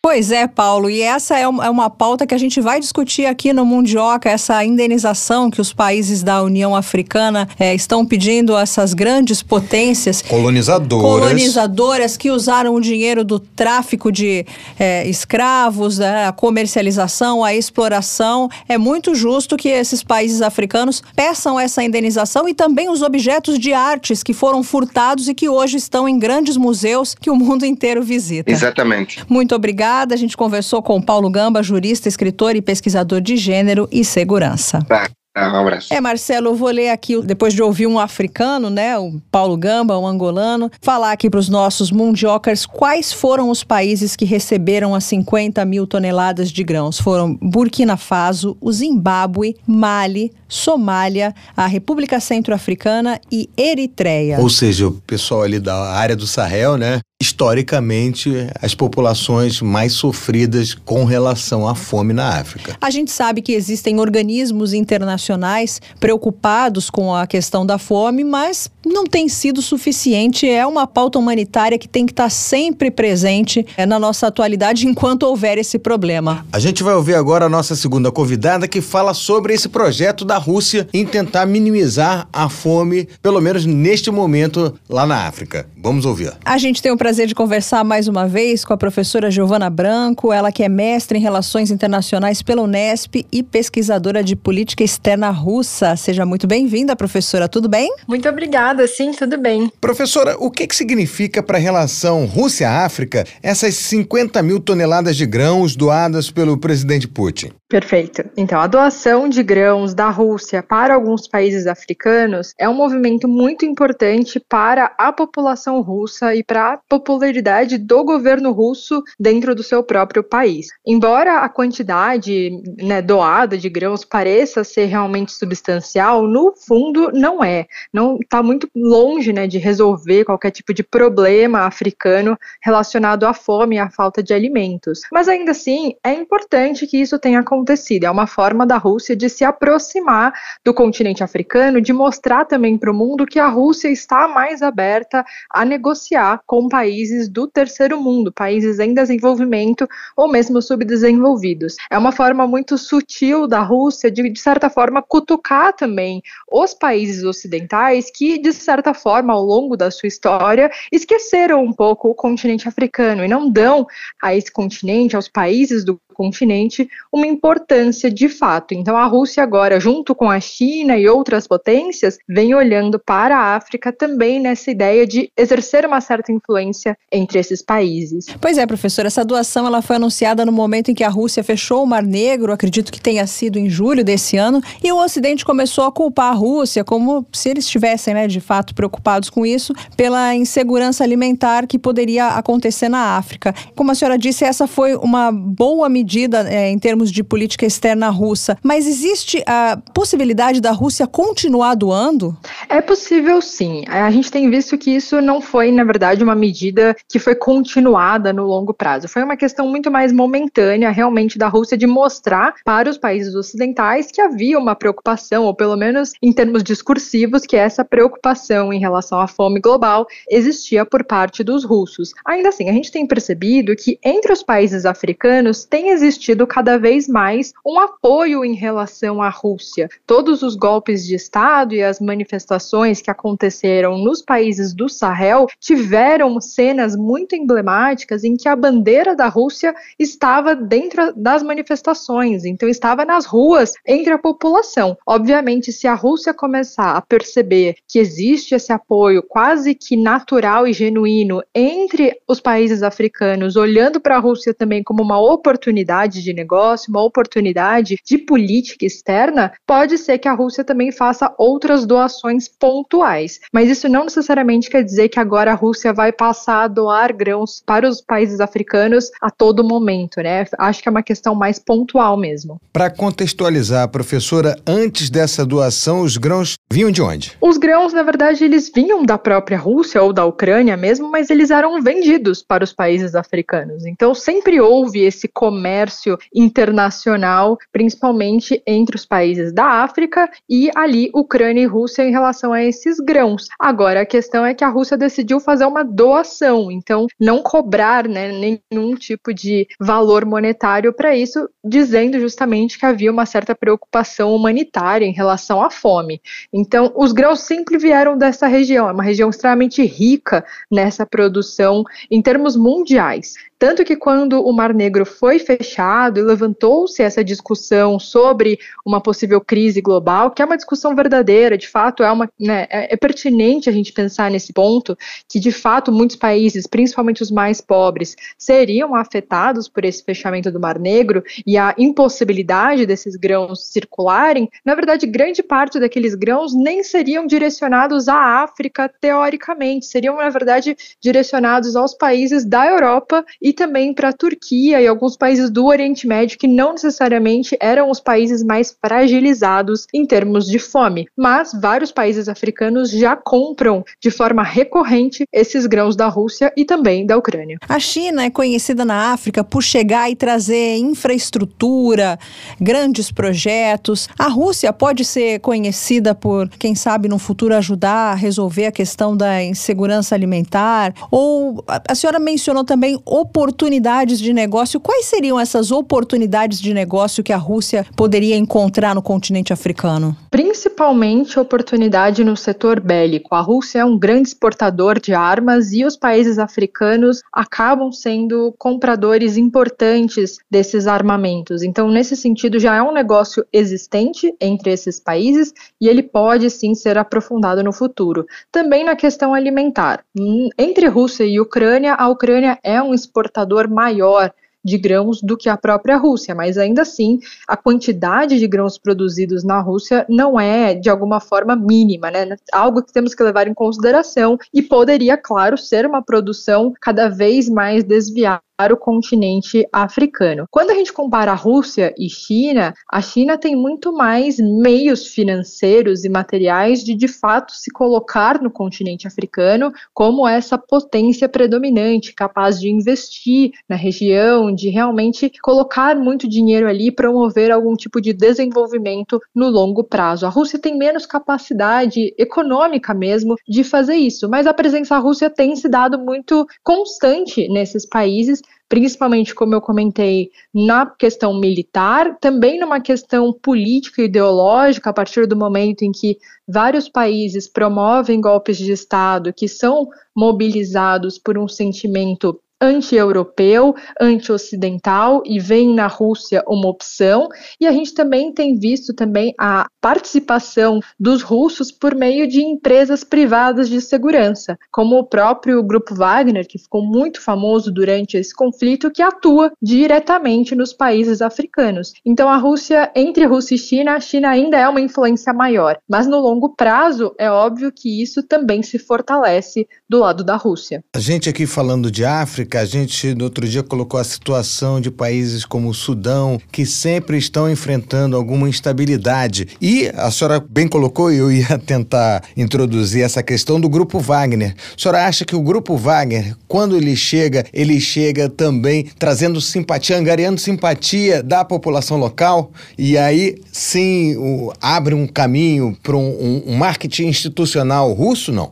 Pois 0.00 0.30
é, 0.30 0.46
Paulo, 0.46 0.88
e 0.88 1.02
essa 1.02 1.36
é 1.36 1.46
uma, 1.46 1.66
é 1.66 1.68
uma 1.68 1.90
pauta 1.90 2.24
que 2.24 2.32
a 2.32 2.38
gente 2.38 2.60
vai 2.60 2.78
discutir 2.78 3.26
aqui 3.26 3.52
no 3.52 3.66
Mundioca, 3.66 4.30
essa 4.30 4.64
indenização 4.64 5.50
que 5.50 5.60
os 5.60 5.72
países 5.72 6.22
da 6.22 6.40
União 6.40 6.76
Africana 6.76 7.48
é, 7.58 7.74
estão 7.74 8.06
pedindo 8.06 8.54
a 8.54 8.60
essas 8.60 8.94
grandes 8.94 9.42
potências 9.42 10.22
colonizadoras. 10.22 11.04
colonizadoras 11.04 12.16
que 12.16 12.30
usaram 12.30 12.76
o 12.76 12.80
dinheiro 12.80 13.24
do 13.24 13.40
tráfico 13.40 14.12
de 14.12 14.46
é, 14.78 15.04
escravos, 15.08 15.98
né, 15.98 16.28
a 16.28 16.32
comercialização, 16.32 17.42
a 17.42 17.52
exploração. 17.52 18.48
É 18.68 18.78
muito 18.78 19.16
justo 19.16 19.56
que 19.56 19.68
esses 19.68 20.04
países 20.04 20.42
africanos 20.42 21.02
peçam 21.16 21.58
essa 21.58 21.82
indenização 21.82 22.48
e 22.48 22.54
também 22.54 22.88
os 22.88 23.02
objetos 23.02 23.58
de 23.58 23.72
artes 23.72 24.22
que 24.22 24.32
foram 24.32 24.62
furtados 24.62 25.26
e 25.26 25.34
que 25.34 25.48
hoje 25.48 25.76
estão 25.76 26.08
em 26.08 26.20
grandes 26.20 26.56
museus 26.56 27.16
que 27.20 27.28
o 27.28 27.34
mundo 27.34 27.66
inteiro 27.66 28.00
visita. 28.00 28.48
Exatamente. 28.48 29.24
Muito 29.28 29.56
obrigada 29.56 29.87
obrigada. 29.88 30.14
A 30.14 30.18
gente 30.18 30.36
conversou 30.36 30.82
com 30.82 31.00
Paulo 31.00 31.30
Gamba, 31.30 31.62
jurista, 31.62 32.08
escritor 32.08 32.54
e 32.54 32.62
pesquisador 32.62 33.20
de 33.20 33.36
gênero 33.36 33.88
e 33.90 34.04
segurança. 34.04 34.80
Tá. 34.86 35.08
Um 35.36 35.54
abraço. 35.54 35.94
É, 35.94 36.00
Marcelo, 36.00 36.48
eu 36.48 36.54
vou 36.56 36.68
ler 36.68 36.88
aqui, 36.88 37.22
depois 37.22 37.54
de 37.54 37.62
ouvir 37.62 37.86
um 37.86 37.96
africano, 37.96 38.68
né, 38.68 38.98
o 38.98 39.20
Paulo 39.30 39.56
Gamba, 39.56 39.96
um 39.96 40.04
angolano, 40.04 40.68
falar 40.82 41.12
aqui 41.12 41.30
para 41.30 41.38
os 41.38 41.48
nossos 41.48 41.92
mundiocas 41.92 42.66
quais 42.66 43.12
foram 43.12 43.48
os 43.48 43.62
países 43.62 44.16
que 44.16 44.24
receberam 44.24 44.96
as 44.96 45.04
50 45.04 45.64
mil 45.64 45.86
toneladas 45.86 46.50
de 46.50 46.64
grãos. 46.64 46.98
Foram 46.98 47.38
Burkina 47.40 47.96
Faso, 47.96 48.56
o 48.60 48.72
Zimbábue, 48.72 49.54
Mali, 49.64 50.32
Somália, 50.48 51.32
a 51.56 51.68
República 51.68 52.18
Centro-Africana 52.18 53.20
e 53.30 53.48
Eritreia. 53.56 54.40
Ou 54.40 54.48
seja, 54.48 54.88
o 54.88 54.92
pessoal 55.06 55.42
ali 55.42 55.60
da 55.60 55.92
área 55.92 56.16
do 56.16 56.26
Sahel, 56.26 56.76
né? 56.76 56.98
Historicamente 57.20 58.30
as 58.62 58.76
populações 58.76 59.60
mais 59.60 59.92
sofridas 59.92 60.72
com 60.72 61.04
relação 61.04 61.66
à 61.66 61.74
fome 61.74 62.12
na 62.12 62.38
África. 62.38 62.76
A 62.80 62.90
gente 62.90 63.10
sabe 63.10 63.42
que 63.42 63.52
existem 63.52 63.98
organismos 63.98 64.72
internacionais 64.72 65.80
preocupados 65.98 66.88
com 66.88 67.12
a 67.12 67.26
questão 67.26 67.66
da 67.66 67.76
fome, 67.76 68.22
mas 68.22 68.70
não 68.86 69.04
tem 69.04 69.28
sido 69.28 69.60
suficiente. 69.60 70.48
É 70.48 70.64
uma 70.64 70.86
pauta 70.86 71.18
humanitária 71.18 71.76
que 71.76 71.88
tem 71.88 72.06
que 72.06 72.12
estar 72.12 72.30
sempre 72.30 72.88
presente 72.88 73.66
é, 73.76 73.84
na 73.84 73.98
nossa 73.98 74.28
atualidade 74.28 74.86
enquanto 74.86 75.24
houver 75.24 75.58
esse 75.58 75.76
problema. 75.76 76.46
A 76.52 76.60
gente 76.60 76.84
vai 76.84 76.94
ouvir 76.94 77.16
agora 77.16 77.46
a 77.46 77.48
nossa 77.48 77.74
segunda 77.74 78.12
convidada 78.12 78.68
que 78.68 78.80
fala 78.80 79.12
sobre 79.12 79.52
esse 79.52 79.68
projeto 79.68 80.24
da 80.24 80.38
Rússia 80.38 80.88
em 80.94 81.04
tentar 81.04 81.46
minimizar 81.46 82.28
a 82.32 82.48
fome, 82.48 83.08
pelo 83.20 83.40
menos 83.40 83.66
neste 83.66 84.08
momento, 84.08 84.78
lá 84.88 85.04
na 85.04 85.26
África. 85.26 85.66
Vamos 85.76 86.06
ouvir. 86.06 86.32
A 86.44 86.58
gente 86.58 86.80
tem 86.80 86.92
o 86.92 86.96
prazer 87.08 87.26
de 87.26 87.34
conversar 87.34 87.82
mais 87.84 88.06
uma 88.06 88.28
vez 88.28 88.66
com 88.66 88.74
a 88.74 88.76
professora 88.76 89.30
Giovana 89.30 89.70
Branco, 89.70 90.30
ela 90.30 90.52
que 90.52 90.62
é 90.62 90.68
mestre 90.68 91.16
em 91.16 91.22
Relações 91.22 91.70
Internacionais 91.70 92.42
pela 92.42 92.60
Unesp 92.60 93.24
e 93.32 93.42
pesquisadora 93.42 94.22
de 94.22 94.36
política 94.36 94.84
externa 94.84 95.30
russa. 95.30 95.96
Seja 95.96 96.26
muito 96.26 96.46
bem-vinda, 96.46 96.94
professora. 96.94 97.48
Tudo 97.48 97.66
bem? 97.66 97.90
Muito 98.06 98.28
obrigada, 98.28 98.86
sim, 98.86 99.12
tudo 99.12 99.38
bem. 99.38 99.72
Professora, 99.80 100.36
o 100.38 100.50
que, 100.50 100.66
que 100.66 100.76
significa 100.76 101.42
para 101.42 101.56
a 101.56 101.60
relação 101.60 102.26
Rússia-África 102.26 103.24
essas 103.42 103.74
50 103.74 104.42
mil 104.42 104.60
toneladas 104.60 105.16
de 105.16 105.24
grãos 105.24 105.74
doadas 105.74 106.30
pelo 106.30 106.58
presidente 106.58 107.08
Putin? 107.08 107.52
Perfeito. 107.68 108.24
Então, 108.34 108.60
a 108.60 108.66
doação 108.66 109.28
de 109.28 109.42
grãos 109.42 109.92
da 109.92 110.08
Rússia 110.08 110.62
para 110.62 110.94
alguns 110.94 111.28
países 111.28 111.66
africanos 111.66 112.54
é 112.58 112.66
um 112.66 112.72
movimento 112.72 113.28
muito 113.28 113.66
importante 113.66 114.40
para 114.40 114.94
a 114.96 115.12
população 115.12 115.82
russa 115.82 116.34
e 116.34 116.42
para 116.42 116.72
a 116.72 116.76
popularidade 116.98 117.78
do 117.78 118.04
governo 118.04 118.52
russo 118.52 119.02
dentro 119.18 119.54
do 119.54 119.62
seu 119.62 119.82
próprio 119.82 120.22
país. 120.22 120.68
Embora 120.86 121.38
a 121.38 121.48
quantidade 121.48 122.50
né, 122.78 123.00
doada 123.00 123.56
de 123.56 123.68
grãos 123.68 124.04
pareça 124.04 124.64
ser 124.64 124.86
realmente 124.86 125.32
substancial, 125.32 126.26
no 126.26 126.52
fundo 126.66 127.10
não 127.12 127.42
é. 127.42 127.66
Não 127.92 128.18
está 128.20 128.42
muito 128.42 128.68
longe 128.74 129.32
né, 129.32 129.46
de 129.46 129.58
resolver 129.58 130.24
qualquer 130.24 130.50
tipo 130.50 130.74
de 130.74 130.82
problema 130.82 131.60
africano 131.60 132.36
relacionado 132.62 133.24
à 133.24 133.32
fome 133.32 133.76
e 133.76 133.78
à 133.78 133.90
falta 133.90 134.22
de 134.22 134.34
alimentos. 134.34 135.00
Mas 135.12 135.28
ainda 135.28 135.52
assim, 135.52 135.94
é 136.04 136.12
importante 136.12 136.86
que 136.86 136.98
isso 136.98 137.18
tenha 137.18 137.40
acontecido. 137.40 138.04
É 138.04 138.10
uma 138.10 138.26
forma 138.26 138.66
da 138.66 138.76
Rússia 138.76 139.14
de 139.14 139.28
se 139.28 139.44
aproximar 139.44 140.32
do 140.64 140.74
continente 140.74 141.22
africano, 141.22 141.80
de 141.80 141.92
mostrar 141.92 142.44
também 142.44 142.76
para 142.76 142.90
o 142.90 142.94
mundo 142.94 143.26
que 143.26 143.38
a 143.38 143.48
Rússia 143.48 143.88
está 143.88 144.26
mais 144.26 144.62
aberta 144.62 145.24
a 145.50 145.64
negociar 145.64 146.40
com 146.46 146.68
países 146.68 146.87
do 147.28 147.46
terceiro 147.46 148.00
mundo, 148.00 148.32
países 148.32 148.78
em 148.78 148.94
desenvolvimento 148.94 149.86
ou 150.16 150.28
mesmo 150.28 150.62
subdesenvolvidos. 150.62 151.76
É 151.90 151.98
uma 151.98 152.12
forma 152.12 152.46
muito 152.46 152.78
sutil 152.78 153.46
da 153.46 153.60
Rússia 153.60 154.10
de, 154.10 154.28
de 154.28 154.40
certa 154.40 154.70
forma, 154.70 155.02
cutucar 155.02 155.72
também 155.74 156.22
os 156.50 156.74
países 156.74 157.24
ocidentais 157.24 158.10
que, 158.10 158.38
de 158.38 158.52
certa 158.52 158.94
forma, 158.94 159.32
ao 159.32 159.44
longo 159.44 159.76
da 159.76 159.90
sua 159.90 160.06
história, 160.06 160.70
esqueceram 160.90 161.62
um 161.62 161.72
pouco 161.72 162.08
o 162.08 162.14
continente 162.14 162.68
africano 162.68 163.24
e 163.24 163.28
não 163.28 163.50
dão 163.50 163.86
a 164.22 164.34
esse 164.34 164.50
continente, 164.50 165.16
aos 165.16 165.28
países 165.28 165.84
do 165.84 166.00
continente, 166.18 166.90
uma 167.12 167.28
importância 167.28 168.10
de 168.10 168.28
fato. 168.28 168.74
Então, 168.74 168.96
a 168.96 169.06
Rússia, 169.06 169.40
agora, 169.40 169.78
junto 169.78 170.16
com 170.16 170.28
a 170.28 170.40
China 170.40 170.98
e 170.98 171.08
outras 171.08 171.46
potências, 171.46 172.18
vem 172.28 172.56
olhando 172.56 172.98
para 172.98 173.38
a 173.38 173.54
África 173.54 173.92
também 173.92 174.40
nessa 174.40 174.68
ideia 174.68 175.06
de 175.06 175.30
exercer 175.36 175.86
uma 175.86 176.00
certa 176.00 176.32
influência 176.32 176.98
entre 177.12 177.38
esses 177.38 177.62
países. 177.62 178.26
Pois 178.40 178.58
é, 178.58 178.66
professor, 178.66 179.06
essa 179.06 179.24
doação 179.24 179.64
ela 179.64 179.80
foi 179.80 179.94
anunciada 179.94 180.44
no 180.44 180.50
momento 180.50 180.90
em 180.90 180.94
que 180.94 181.04
a 181.04 181.08
Rússia 181.08 181.44
fechou 181.44 181.84
o 181.84 181.86
Mar 181.86 182.02
Negro, 182.02 182.52
acredito 182.52 182.90
que 182.90 183.00
tenha 183.00 183.24
sido 183.24 183.56
em 183.56 183.70
julho 183.70 184.02
desse 184.02 184.36
ano, 184.36 184.60
e 184.82 184.90
o 184.90 184.96
Ocidente 184.96 185.44
começou 185.44 185.84
a 185.84 185.92
culpar 185.92 186.32
a 186.32 186.36
Rússia, 186.36 186.82
como 186.82 187.24
se 187.32 187.48
eles 187.48 187.64
estivessem, 187.64 188.12
né, 188.12 188.26
de 188.26 188.40
fato, 188.40 188.74
preocupados 188.74 189.30
com 189.30 189.46
isso, 189.46 189.72
pela 189.96 190.34
insegurança 190.34 191.04
alimentar 191.04 191.68
que 191.68 191.78
poderia 191.78 192.30
acontecer 192.30 192.88
na 192.88 193.16
África. 193.16 193.54
Como 193.76 193.92
a 193.92 193.94
senhora 193.94 194.18
disse, 194.18 194.44
essa 194.44 194.66
foi 194.66 194.96
uma 194.96 195.30
boa 195.30 195.88
medida 195.88 196.07
medida 196.08 196.48
é, 196.48 196.70
em 196.70 196.78
termos 196.78 197.12
de 197.12 197.22
política 197.22 197.66
externa 197.66 198.08
russa, 198.08 198.56
mas 198.62 198.86
existe 198.86 199.44
a 199.46 199.78
possibilidade 199.92 200.58
da 200.58 200.72
Rússia 200.72 201.06
continuar 201.06 201.74
doando? 201.74 202.34
É 202.66 202.80
possível 202.80 203.42
sim. 203.42 203.84
A 203.86 204.10
gente 204.10 204.30
tem 204.30 204.48
visto 204.48 204.78
que 204.78 204.90
isso 204.90 205.20
não 205.20 205.42
foi, 205.42 205.70
na 205.70 205.84
verdade, 205.84 206.24
uma 206.24 206.34
medida 206.34 206.96
que 207.06 207.18
foi 207.18 207.34
continuada 207.34 208.32
no 208.32 208.44
longo 208.46 208.72
prazo. 208.72 209.06
Foi 209.06 209.22
uma 209.22 209.36
questão 209.36 209.68
muito 209.68 209.90
mais 209.90 210.10
momentânea, 210.10 210.90
realmente, 210.90 211.36
da 211.36 211.46
Rússia 211.46 211.76
de 211.76 211.86
mostrar 211.86 212.54
para 212.64 212.88
os 212.88 212.96
países 212.96 213.34
ocidentais 213.34 214.10
que 214.10 214.22
havia 214.22 214.58
uma 214.58 214.74
preocupação, 214.74 215.44
ou 215.44 215.54
pelo 215.54 215.76
menos 215.76 216.12
em 216.22 216.32
termos 216.32 216.62
discursivos, 216.62 217.42
que 217.42 217.56
essa 217.56 217.84
preocupação 217.84 218.72
em 218.72 218.80
relação 218.80 219.20
à 219.20 219.26
fome 219.26 219.60
global 219.60 220.06
existia 220.30 220.86
por 220.86 221.04
parte 221.04 221.44
dos 221.44 221.66
russos. 221.66 222.14
Ainda 222.24 222.48
assim, 222.48 222.70
a 222.70 222.72
gente 222.72 222.90
tem 222.90 223.06
percebido 223.06 223.76
que 223.76 223.98
entre 224.02 224.32
os 224.32 224.42
países 224.42 224.86
africanos 224.86 225.66
tem 225.66 225.90
existido 225.98 226.46
cada 226.46 226.78
vez 226.78 227.08
mais 227.08 227.52
um 227.66 227.80
apoio 227.80 228.44
em 228.44 228.54
relação 228.54 229.20
à 229.20 229.28
Rússia. 229.28 229.88
Todos 230.06 230.42
os 230.42 230.54
golpes 230.54 231.04
de 231.04 231.16
Estado 231.16 231.74
e 231.74 231.82
as 231.82 231.98
manifestações 231.98 233.02
que 233.02 233.10
aconteceram 233.10 233.98
nos 233.98 234.22
países 234.22 234.72
do 234.72 234.88
Sahel 234.88 235.46
tiveram 235.58 236.40
cenas 236.40 236.94
muito 236.94 237.34
emblemáticas 237.34 238.22
em 238.22 238.36
que 238.36 238.48
a 238.48 238.54
bandeira 238.54 239.16
da 239.16 239.26
Rússia 239.26 239.74
estava 239.98 240.54
dentro 240.54 241.12
das 241.16 241.42
manifestações, 241.42 242.44
então 242.44 242.68
estava 242.68 243.04
nas 243.04 243.26
ruas 243.26 243.72
entre 243.84 244.12
a 244.12 244.18
população. 244.18 244.96
Obviamente, 245.04 245.72
se 245.72 245.88
a 245.88 245.94
Rússia 245.94 246.32
começar 246.32 246.96
a 246.96 247.02
perceber 247.02 247.76
que 247.88 247.98
existe 247.98 248.54
esse 248.54 248.72
apoio 248.72 249.20
quase 249.22 249.74
que 249.74 249.96
natural 249.96 250.64
e 250.64 250.72
genuíno 250.72 251.42
entre 251.52 252.20
os 252.28 252.38
países 252.38 252.84
africanos, 252.84 253.56
olhando 253.56 254.00
para 254.00 254.16
a 254.16 254.20
Rússia 254.20 254.54
também 254.54 254.82
como 254.82 255.02
uma 255.02 255.20
oportunidade 255.20 255.87
oportunidade 255.88 256.22
de 256.22 256.34
negócio, 256.34 256.90
uma 256.90 257.02
oportunidade 257.02 257.96
de 258.04 258.18
política 258.18 258.84
externa, 258.84 259.52
pode 259.66 259.96
ser 259.96 260.18
que 260.18 260.28
a 260.28 260.34
Rússia 260.34 260.62
também 260.62 260.92
faça 260.92 261.32
outras 261.38 261.86
doações 261.86 262.46
pontuais. 262.46 263.40
Mas 263.52 263.70
isso 263.70 263.88
não 263.88 264.04
necessariamente 264.04 264.68
quer 264.68 264.84
dizer 264.84 265.08
que 265.08 265.18
agora 265.18 265.52
a 265.52 265.54
Rússia 265.54 265.92
vai 265.92 266.12
passar 266.12 266.64
a 266.64 266.68
doar 266.68 267.14
grãos 267.14 267.62
para 267.64 267.88
os 267.88 268.00
países 268.02 268.40
africanos 268.40 269.10
a 269.22 269.30
todo 269.30 269.64
momento, 269.64 270.20
né? 270.20 270.46
Acho 270.58 270.82
que 270.82 270.88
é 270.88 270.90
uma 270.90 271.02
questão 271.02 271.34
mais 271.34 271.58
pontual 271.58 272.16
mesmo. 272.16 272.60
Para 272.72 272.90
contextualizar, 272.90 273.88
professora, 273.88 274.56
antes 274.66 275.08
dessa 275.08 275.46
doação, 275.46 276.02
os 276.02 276.16
grãos 276.16 276.56
vinham 276.70 276.90
de 276.90 277.00
onde? 277.00 277.36
Os 277.40 277.56
grãos, 277.56 277.92
na 277.92 278.02
verdade, 278.02 278.44
eles 278.44 278.70
vinham 278.74 279.04
da 279.04 279.16
própria 279.16 279.58
Rússia 279.58 280.02
ou 280.02 280.12
da 280.12 280.24
Ucrânia 280.24 280.76
mesmo, 280.76 281.10
mas 281.10 281.30
eles 281.30 281.50
eram 281.50 281.80
vendidos 281.80 282.42
para 282.42 282.62
os 282.62 282.72
países 282.72 283.14
africanos. 283.14 283.86
Então 283.86 284.14
sempre 284.14 284.60
houve 284.60 285.00
esse 285.00 285.26
comércio 285.26 285.67
comércio 285.68 286.16
internacional, 286.34 287.58
principalmente 287.70 288.62
entre 288.66 288.96
os 288.96 289.04
países 289.04 289.52
da 289.52 289.82
África 289.82 290.30
e 290.48 290.70
ali 290.74 291.10
Ucrânia 291.14 291.62
e 291.62 291.66
Rússia 291.66 292.02
em 292.02 292.10
relação 292.10 292.54
a 292.54 292.64
esses 292.64 292.98
grãos. 292.98 293.46
Agora 293.60 294.00
a 294.00 294.06
questão 294.06 294.46
é 294.46 294.54
que 294.54 294.64
a 294.64 294.68
Rússia 294.68 294.96
decidiu 294.96 295.38
fazer 295.38 295.66
uma 295.66 295.84
doação, 295.84 296.70
então 296.70 297.06
não 297.20 297.42
cobrar 297.42 298.08
né, 298.08 298.32
nenhum 298.32 298.94
tipo 298.94 299.34
de 299.34 299.66
valor 299.78 300.24
monetário 300.24 300.92
para 300.92 301.14
isso, 301.14 301.46
dizendo 301.62 302.18
justamente 302.18 302.78
que 302.78 302.86
havia 302.86 303.12
uma 303.12 303.26
certa 303.26 303.54
preocupação 303.54 304.34
humanitária 304.34 305.04
em 305.04 305.12
relação 305.12 305.62
à 305.62 305.70
fome. 305.70 306.20
Então 306.50 306.92
os 306.96 307.12
grãos 307.12 307.40
sempre 307.40 307.76
vieram 307.76 308.16
dessa 308.16 308.46
região, 308.46 308.88
é 308.88 308.92
uma 308.92 309.02
região 309.02 309.28
extremamente 309.28 309.84
rica 309.84 310.44
nessa 310.70 311.04
produção 311.04 311.84
em 312.10 312.22
termos 312.22 312.56
mundiais. 312.56 313.34
Tanto 313.58 313.84
que 313.84 313.96
quando 313.96 314.40
o 314.40 314.52
Mar 314.52 314.72
Negro 314.72 315.04
foi 315.04 315.40
fechado 315.40 316.20
e 316.20 316.22
levantou-se 316.22 317.02
essa 317.02 317.24
discussão 317.24 317.98
sobre 317.98 318.58
uma 318.86 319.00
possível 319.00 319.40
crise 319.40 319.80
global, 319.80 320.30
que 320.30 320.40
é 320.40 320.44
uma 320.44 320.56
discussão 320.56 320.94
verdadeira, 320.94 321.58
de 321.58 321.66
fato, 321.66 322.04
é, 322.04 322.12
uma, 322.12 322.30
né, 322.38 322.68
é, 322.70 322.94
é 322.94 322.96
pertinente 322.96 323.68
a 323.68 323.72
gente 323.72 323.92
pensar 323.92 324.30
nesse 324.30 324.52
ponto, 324.52 324.96
que 325.28 325.40
de 325.40 325.50
fato 325.50 325.90
muitos 325.90 326.14
países, 326.14 326.68
principalmente 326.68 327.20
os 327.20 327.32
mais 327.32 327.60
pobres, 327.60 328.14
seriam 328.38 328.94
afetados 328.94 329.68
por 329.68 329.84
esse 329.84 330.04
fechamento 330.04 330.52
do 330.52 330.60
Mar 330.60 330.78
Negro 330.78 331.24
e 331.44 331.58
a 331.58 331.74
impossibilidade 331.76 332.86
desses 332.86 333.16
grãos 333.16 333.66
circularem, 333.66 334.48
na 334.64 334.76
verdade, 334.76 335.04
grande 335.04 335.42
parte 335.42 335.80
daqueles 335.80 336.14
grãos 336.14 336.54
nem 336.54 336.84
seriam 336.84 337.26
direcionados 337.26 338.08
à 338.08 338.42
África, 338.42 338.88
teoricamente, 339.00 339.86
seriam, 339.86 340.16
na 340.16 340.30
verdade, 340.30 340.76
direcionados 341.00 341.74
aos 341.74 341.92
países 341.92 342.44
da 342.44 342.64
Europa 342.64 343.24
e 343.42 343.47
também 343.52 343.92
para 343.92 344.10
a 344.10 344.12
Turquia 344.12 344.80
e 344.80 344.86
alguns 344.86 345.16
países 345.16 345.50
do 345.50 345.66
Oriente 345.66 346.06
Médio 346.06 346.38
que 346.38 346.46
não 346.46 346.72
necessariamente 346.72 347.56
eram 347.60 347.90
os 347.90 348.00
países 348.00 348.42
mais 348.42 348.76
fragilizados 348.80 349.86
em 349.92 350.06
termos 350.06 350.46
de 350.46 350.58
fome, 350.58 351.06
mas 351.16 351.52
vários 351.52 351.92
países 351.92 352.28
africanos 352.28 352.90
já 352.90 353.16
compram 353.16 353.84
de 354.00 354.10
forma 354.10 354.42
recorrente 354.42 355.24
esses 355.32 355.66
grãos 355.66 355.96
da 355.96 356.08
Rússia 356.08 356.52
e 356.56 356.64
também 356.64 357.06
da 357.06 357.16
Ucrânia. 357.16 357.58
A 357.68 357.78
China 357.78 358.24
é 358.24 358.30
conhecida 358.30 358.84
na 358.84 359.12
África 359.12 359.42
por 359.44 359.62
chegar 359.62 360.10
e 360.10 360.16
trazer 360.16 360.76
infraestrutura, 360.76 362.18
grandes 362.60 363.10
projetos. 363.10 364.08
A 364.18 364.28
Rússia 364.28 364.72
pode 364.72 365.04
ser 365.04 365.40
conhecida 365.40 366.14
por, 366.14 366.48
quem 366.50 366.74
sabe, 366.74 367.08
no 367.08 367.18
futuro 367.18 367.54
ajudar 367.54 368.12
a 368.12 368.14
resolver 368.14 368.66
a 368.66 368.72
questão 368.72 369.16
da 369.16 369.42
insegurança 369.42 370.14
alimentar? 370.14 370.94
Ou 371.10 371.64
a 371.66 371.94
senhora 371.94 372.18
mencionou 372.18 372.64
também 372.64 373.00
oportunidades 373.38 374.18
de 374.18 374.32
negócio. 374.32 374.80
Quais 374.80 375.04
seriam 375.04 375.38
essas 375.38 375.70
oportunidades 375.70 376.60
de 376.60 376.74
negócio 376.74 377.22
que 377.22 377.32
a 377.32 377.36
Rússia 377.36 377.86
poderia 377.94 378.36
encontrar 378.36 378.96
no 378.96 379.00
continente 379.00 379.52
africano? 379.52 380.16
Principalmente 380.28 381.38
oportunidade 381.38 382.24
no 382.24 382.36
setor 382.36 382.80
bélico. 382.80 383.36
A 383.36 383.40
Rússia 383.40 383.78
é 383.78 383.84
um 383.84 383.96
grande 383.96 384.30
exportador 384.30 384.98
de 384.98 385.14
armas 385.14 385.72
e 385.72 385.84
os 385.84 385.96
países 385.96 386.36
africanos 386.36 387.22
acabam 387.32 387.92
sendo 387.92 388.52
compradores 388.58 389.36
importantes 389.36 390.38
desses 390.50 390.88
armamentos. 390.88 391.62
Então, 391.62 391.88
nesse 391.92 392.16
sentido, 392.16 392.58
já 392.58 392.74
é 392.74 392.82
um 392.82 392.92
negócio 392.92 393.46
existente 393.52 394.34
entre 394.40 394.72
esses 394.72 394.98
países 394.98 395.54
e 395.80 395.86
ele 395.86 396.02
pode 396.02 396.50
sim 396.50 396.74
ser 396.74 396.98
aprofundado 396.98 397.62
no 397.62 397.72
futuro. 397.72 398.26
Também 398.50 398.84
na 398.84 398.96
questão 398.96 399.32
alimentar. 399.32 400.02
Hum, 400.18 400.48
entre 400.58 400.88
Rússia 400.88 401.22
e 401.22 401.38
Ucrânia, 401.38 401.94
a 401.94 402.08
Ucrânia 402.08 402.58
é 402.64 402.82
um 402.82 402.92
exportador 402.92 403.27
maior 403.68 404.32
de 404.64 404.76
grãos 404.76 405.22
do 405.22 405.36
que 405.36 405.48
a 405.48 405.56
própria 405.56 405.96
Rússia, 405.96 406.34
mas 406.34 406.58
ainda 406.58 406.82
assim 406.82 407.20
a 407.46 407.56
quantidade 407.56 408.38
de 408.38 408.46
grãos 408.46 408.76
produzidos 408.76 409.44
na 409.44 409.60
Rússia 409.60 410.04
não 410.08 410.38
é 410.38 410.74
de 410.74 410.90
alguma 410.90 411.20
forma 411.20 411.56
mínima, 411.56 412.10
né? 412.10 412.36
Algo 412.52 412.82
que 412.82 412.92
temos 412.92 413.14
que 413.14 413.22
levar 413.22 413.46
em 413.46 413.54
consideração 413.54 414.36
e 414.52 414.60
poderia, 414.60 415.16
claro, 415.16 415.56
ser 415.56 415.86
uma 415.86 416.02
produção 416.02 416.72
cada 416.80 417.08
vez 417.08 417.48
mais 417.48 417.84
desviada 417.84 418.42
para 418.58 418.74
o 418.74 418.76
continente 418.76 419.64
africano. 419.72 420.46
Quando 420.50 420.70
a 420.70 420.74
gente 420.74 420.92
compara 420.92 421.30
a 421.30 421.36
Rússia 421.36 421.94
e 421.96 422.10
China, 422.10 422.74
a 422.90 423.00
China 423.00 423.38
tem 423.38 423.54
muito 423.54 423.92
mais 423.92 424.36
meios 424.38 425.06
financeiros 425.06 426.04
e 426.04 426.08
materiais 426.08 426.82
de 426.82 426.92
de 426.92 427.06
fato 427.06 427.52
se 427.52 427.70
colocar 427.70 428.42
no 428.42 428.50
continente 428.50 429.06
africano 429.06 429.72
como 429.94 430.26
essa 430.26 430.58
potência 430.58 431.28
predominante, 431.28 432.12
capaz 432.12 432.58
de 432.58 432.68
investir 432.68 433.52
na 433.68 433.76
região, 433.76 434.52
de 434.52 434.70
realmente 434.70 435.30
colocar 435.40 435.94
muito 435.94 436.28
dinheiro 436.28 436.68
ali 436.68 436.88
e 436.88 436.92
promover 436.92 437.52
algum 437.52 437.76
tipo 437.76 438.00
de 438.00 438.12
desenvolvimento 438.12 439.20
no 439.32 439.48
longo 439.48 439.84
prazo. 439.84 440.26
A 440.26 440.30
Rússia 440.30 440.58
tem 440.58 440.76
menos 440.76 441.06
capacidade 441.06 442.12
econômica 442.18 442.92
mesmo 442.92 443.36
de 443.48 443.62
fazer 443.62 443.94
isso, 443.94 444.28
mas 444.28 444.48
a 444.48 444.54
presença 444.54 444.98
russa 444.98 445.30
tem 445.30 445.54
se 445.54 445.68
dado 445.68 445.96
muito 445.96 446.44
constante 446.64 447.46
nesses 447.48 447.86
países 447.86 448.42
principalmente, 448.68 449.34
como 449.34 449.54
eu 449.54 449.60
comentei, 449.60 450.30
na 450.54 450.86
questão 450.86 451.38
militar, 451.38 452.18
também 452.20 452.60
numa 452.60 452.80
questão 452.80 453.32
política 453.32 454.02
e 454.02 454.04
ideológica, 454.04 454.90
a 454.90 454.92
partir 454.92 455.26
do 455.26 455.36
momento 455.36 455.82
em 455.82 455.90
que 455.90 456.18
vários 456.46 456.88
países 456.88 457.48
promovem 457.48 458.20
golpes 458.20 458.58
de 458.58 458.70
Estado 458.70 459.32
que 459.32 459.48
são 459.48 459.88
mobilizados 460.14 461.18
por 461.18 461.38
um 461.38 461.48
sentimento 461.48 462.40
anti-europeu, 462.60 463.74
anti-ocidental 464.00 465.22
e 465.24 465.38
vem 465.38 465.74
na 465.74 465.86
Rússia 465.86 466.42
uma 466.46 466.68
opção. 466.68 467.28
E 467.60 467.66
a 467.66 467.72
gente 467.72 467.94
também 467.94 468.32
tem 468.32 468.58
visto 468.58 468.92
também 468.94 469.34
a 469.38 469.68
participação 469.80 470.80
dos 470.98 471.22
russos 471.22 471.70
por 471.70 471.94
meio 471.94 472.26
de 472.26 472.40
empresas 472.42 473.04
privadas 473.04 473.68
de 473.68 473.80
segurança, 473.80 474.58
como 474.70 474.96
o 474.96 475.04
próprio 475.04 475.62
Grupo 475.62 475.94
Wagner, 475.94 476.46
que 476.46 476.58
ficou 476.58 476.84
muito 476.84 477.20
famoso 477.20 477.72
durante 477.72 478.16
esse 478.16 478.34
conflito, 478.34 478.90
que 478.90 479.02
atua 479.02 479.52
diretamente 479.62 480.54
nos 480.54 480.72
países 480.72 481.22
africanos. 481.22 481.92
Então 482.04 482.28
a 482.28 482.36
Rússia, 482.36 482.90
entre 482.94 483.24
Rússia 483.26 483.54
e 483.54 483.58
China, 483.58 483.94
a 483.94 484.00
China 484.00 484.30
ainda 484.30 484.58
é 484.58 484.68
uma 484.68 484.80
influência 484.80 485.32
maior, 485.32 485.78
mas 485.88 486.06
no 486.06 486.18
longo 486.18 486.54
prazo 486.54 487.14
é 487.18 487.30
óbvio 487.30 487.72
que 487.72 488.02
isso 488.02 488.22
também 488.22 488.62
se 488.62 488.78
fortalece 488.78 489.66
do 489.88 489.98
lado 489.98 490.24
da 490.24 490.36
Rússia. 490.36 490.82
A 490.94 490.98
gente 490.98 491.28
aqui 491.28 491.46
falando 491.46 491.90
de 491.90 492.04
África, 492.04 492.47
África, 492.48 492.60
a 492.60 492.64
gente 492.64 493.14
no 493.14 493.24
outro 493.24 493.46
dia 493.46 493.62
colocou 493.62 494.00
a 494.00 494.04
situação 494.04 494.80
de 494.80 494.90
países 494.90 495.44
como 495.44 495.68
o 495.68 495.74
Sudão, 495.74 496.40
que 496.50 496.64
sempre 496.64 497.18
estão 497.18 497.50
enfrentando 497.50 498.16
alguma 498.16 498.48
instabilidade. 498.48 499.48
E 499.60 499.88
a 499.94 500.10
senhora 500.10 500.40
bem 500.40 500.66
colocou, 500.66 501.12
eu 501.12 501.30
ia 501.30 501.58
tentar 501.60 502.22
introduzir 502.36 503.04
essa 503.04 503.22
questão 503.22 503.60
do 503.60 503.68
Grupo 503.68 503.98
Wagner. 503.98 504.54
A 504.56 504.80
senhora 504.80 505.06
acha 505.06 505.24
que 505.24 505.36
o 505.36 505.42
Grupo 505.42 505.76
Wagner, 505.76 506.34
quando 506.46 506.74
ele 506.74 506.96
chega, 506.96 507.44
ele 507.52 507.78
chega 507.80 508.28
também 508.30 508.86
trazendo 508.98 509.40
simpatia, 509.40 509.98
angariando 509.98 510.40
simpatia 510.40 511.22
da 511.22 511.44
população 511.44 511.98
local? 511.98 512.50
E 512.78 512.96
aí, 512.96 513.36
sim, 513.52 514.16
o, 514.16 514.52
abre 514.60 514.94
um 514.94 515.06
caminho 515.06 515.76
para 515.82 515.96
um, 515.96 516.44
um 516.46 516.56
marketing 516.56 517.08
institucional 517.08 517.92
russo, 517.92 518.32
não? 518.32 518.50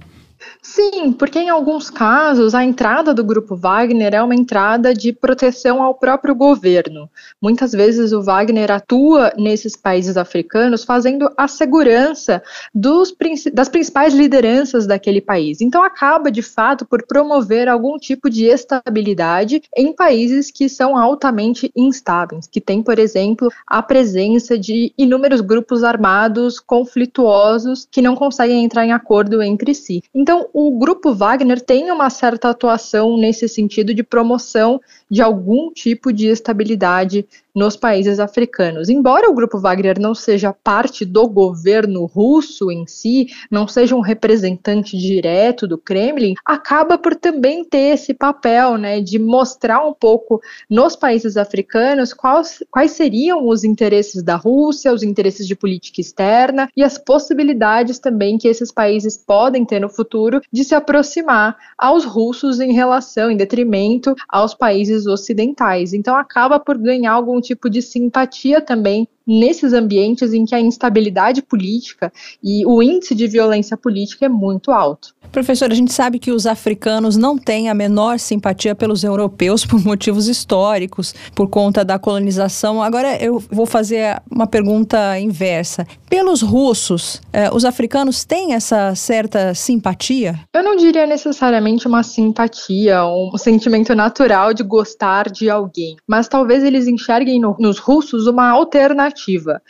Sim, 0.68 1.12
porque 1.12 1.38
em 1.38 1.48
alguns 1.48 1.88
casos 1.88 2.52
a 2.52 2.64
entrada 2.64 3.14
do 3.14 3.22
grupo 3.22 3.54
Wagner 3.54 4.12
é 4.12 4.20
uma 4.20 4.34
entrada 4.34 4.92
de 4.92 5.12
proteção 5.12 5.80
ao 5.80 5.94
próprio 5.94 6.34
governo. 6.34 7.08
Muitas 7.40 7.70
vezes 7.70 8.12
o 8.12 8.20
Wagner 8.20 8.72
atua 8.72 9.32
nesses 9.38 9.76
países 9.76 10.16
africanos 10.16 10.82
fazendo 10.82 11.30
a 11.36 11.46
segurança 11.46 12.42
dos, 12.74 13.14
das 13.52 13.68
principais 13.68 14.12
lideranças 14.12 14.88
daquele 14.88 15.20
país. 15.20 15.60
Então 15.60 15.84
acaba 15.84 16.32
de 16.32 16.42
fato 16.42 16.84
por 16.84 17.06
promover 17.06 17.68
algum 17.68 17.96
tipo 17.96 18.28
de 18.28 18.46
estabilidade 18.46 19.62
em 19.74 19.94
países 19.94 20.50
que 20.50 20.68
são 20.68 20.98
altamente 20.98 21.70
instáveis, 21.76 22.48
que 22.48 22.60
tem, 22.60 22.82
por 22.82 22.98
exemplo, 22.98 23.48
a 23.68 23.80
presença 23.82 24.58
de 24.58 24.92
inúmeros 24.98 25.40
grupos 25.40 25.84
armados 25.84 26.58
conflituosos 26.58 27.86
que 27.88 28.02
não 28.02 28.16
conseguem 28.16 28.64
entrar 28.64 28.84
em 28.84 28.92
acordo 28.92 29.40
entre 29.40 29.72
si. 29.72 30.02
Então 30.12 30.48
o 30.59 30.70
grupo 30.78 31.12
Wagner 31.12 31.61
tem 31.61 31.90
uma 31.90 32.09
certa 32.09 32.48
atuação 32.48 33.18
nesse 33.18 33.46
sentido 33.46 33.92
de 33.92 34.02
promoção 34.02 34.80
de 35.11 35.22
algum 35.22 35.70
tipo 35.72 36.12
de 36.12 36.26
estabilidade 36.26 37.26
nos 37.57 37.74
países 37.74 38.20
africanos. 38.20 38.90
Embora 38.90 39.30
o 39.30 39.34
Grupo 39.34 39.59
Wagner 39.59 39.98
não 39.98 40.14
seja 40.14 40.52
parte 40.52 41.07
do 41.07 41.26
governo 41.26 42.04
russo 42.04 42.70
em 42.70 42.86
si, 42.86 43.28
não 43.50 43.66
seja 43.66 43.96
um 43.96 44.00
representante 44.00 44.98
direto 44.98 45.66
do 45.66 45.78
Kremlin, 45.78 46.34
acaba 46.44 46.98
por 46.98 47.14
também 47.14 47.64
ter 47.64 47.94
esse 47.94 48.12
papel 48.12 48.76
né, 48.76 49.00
de 49.00 49.18
mostrar 49.18 49.82
um 49.86 49.94
pouco 49.94 50.38
nos 50.68 50.94
países 50.94 51.38
africanos 51.38 52.12
quais, 52.12 52.62
quais 52.70 52.90
seriam 52.90 53.48
os 53.48 53.64
interesses 53.64 54.22
da 54.22 54.36
Rússia, 54.36 54.92
os 54.92 55.02
interesses 55.02 55.46
de 55.46 55.57
política 55.57 56.02
externa 56.02 56.68
e 56.76 56.82
as 56.82 56.98
possibilidades 56.98 57.98
também 57.98 58.36
que 58.36 58.48
esses 58.48 58.70
países 58.70 59.16
podem 59.16 59.64
ter 59.64 59.80
no 59.80 59.88
futuro 59.88 60.42
de 60.52 60.62
se 60.62 60.74
aproximar 60.74 61.57
aos 61.78 62.04
russos 62.04 62.61
em 62.61 62.72
relação, 62.72 63.30
em 63.30 63.36
detrimento 63.36 64.14
aos 64.28 64.52
países 64.52 64.95
ocidentais. 65.05 65.92
Então 65.92 66.14
acaba 66.14 66.61
por 66.61 66.78
ganhar 66.78 67.12
algum 67.12 67.40
tipo 67.40 67.68
de 67.68 67.82
simpatia 67.82 68.61
também 68.61 69.09
nesses 69.27 69.72
ambientes 69.72 70.33
em 70.33 70.45
que 70.45 70.55
a 70.55 70.61
instabilidade 70.61 71.43
política 71.43 72.12
e 72.43 72.64
o 72.64 72.83
índice 72.83 73.14
de 73.14 73.27
violência 73.27 73.77
política 73.77 74.27
é 74.27 74.29
muito 74.29 74.70
alto. 74.70 75.14
Professor, 75.33 75.70
a 75.70 75.74
gente 75.74 75.93
sabe 75.93 76.18
que 76.18 76.31
os 76.31 76.47
africanos 76.47 77.16
não 77.16 77.37
têm 77.37 77.68
a 77.68 77.74
menor 77.74 78.18
simpatia 78.18 78.74
pelos 78.74 79.03
europeus 79.03 79.66
por 79.66 79.85
motivos 79.85 80.29
históricos, 80.29 81.14
por 81.35 81.49
conta 81.49 81.85
da 81.85 81.99
colonização. 81.99 82.83
Agora 82.83 83.16
eu 83.22 83.43
vou 83.51 83.66
fazer 83.66 84.22
uma 84.31 84.47
pergunta 84.47 85.18
inversa. 85.18 85.87
Pelos 86.09 86.41
russos, 86.41 87.20
eh, 87.33 87.51
os 87.53 87.64
africanos 87.64 88.24
têm 88.24 88.55
essa 88.55 88.95
certa 88.95 89.53
simpatia? 89.55 90.39
Eu 90.55 90.62
não 90.62 90.77
diria 90.77 91.07
necessariamente 91.07 91.89
uma 91.89 92.05
simpatia, 92.05 93.05
um 93.05 93.37
sentimento 93.37 93.95
natural 93.95 94.55
de 94.55 94.62
gostar 94.62 95.29
de 95.29 95.51
alguém, 95.51 95.97
mas 96.07 96.29
talvez 96.29 96.62
eles 96.62 96.87
enxerguem 96.87 97.41
no, 97.41 97.57
nos 97.59 97.79
russos 97.79 98.27
uma 98.27 98.51
alternativa 98.51 99.15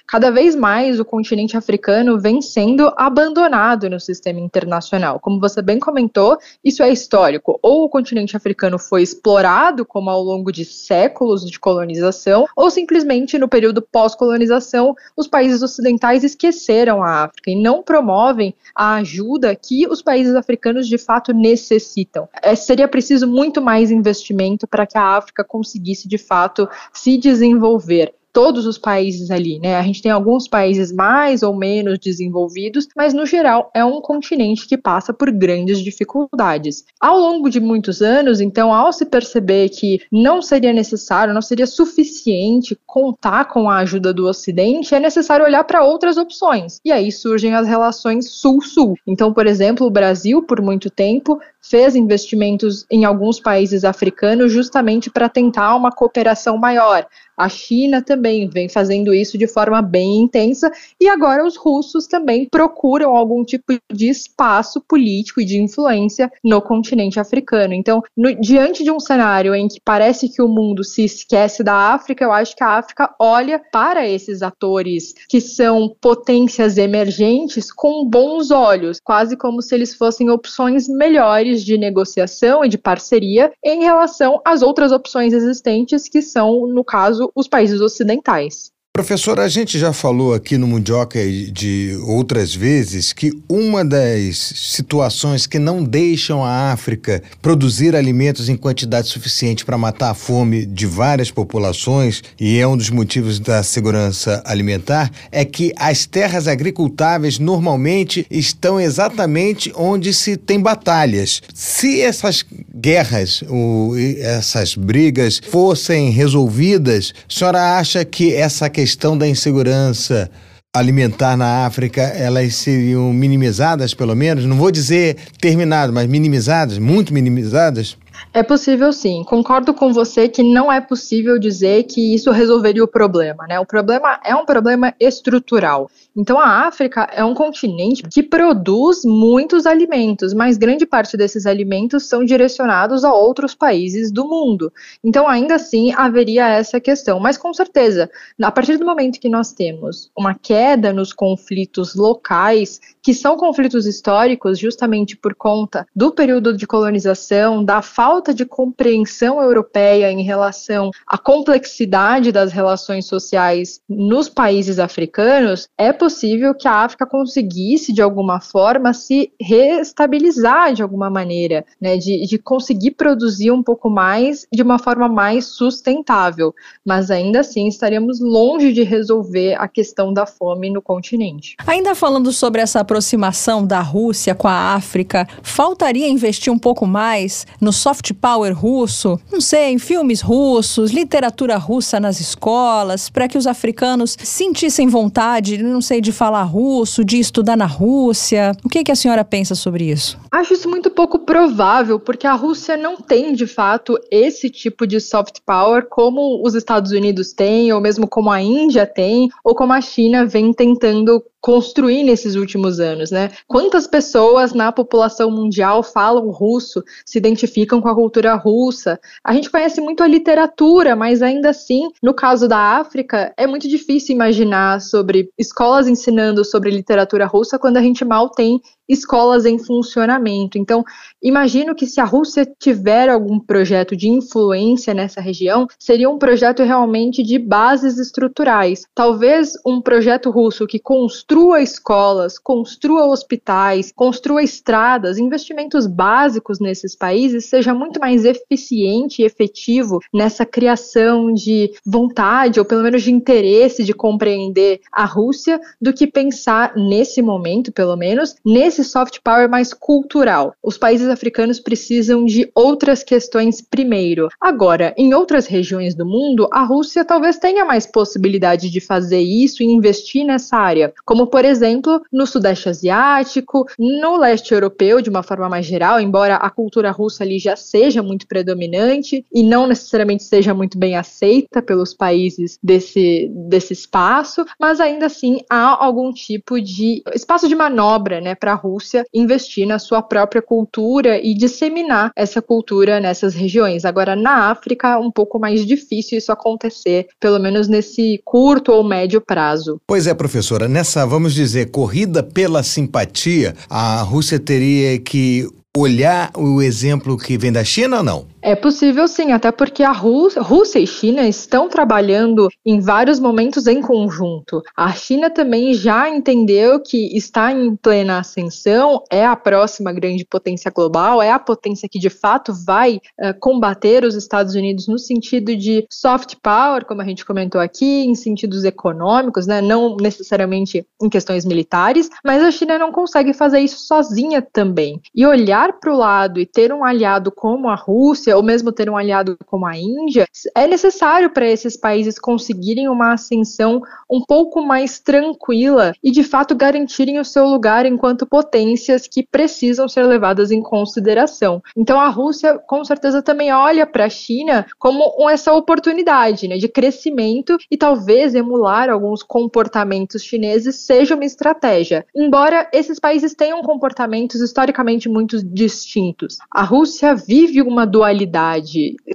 Cada 0.06 0.30
vez 0.30 0.54
mais 0.54 0.98
o 1.00 1.04
continente 1.04 1.56
africano 1.56 2.18
vem 2.18 2.40
sendo 2.42 2.92
abandonado 2.96 3.88
no 3.88 4.00
sistema 4.00 4.40
internacional. 4.40 5.20
Como 5.20 5.40
você 5.40 5.62
bem 5.62 5.78
comentou, 5.78 6.38
isso 6.64 6.82
é 6.82 6.90
histórico. 6.90 7.58
Ou 7.62 7.84
o 7.84 7.88
continente 7.88 8.36
africano 8.36 8.78
foi 8.78 9.02
explorado, 9.02 9.84
como 9.84 10.10
ao 10.10 10.22
longo 10.22 10.50
de 10.52 10.64
séculos 10.64 11.44
de 11.44 11.58
colonização, 11.58 12.46
ou 12.56 12.70
simplesmente 12.70 13.38
no 13.38 13.48
período 13.48 13.82
pós-colonização, 13.82 14.94
os 15.16 15.26
países 15.26 15.62
ocidentais 15.62 16.24
esqueceram 16.24 17.02
a 17.02 17.24
África 17.24 17.50
e 17.50 17.60
não 17.60 17.82
promovem 17.82 18.54
a 18.74 18.96
ajuda 18.96 19.54
que 19.54 19.86
os 19.86 20.02
países 20.02 20.34
africanos 20.34 20.88
de 20.88 20.98
fato 20.98 21.32
necessitam. 21.32 22.28
É, 22.42 22.54
seria 22.54 22.88
preciso 22.88 23.26
muito 23.26 23.60
mais 23.60 23.90
investimento 23.90 24.66
para 24.66 24.86
que 24.86 24.98
a 24.98 25.16
África 25.16 25.44
conseguisse 25.44 26.08
de 26.08 26.18
fato 26.18 26.68
se 26.92 27.16
desenvolver 27.16 28.14
todos 28.36 28.66
os 28.66 28.76
países 28.76 29.30
ali, 29.30 29.58
né? 29.58 29.76
A 29.76 29.82
gente 29.82 30.02
tem 30.02 30.12
alguns 30.12 30.46
países 30.46 30.92
mais 30.92 31.42
ou 31.42 31.56
menos 31.56 31.98
desenvolvidos, 31.98 32.86
mas 32.94 33.14
no 33.14 33.24
geral 33.24 33.70
é 33.74 33.82
um 33.82 33.98
continente 33.98 34.68
que 34.68 34.76
passa 34.76 35.10
por 35.10 35.30
grandes 35.30 35.78
dificuldades. 35.78 36.84
Ao 37.00 37.18
longo 37.18 37.48
de 37.48 37.58
muitos 37.58 38.02
anos, 38.02 38.38
então, 38.38 38.74
ao 38.74 38.92
se 38.92 39.06
perceber 39.06 39.70
que 39.70 40.02
não 40.12 40.42
seria 40.42 40.74
necessário, 40.74 41.32
não 41.32 41.40
seria 41.40 41.66
suficiente 41.66 42.78
contar 42.84 43.46
com 43.46 43.70
a 43.70 43.78
ajuda 43.78 44.12
do 44.12 44.26
Ocidente, 44.26 44.94
é 44.94 45.00
necessário 45.00 45.46
olhar 45.46 45.64
para 45.64 45.82
outras 45.82 46.18
opções. 46.18 46.78
E 46.84 46.92
aí 46.92 47.10
surgem 47.10 47.54
as 47.54 47.66
relações 47.66 48.28
Sul-Sul. 48.32 48.96
Então, 49.06 49.32
por 49.32 49.46
exemplo, 49.46 49.86
o 49.86 49.90
Brasil, 49.90 50.42
por 50.42 50.60
muito 50.60 50.90
tempo, 50.90 51.40
fez 51.58 51.96
investimentos 51.96 52.84
em 52.90 53.06
alguns 53.06 53.40
países 53.40 53.82
africanos 53.82 54.52
justamente 54.52 55.10
para 55.10 55.26
tentar 55.26 55.74
uma 55.74 55.90
cooperação 55.90 56.58
maior. 56.58 57.06
A 57.36 57.48
China 57.48 58.02
também 58.02 58.48
vem 58.48 58.68
fazendo 58.68 59.12
isso 59.12 59.36
de 59.36 59.46
forma 59.46 59.82
bem 59.82 60.22
intensa 60.22 60.70
e 61.00 61.08
agora 61.08 61.44
os 61.44 61.56
russos 61.56 62.06
também 62.06 62.48
procuram 62.48 63.14
algum 63.14 63.44
tipo 63.44 63.74
de 63.92 64.08
espaço 64.08 64.80
político 64.80 65.40
e 65.40 65.44
de 65.44 65.60
influência 65.60 66.30
no 66.42 66.62
continente 66.62 67.20
africano. 67.20 67.74
Então, 67.74 68.02
no, 68.16 68.34
diante 68.34 68.82
de 68.82 68.90
um 68.90 68.98
cenário 68.98 69.54
em 69.54 69.68
que 69.68 69.80
parece 69.84 70.28
que 70.28 70.40
o 70.40 70.48
mundo 70.48 70.82
se 70.82 71.04
esquece 71.04 71.62
da 71.62 71.92
África, 71.92 72.24
eu 72.24 72.32
acho 72.32 72.56
que 72.56 72.64
a 72.64 72.78
África 72.78 73.14
olha 73.18 73.60
para 73.70 74.08
esses 74.08 74.42
atores 74.42 75.14
que 75.28 75.40
são 75.40 75.94
potências 76.00 76.78
emergentes 76.78 77.70
com 77.72 78.04
bons 78.04 78.50
olhos, 78.50 78.98
quase 79.02 79.36
como 79.36 79.60
se 79.60 79.74
eles 79.74 79.94
fossem 79.94 80.30
opções 80.30 80.88
melhores 80.88 81.64
de 81.64 81.76
negociação 81.76 82.64
e 82.64 82.68
de 82.68 82.78
parceria 82.78 83.52
em 83.62 83.82
relação 83.82 84.40
às 84.44 84.62
outras 84.62 84.92
opções 84.92 85.32
existentes, 85.32 86.08
que 86.08 86.22
são, 86.22 86.66
no 86.66 86.84
caso, 86.84 87.25
os 87.34 87.48
países 87.48 87.80
ocidentais. 87.80 88.72
Professor, 88.96 89.38
a 89.38 89.46
gente 89.46 89.78
já 89.78 89.92
falou 89.92 90.32
aqui 90.32 90.56
no 90.56 90.66
Mundioca 90.66 91.18
de 91.52 91.94
outras 92.06 92.54
vezes 92.54 93.12
que 93.12 93.30
uma 93.46 93.84
das 93.84 94.38
situações 94.38 95.46
que 95.46 95.58
não 95.58 95.84
deixam 95.84 96.42
a 96.42 96.72
África 96.72 97.22
produzir 97.42 97.94
alimentos 97.94 98.48
em 98.48 98.56
quantidade 98.56 99.08
suficiente 99.08 99.66
para 99.66 99.76
matar 99.76 100.12
a 100.12 100.14
fome 100.14 100.64
de 100.64 100.86
várias 100.86 101.30
populações, 101.30 102.22
e 102.40 102.58
é 102.58 102.66
um 102.66 102.74
dos 102.74 102.88
motivos 102.88 103.38
da 103.38 103.62
segurança 103.62 104.42
alimentar, 104.46 105.10
é 105.30 105.44
que 105.44 105.74
as 105.76 106.06
terras 106.06 106.48
agricultáveis 106.48 107.38
normalmente 107.38 108.26
estão 108.30 108.80
exatamente 108.80 109.70
onde 109.76 110.14
se 110.14 110.38
tem 110.38 110.58
batalhas. 110.58 111.42
Se 111.52 112.00
essas 112.00 112.42
guerras, 112.74 113.44
ou 113.46 113.94
essas 113.98 114.74
brigas 114.74 115.38
fossem 115.50 116.08
resolvidas, 116.08 117.12
a 117.28 117.34
senhora 117.38 117.78
acha 117.78 118.02
que 118.02 118.32
essa 118.32 118.70
questão 118.70 118.85
questão 118.86 119.18
da 119.18 119.26
insegurança 119.26 120.30
alimentar 120.72 121.36
na 121.36 121.66
África, 121.66 122.02
elas 122.02 122.54
seriam 122.54 123.12
minimizadas, 123.12 123.92
pelo 123.92 124.14
menos? 124.14 124.44
Não 124.44 124.56
vou 124.56 124.70
dizer 124.70 125.16
terminado, 125.40 125.92
mas 125.92 126.08
minimizadas, 126.08 126.78
muito 126.78 127.12
minimizadas? 127.12 127.96
É 128.32 128.42
possível 128.42 128.92
sim. 128.92 129.24
Concordo 129.24 129.72
com 129.72 129.92
você 129.92 130.28
que 130.28 130.42
não 130.42 130.70
é 130.70 130.80
possível 130.80 131.38
dizer 131.38 131.84
que 131.84 132.14
isso 132.14 132.30
resolveria 132.30 132.84
o 132.84 132.88
problema, 132.88 133.46
né? 133.46 133.58
O 133.58 133.64
problema 133.64 134.20
é 134.24 134.34
um 134.34 134.44
problema 134.44 134.94
estrutural. 135.00 135.90
Então 136.14 136.38
a 136.38 136.66
África 136.66 137.08
é 137.12 137.24
um 137.24 137.34
continente 137.34 138.02
que 138.02 138.22
produz 138.22 139.04
muitos 139.04 139.66
alimentos, 139.66 140.34
mas 140.34 140.56
grande 140.56 140.86
parte 140.86 141.16
desses 141.16 141.46
alimentos 141.46 142.08
são 142.08 142.24
direcionados 142.24 143.04
a 143.04 143.12
outros 143.12 143.54
países 143.54 144.10
do 144.10 144.26
mundo. 144.26 144.72
Então 145.02 145.28
ainda 145.28 145.54
assim 145.54 145.92
haveria 145.94 146.48
essa 146.48 146.80
questão, 146.80 147.18
mas 147.18 147.38
com 147.38 147.52
certeza, 147.54 148.10
a 148.42 148.50
partir 148.50 148.76
do 148.76 148.84
momento 148.84 149.20
que 149.20 149.28
nós 149.28 149.52
temos 149.52 150.10
uma 150.16 150.34
queda 150.34 150.92
nos 150.92 151.12
conflitos 151.12 151.94
locais, 151.94 152.80
que 153.02 153.14
são 153.14 153.36
conflitos 153.36 153.86
históricos 153.86 154.58
justamente 154.58 155.16
por 155.16 155.34
conta 155.34 155.86
do 155.94 156.10
período 156.10 156.56
de 156.56 156.66
colonização, 156.66 157.64
da 157.64 157.80
falta 157.80 158.05
falta 158.06 158.32
de 158.32 158.46
compreensão 158.46 159.42
europeia 159.42 160.12
em 160.12 160.22
relação 160.22 160.92
à 161.08 161.18
complexidade 161.18 162.30
das 162.30 162.52
relações 162.52 163.04
sociais 163.04 163.80
nos 163.88 164.28
países 164.28 164.78
africanos, 164.78 165.68
é 165.76 165.92
possível 165.92 166.54
que 166.54 166.68
a 166.68 166.84
África 166.84 167.04
conseguisse, 167.04 167.92
de 167.92 168.00
alguma 168.00 168.40
forma, 168.40 168.94
se 168.94 169.32
reestabilizar 169.40 170.72
de 170.72 170.84
alguma 170.84 171.10
maneira, 171.10 171.64
né, 171.80 171.96
de, 171.96 172.24
de 172.28 172.38
conseguir 172.38 172.92
produzir 172.92 173.50
um 173.50 173.60
pouco 173.60 173.90
mais 173.90 174.46
de 174.52 174.62
uma 174.62 174.78
forma 174.78 175.08
mais 175.08 175.46
sustentável. 175.46 176.54
Mas 176.84 177.10
ainda 177.10 177.40
assim 177.40 177.66
estaríamos 177.66 178.20
longe 178.20 178.72
de 178.72 178.84
resolver 178.84 179.54
a 179.54 179.66
questão 179.66 180.12
da 180.12 180.26
fome 180.26 180.70
no 180.70 180.80
continente. 180.80 181.56
Ainda 181.66 181.92
falando 181.96 182.30
sobre 182.30 182.60
essa 182.62 182.78
aproximação 182.78 183.66
da 183.66 183.80
Rússia 183.80 184.32
com 184.32 184.46
a 184.46 184.76
África, 184.76 185.26
faltaria 185.42 186.08
investir 186.08 186.52
um 186.52 186.58
pouco 186.58 186.86
mais 186.86 187.44
no 187.60 187.72
soft 187.72 187.95
soft 187.96 188.12
power 188.14 188.52
russo, 188.52 189.18
não 189.32 189.40
sei, 189.40 189.70
em 189.70 189.78
filmes 189.78 190.20
russos, 190.20 190.90
literatura 190.90 191.56
russa 191.56 191.98
nas 191.98 192.20
escolas, 192.20 193.08
para 193.08 193.26
que 193.26 193.38
os 193.38 193.46
africanos 193.46 194.16
sentissem 194.20 194.88
vontade, 194.88 195.62
não 195.62 195.80
sei, 195.80 196.00
de 196.00 196.12
falar 196.12 196.42
russo, 196.42 197.04
de 197.04 197.18
estudar 197.18 197.56
na 197.56 197.64
Rússia. 197.64 198.52
O 198.64 198.68
que, 198.68 198.84
que 198.84 198.92
a 198.92 198.96
senhora 198.96 199.24
pensa 199.24 199.54
sobre 199.54 199.84
isso? 199.84 200.18
Acho 200.30 200.52
isso 200.52 200.68
muito 200.68 200.90
pouco 200.90 201.18
provável, 201.20 201.98
porque 201.98 202.26
a 202.26 202.34
Rússia 202.34 202.76
não 202.76 202.96
tem, 202.96 203.32
de 203.32 203.46
fato, 203.46 203.98
esse 204.10 204.50
tipo 204.50 204.86
de 204.86 205.00
soft 205.00 205.38
power 205.46 205.86
como 205.88 206.42
os 206.46 206.54
Estados 206.54 206.92
Unidos 206.92 207.32
têm, 207.32 207.72
ou 207.72 207.80
mesmo 207.80 208.06
como 208.06 208.30
a 208.30 208.42
Índia 208.42 208.86
tem, 208.86 209.30
ou 209.42 209.54
como 209.54 209.72
a 209.72 209.80
China 209.80 210.26
vem 210.26 210.52
tentando 210.52 211.22
construir 211.46 212.02
nesses 212.02 212.34
últimos 212.34 212.80
anos, 212.80 213.12
né? 213.12 213.30
Quantas 213.46 213.86
pessoas 213.86 214.52
na 214.52 214.72
população 214.72 215.30
mundial 215.30 215.80
falam 215.80 216.28
russo, 216.30 216.82
se 217.04 217.18
identificam 217.18 217.80
com 217.80 217.88
a 217.88 217.94
cultura 217.94 218.34
russa? 218.34 218.98
A 219.22 219.32
gente 219.32 219.48
conhece 219.48 219.80
muito 219.80 220.02
a 220.02 220.08
literatura, 220.08 220.96
mas 220.96 221.22
ainda 221.22 221.50
assim, 221.50 221.88
no 222.02 222.12
caso 222.12 222.48
da 222.48 222.58
África, 222.58 223.32
é 223.36 223.46
muito 223.46 223.68
difícil 223.68 224.12
imaginar 224.12 224.80
sobre 224.80 225.30
escolas 225.38 225.86
ensinando 225.86 226.44
sobre 226.44 226.68
literatura 226.68 227.26
russa 227.26 227.60
quando 227.60 227.76
a 227.76 227.82
gente 227.82 228.04
mal 228.04 228.28
tem 228.28 228.60
escolas 228.88 229.44
em 229.44 229.58
funcionamento. 229.58 230.58
Então, 230.58 230.84
imagino 231.22 231.74
que 231.74 231.86
se 231.86 232.00
a 232.00 232.04
Rússia 232.04 232.46
tiver 232.58 233.08
algum 233.08 233.38
projeto 233.38 233.96
de 233.96 234.08
influência 234.08 234.94
nessa 234.94 235.20
região, 235.20 235.66
seria 235.78 236.08
um 236.08 236.18
projeto 236.18 236.62
realmente 236.62 237.22
de 237.22 237.38
bases 237.38 237.98
estruturais. 237.98 238.84
Talvez 238.94 239.52
um 239.64 239.80
projeto 239.80 240.30
russo 240.30 240.66
que 240.66 240.78
construa 240.78 241.60
escolas, 241.60 242.38
construa 242.38 243.06
hospitais, 243.06 243.92
construa 243.94 244.42
estradas, 244.42 245.18
investimentos 245.18 245.86
básicos 245.86 246.60
nesses 246.60 246.94
países 246.94 247.46
seja 247.46 247.74
muito 247.74 248.00
mais 248.00 248.24
eficiente 248.24 249.22
e 249.22 249.24
efetivo 249.24 250.00
nessa 250.12 250.44
criação 250.44 251.32
de 251.32 251.72
vontade 251.84 252.58
ou 252.58 252.64
pelo 252.64 252.82
menos 252.82 253.02
de 253.02 253.12
interesse 253.12 253.84
de 253.84 253.92
compreender 253.92 254.80
a 254.92 255.04
Rússia 255.04 255.60
do 255.80 255.92
que 255.92 256.06
pensar 256.06 256.74
nesse 256.76 257.22
momento, 257.22 257.72
pelo 257.72 257.96
menos, 257.96 258.36
nesse 258.44 258.75
esse 258.76 258.84
soft 258.84 259.20
power 259.24 259.48
mais 259.48 259.72
cultural. 259.72 260.54
Os 260.62 260.76
países 260.76 261.08
africanos 261.08 261.58
precisam 261.58 262.24
de 262.24 262.50
outras 262.54 263.02
questões 263.02 263.62
primeiro. 263.62 264.28
Agora, 264.40 264.94
em 264.96 265.14
outras 265.14 265.46
regiões 265.46 265.94
do 265.94 266.04
mundo, 266.04 266.48
a 266.52 266.62
Rússia 266.62 267.04
talvez 267.04 267.38
tenha 267.38 267.64
mais 267.64 267.86
possibilidade 267.86 268.70
de 268.70 268.80
fazer 268.80 269.20
isso 269.20 269.62
e 269.62 269.66
investir 269.66 270.24
nessa 270.24 270.56
área, 270.56 270.92
como 271.04 271.26
por 271.26 271.44
exemplo 271.44 272.02
no 272.12 272.26
Sudeste 272.26 272.68
Asiático, 272.68 273.66
no 273.78 274.16
leste 274.18 274.52
europeu 274.52 275.00
de 275.00 275.08
uma 275.08 275.22
forma 275.22 275.48
mais 275.48 275.64
geral, 275.64 276.00
embora 276.00 276.36
a 276.36 276.50
cultura 276.50 276.90
russa 276.90 277.24
ali 277.24 277.38
já 277.38 277.56
seja 277.56 278.02
muito 278.02 278.26
predominante 278.26 279.24
e 279.32 279.42
não 279.42 279.66
necessariamente 279.66 280.24
seja 280.24 280.52
muito 280.52 280.78
bem 280.78 280.96
aceita 280.96 281.62
pelos 281.62 281.94
países 281.94 282.58
desse, 282.62 283.30
desse 283.32 283.72
espaço, 283.72 284.44
mas 284.60 284.80
ainda 284.80 285.06
assim 285.06 285.40
há 285.48 285.82
algum 285.82 286.12
tipo 286.12 286.60
de 286.60 287.02
espaço 287.14 287.48
de 287.48 287.54
manobra 287.54 288.20
né, 288.20 288.34
para 288.34 288.52
a 288.52 288.56
Rússia 288.66 289.04
investir 289.12 289.66
na 289.66 289.78
sua 289.78 290.02
própria 290.02 290.42
cultura 290.42 291.18
e 291.18 291.34
disseminar 291.34 292.10
essa 292.16 292.42
cultura 292.42 293.00
nessas 293.00 293.34
regiões. 293.34 293.84
Agora, 293.84 294.16
na 294.16 294.50
África, 294.50 294.98
um 294.98 295.10
pouco 295.10 295.38
mais 295.38 295.64
difícil 295.64 296.18
isso 296.18 296.32
acontecer, 296.32 297.06
pelo 297.20 297.38
menos 297.38 297.68
nesse 297.68 298.20
curto 298.24 298.72
ou 298.72 298.84
médio 298.84 299.20
prazo. 299.20 299.80
Pois 299.86 300.06
é, 300.06 300.14
professora, 300.14 300.68
nessa, 300.68 301.06
vamos 301.06 301.34
dizer, 301.34 301.70
corrida 301.70 302.22
pela 302.22 302.62
simpatia, 302.62 303.54
a 303.70 304.02
Rússia 304.02 304.38
teria 304.38 304.98
que 304.98 305.48
olhar 305.76 306.30
o 306.34 306.62
exemplo 306.62 307.18
que 307.18 307.36
vem 307.36 307.52
da 307.52 307.62
China 307.62 307.98
ou 307.98 308.02
não? 308.02 308.26
É 308.46 308.54
possível 308.54 309.08
sim, 309.08 309.32
até 309.32 309.50
porque 309.50 309.82
a 309.82 309.90
Rússia, 309.90 310.78
e 310.78 310.86
China 310.86 311.26
estão 311.26 311.68
trabalhando 311.68 312.48
em 312.64 312.78
vários 312.78 313.18
momentos 313.18 313.66
em 313.66 313.82
conjunto. 313.82 314.62
A 314.76 314.92
China 314.92 315.28
também 315.28 315.74
já 315.74 316.08
entendeu 316.08 316.78
que 316.78 317.16
está 317.16 317.50
em 317.50 317.74
plena 317.74 318.20
ascensão, 318.20 319.02
é 319.10 319.26
a 319.26 319.34
próxima 319.34 319.92
grande 319.92 320.24
potência 320.24 320.70
global, 320.70 321.20
é 321.20 321.32
a 321.32 321.40
potência 321.40 321.88
que 321.90 321.98
de 321.98 322.08
fato 322.08 322.52
vai 322.64 323.00
uh, 323.20 323.36
combater 323.40 324.04
os 324.04 324.14
Estados 324.14 324.54
Unidos 324.54 324.86
no 324.86 324.96
sentido 324.96 325.56
de 325.56 325.84
soft 325.90 326.36
power, 326.40 326.84
como 326.84 327.02
a 327.02 327.04
gente 327.04 327.26
comentou 327.26 327.60
aqui, 327.60 328.04
em 328.04 328.14
sentidos 328.14 328.62
econômicos, 328.62 329.48
né, 329.48 329.60
não 329.60 329.96
necessariamente 329.96 330.86
em 331.02 331.08
questões 331.08 331.44
militares, 331.44 332.08
mas 332.24 332.44
a 332.44 332.52
China 332.52 332.78
não 332.78 332.92
consegue 332.92 333.32
fazer 333.32 333.58
isso 333.58 333.80
sozinha 333.80 334.40
também. 334.40 335.00
E 335.12 335.26
olhar 335.26 335.80
para 335.80 335.92
o 335.92 335.98
lado 335.98 336.38
e 336.38 336.46
ter 336.46 336.72
um 336.72 336.84
aliado 336.84 337.32
como 337.32 337.68
a 337.68 337.74
Rússia, 337.74 338.35
ou 338.36 338.42
mesmo 338.42 338.70
ter 338.70 338.90
um 338.90 338.96
aliado 338.96 339.36
como 339.46 339.66
a 339.66 339.76
Índia, 339.76 340.26
é 340.54 340.66
necessário 340.66 341.30
para 341.30 341.46
esses 341.46 341.76
países 341.76 342.18
conseguirem 342.18 342.88
uma 342.88 343.14
ascensão 343.14 343.80
um 344.10 344.20
pouco 344.20 344.62
mais 344.62 345.00
tranquila 345.00 345.94
e 346.04 346.10
de 346.10 346.22
fato 346.22 346.54
garantirem 346.54 347.18
o 347.18 347.24
seu 347.24 347.46
lugar 347.46 347.86
enquanto 347.86 348.26
potências 348.26 349.08
que 349.08 349.26
precisam 349.26 349.88
ser 349.88 350.04
levadas 350.04 350.50
em 350.50 350.62
consideração. 350.62 351.62
Então 351.76 351.98
a 351.98 352.08
Rússia 352.08 352.58
com 352.66 352.84
certeza 352.84 353.22
também 353.22 353.52
olha 353.52 353.86
para 353.86 354.04
a 354.04 354.10
China 354.10 354.66
como 354.78 355.28
essa 355.30 355.52
oportunidade 355.52 356.46
né, 356.46 356.58
de 356.58 356.68
crescimento 356.68 357.56
e 357.70 357.76
talvez 357.76 358.34
emular 358.34 358.90
alguns 358.90 359.22
comportamentos 359.22 360.22
chineses 360.22 360.76
seja 360.76 361.14
uma 361.14 361.24
estratégia. 361.24 362.04
Embora 362.14 362.68
esses 362.72 363.00
países 363.00 363.34
tenham 363.34 363.62
comportamentos 363.62 364.40
historicamente 364.40 365.08
muito 365.08 365.42
distintos, 365.42 366.36
a 366.50 366.62
Rússia 366.62 367.14
vive 367.14 367.62
uma 367.62 367.86
dualidade 367.86 368.25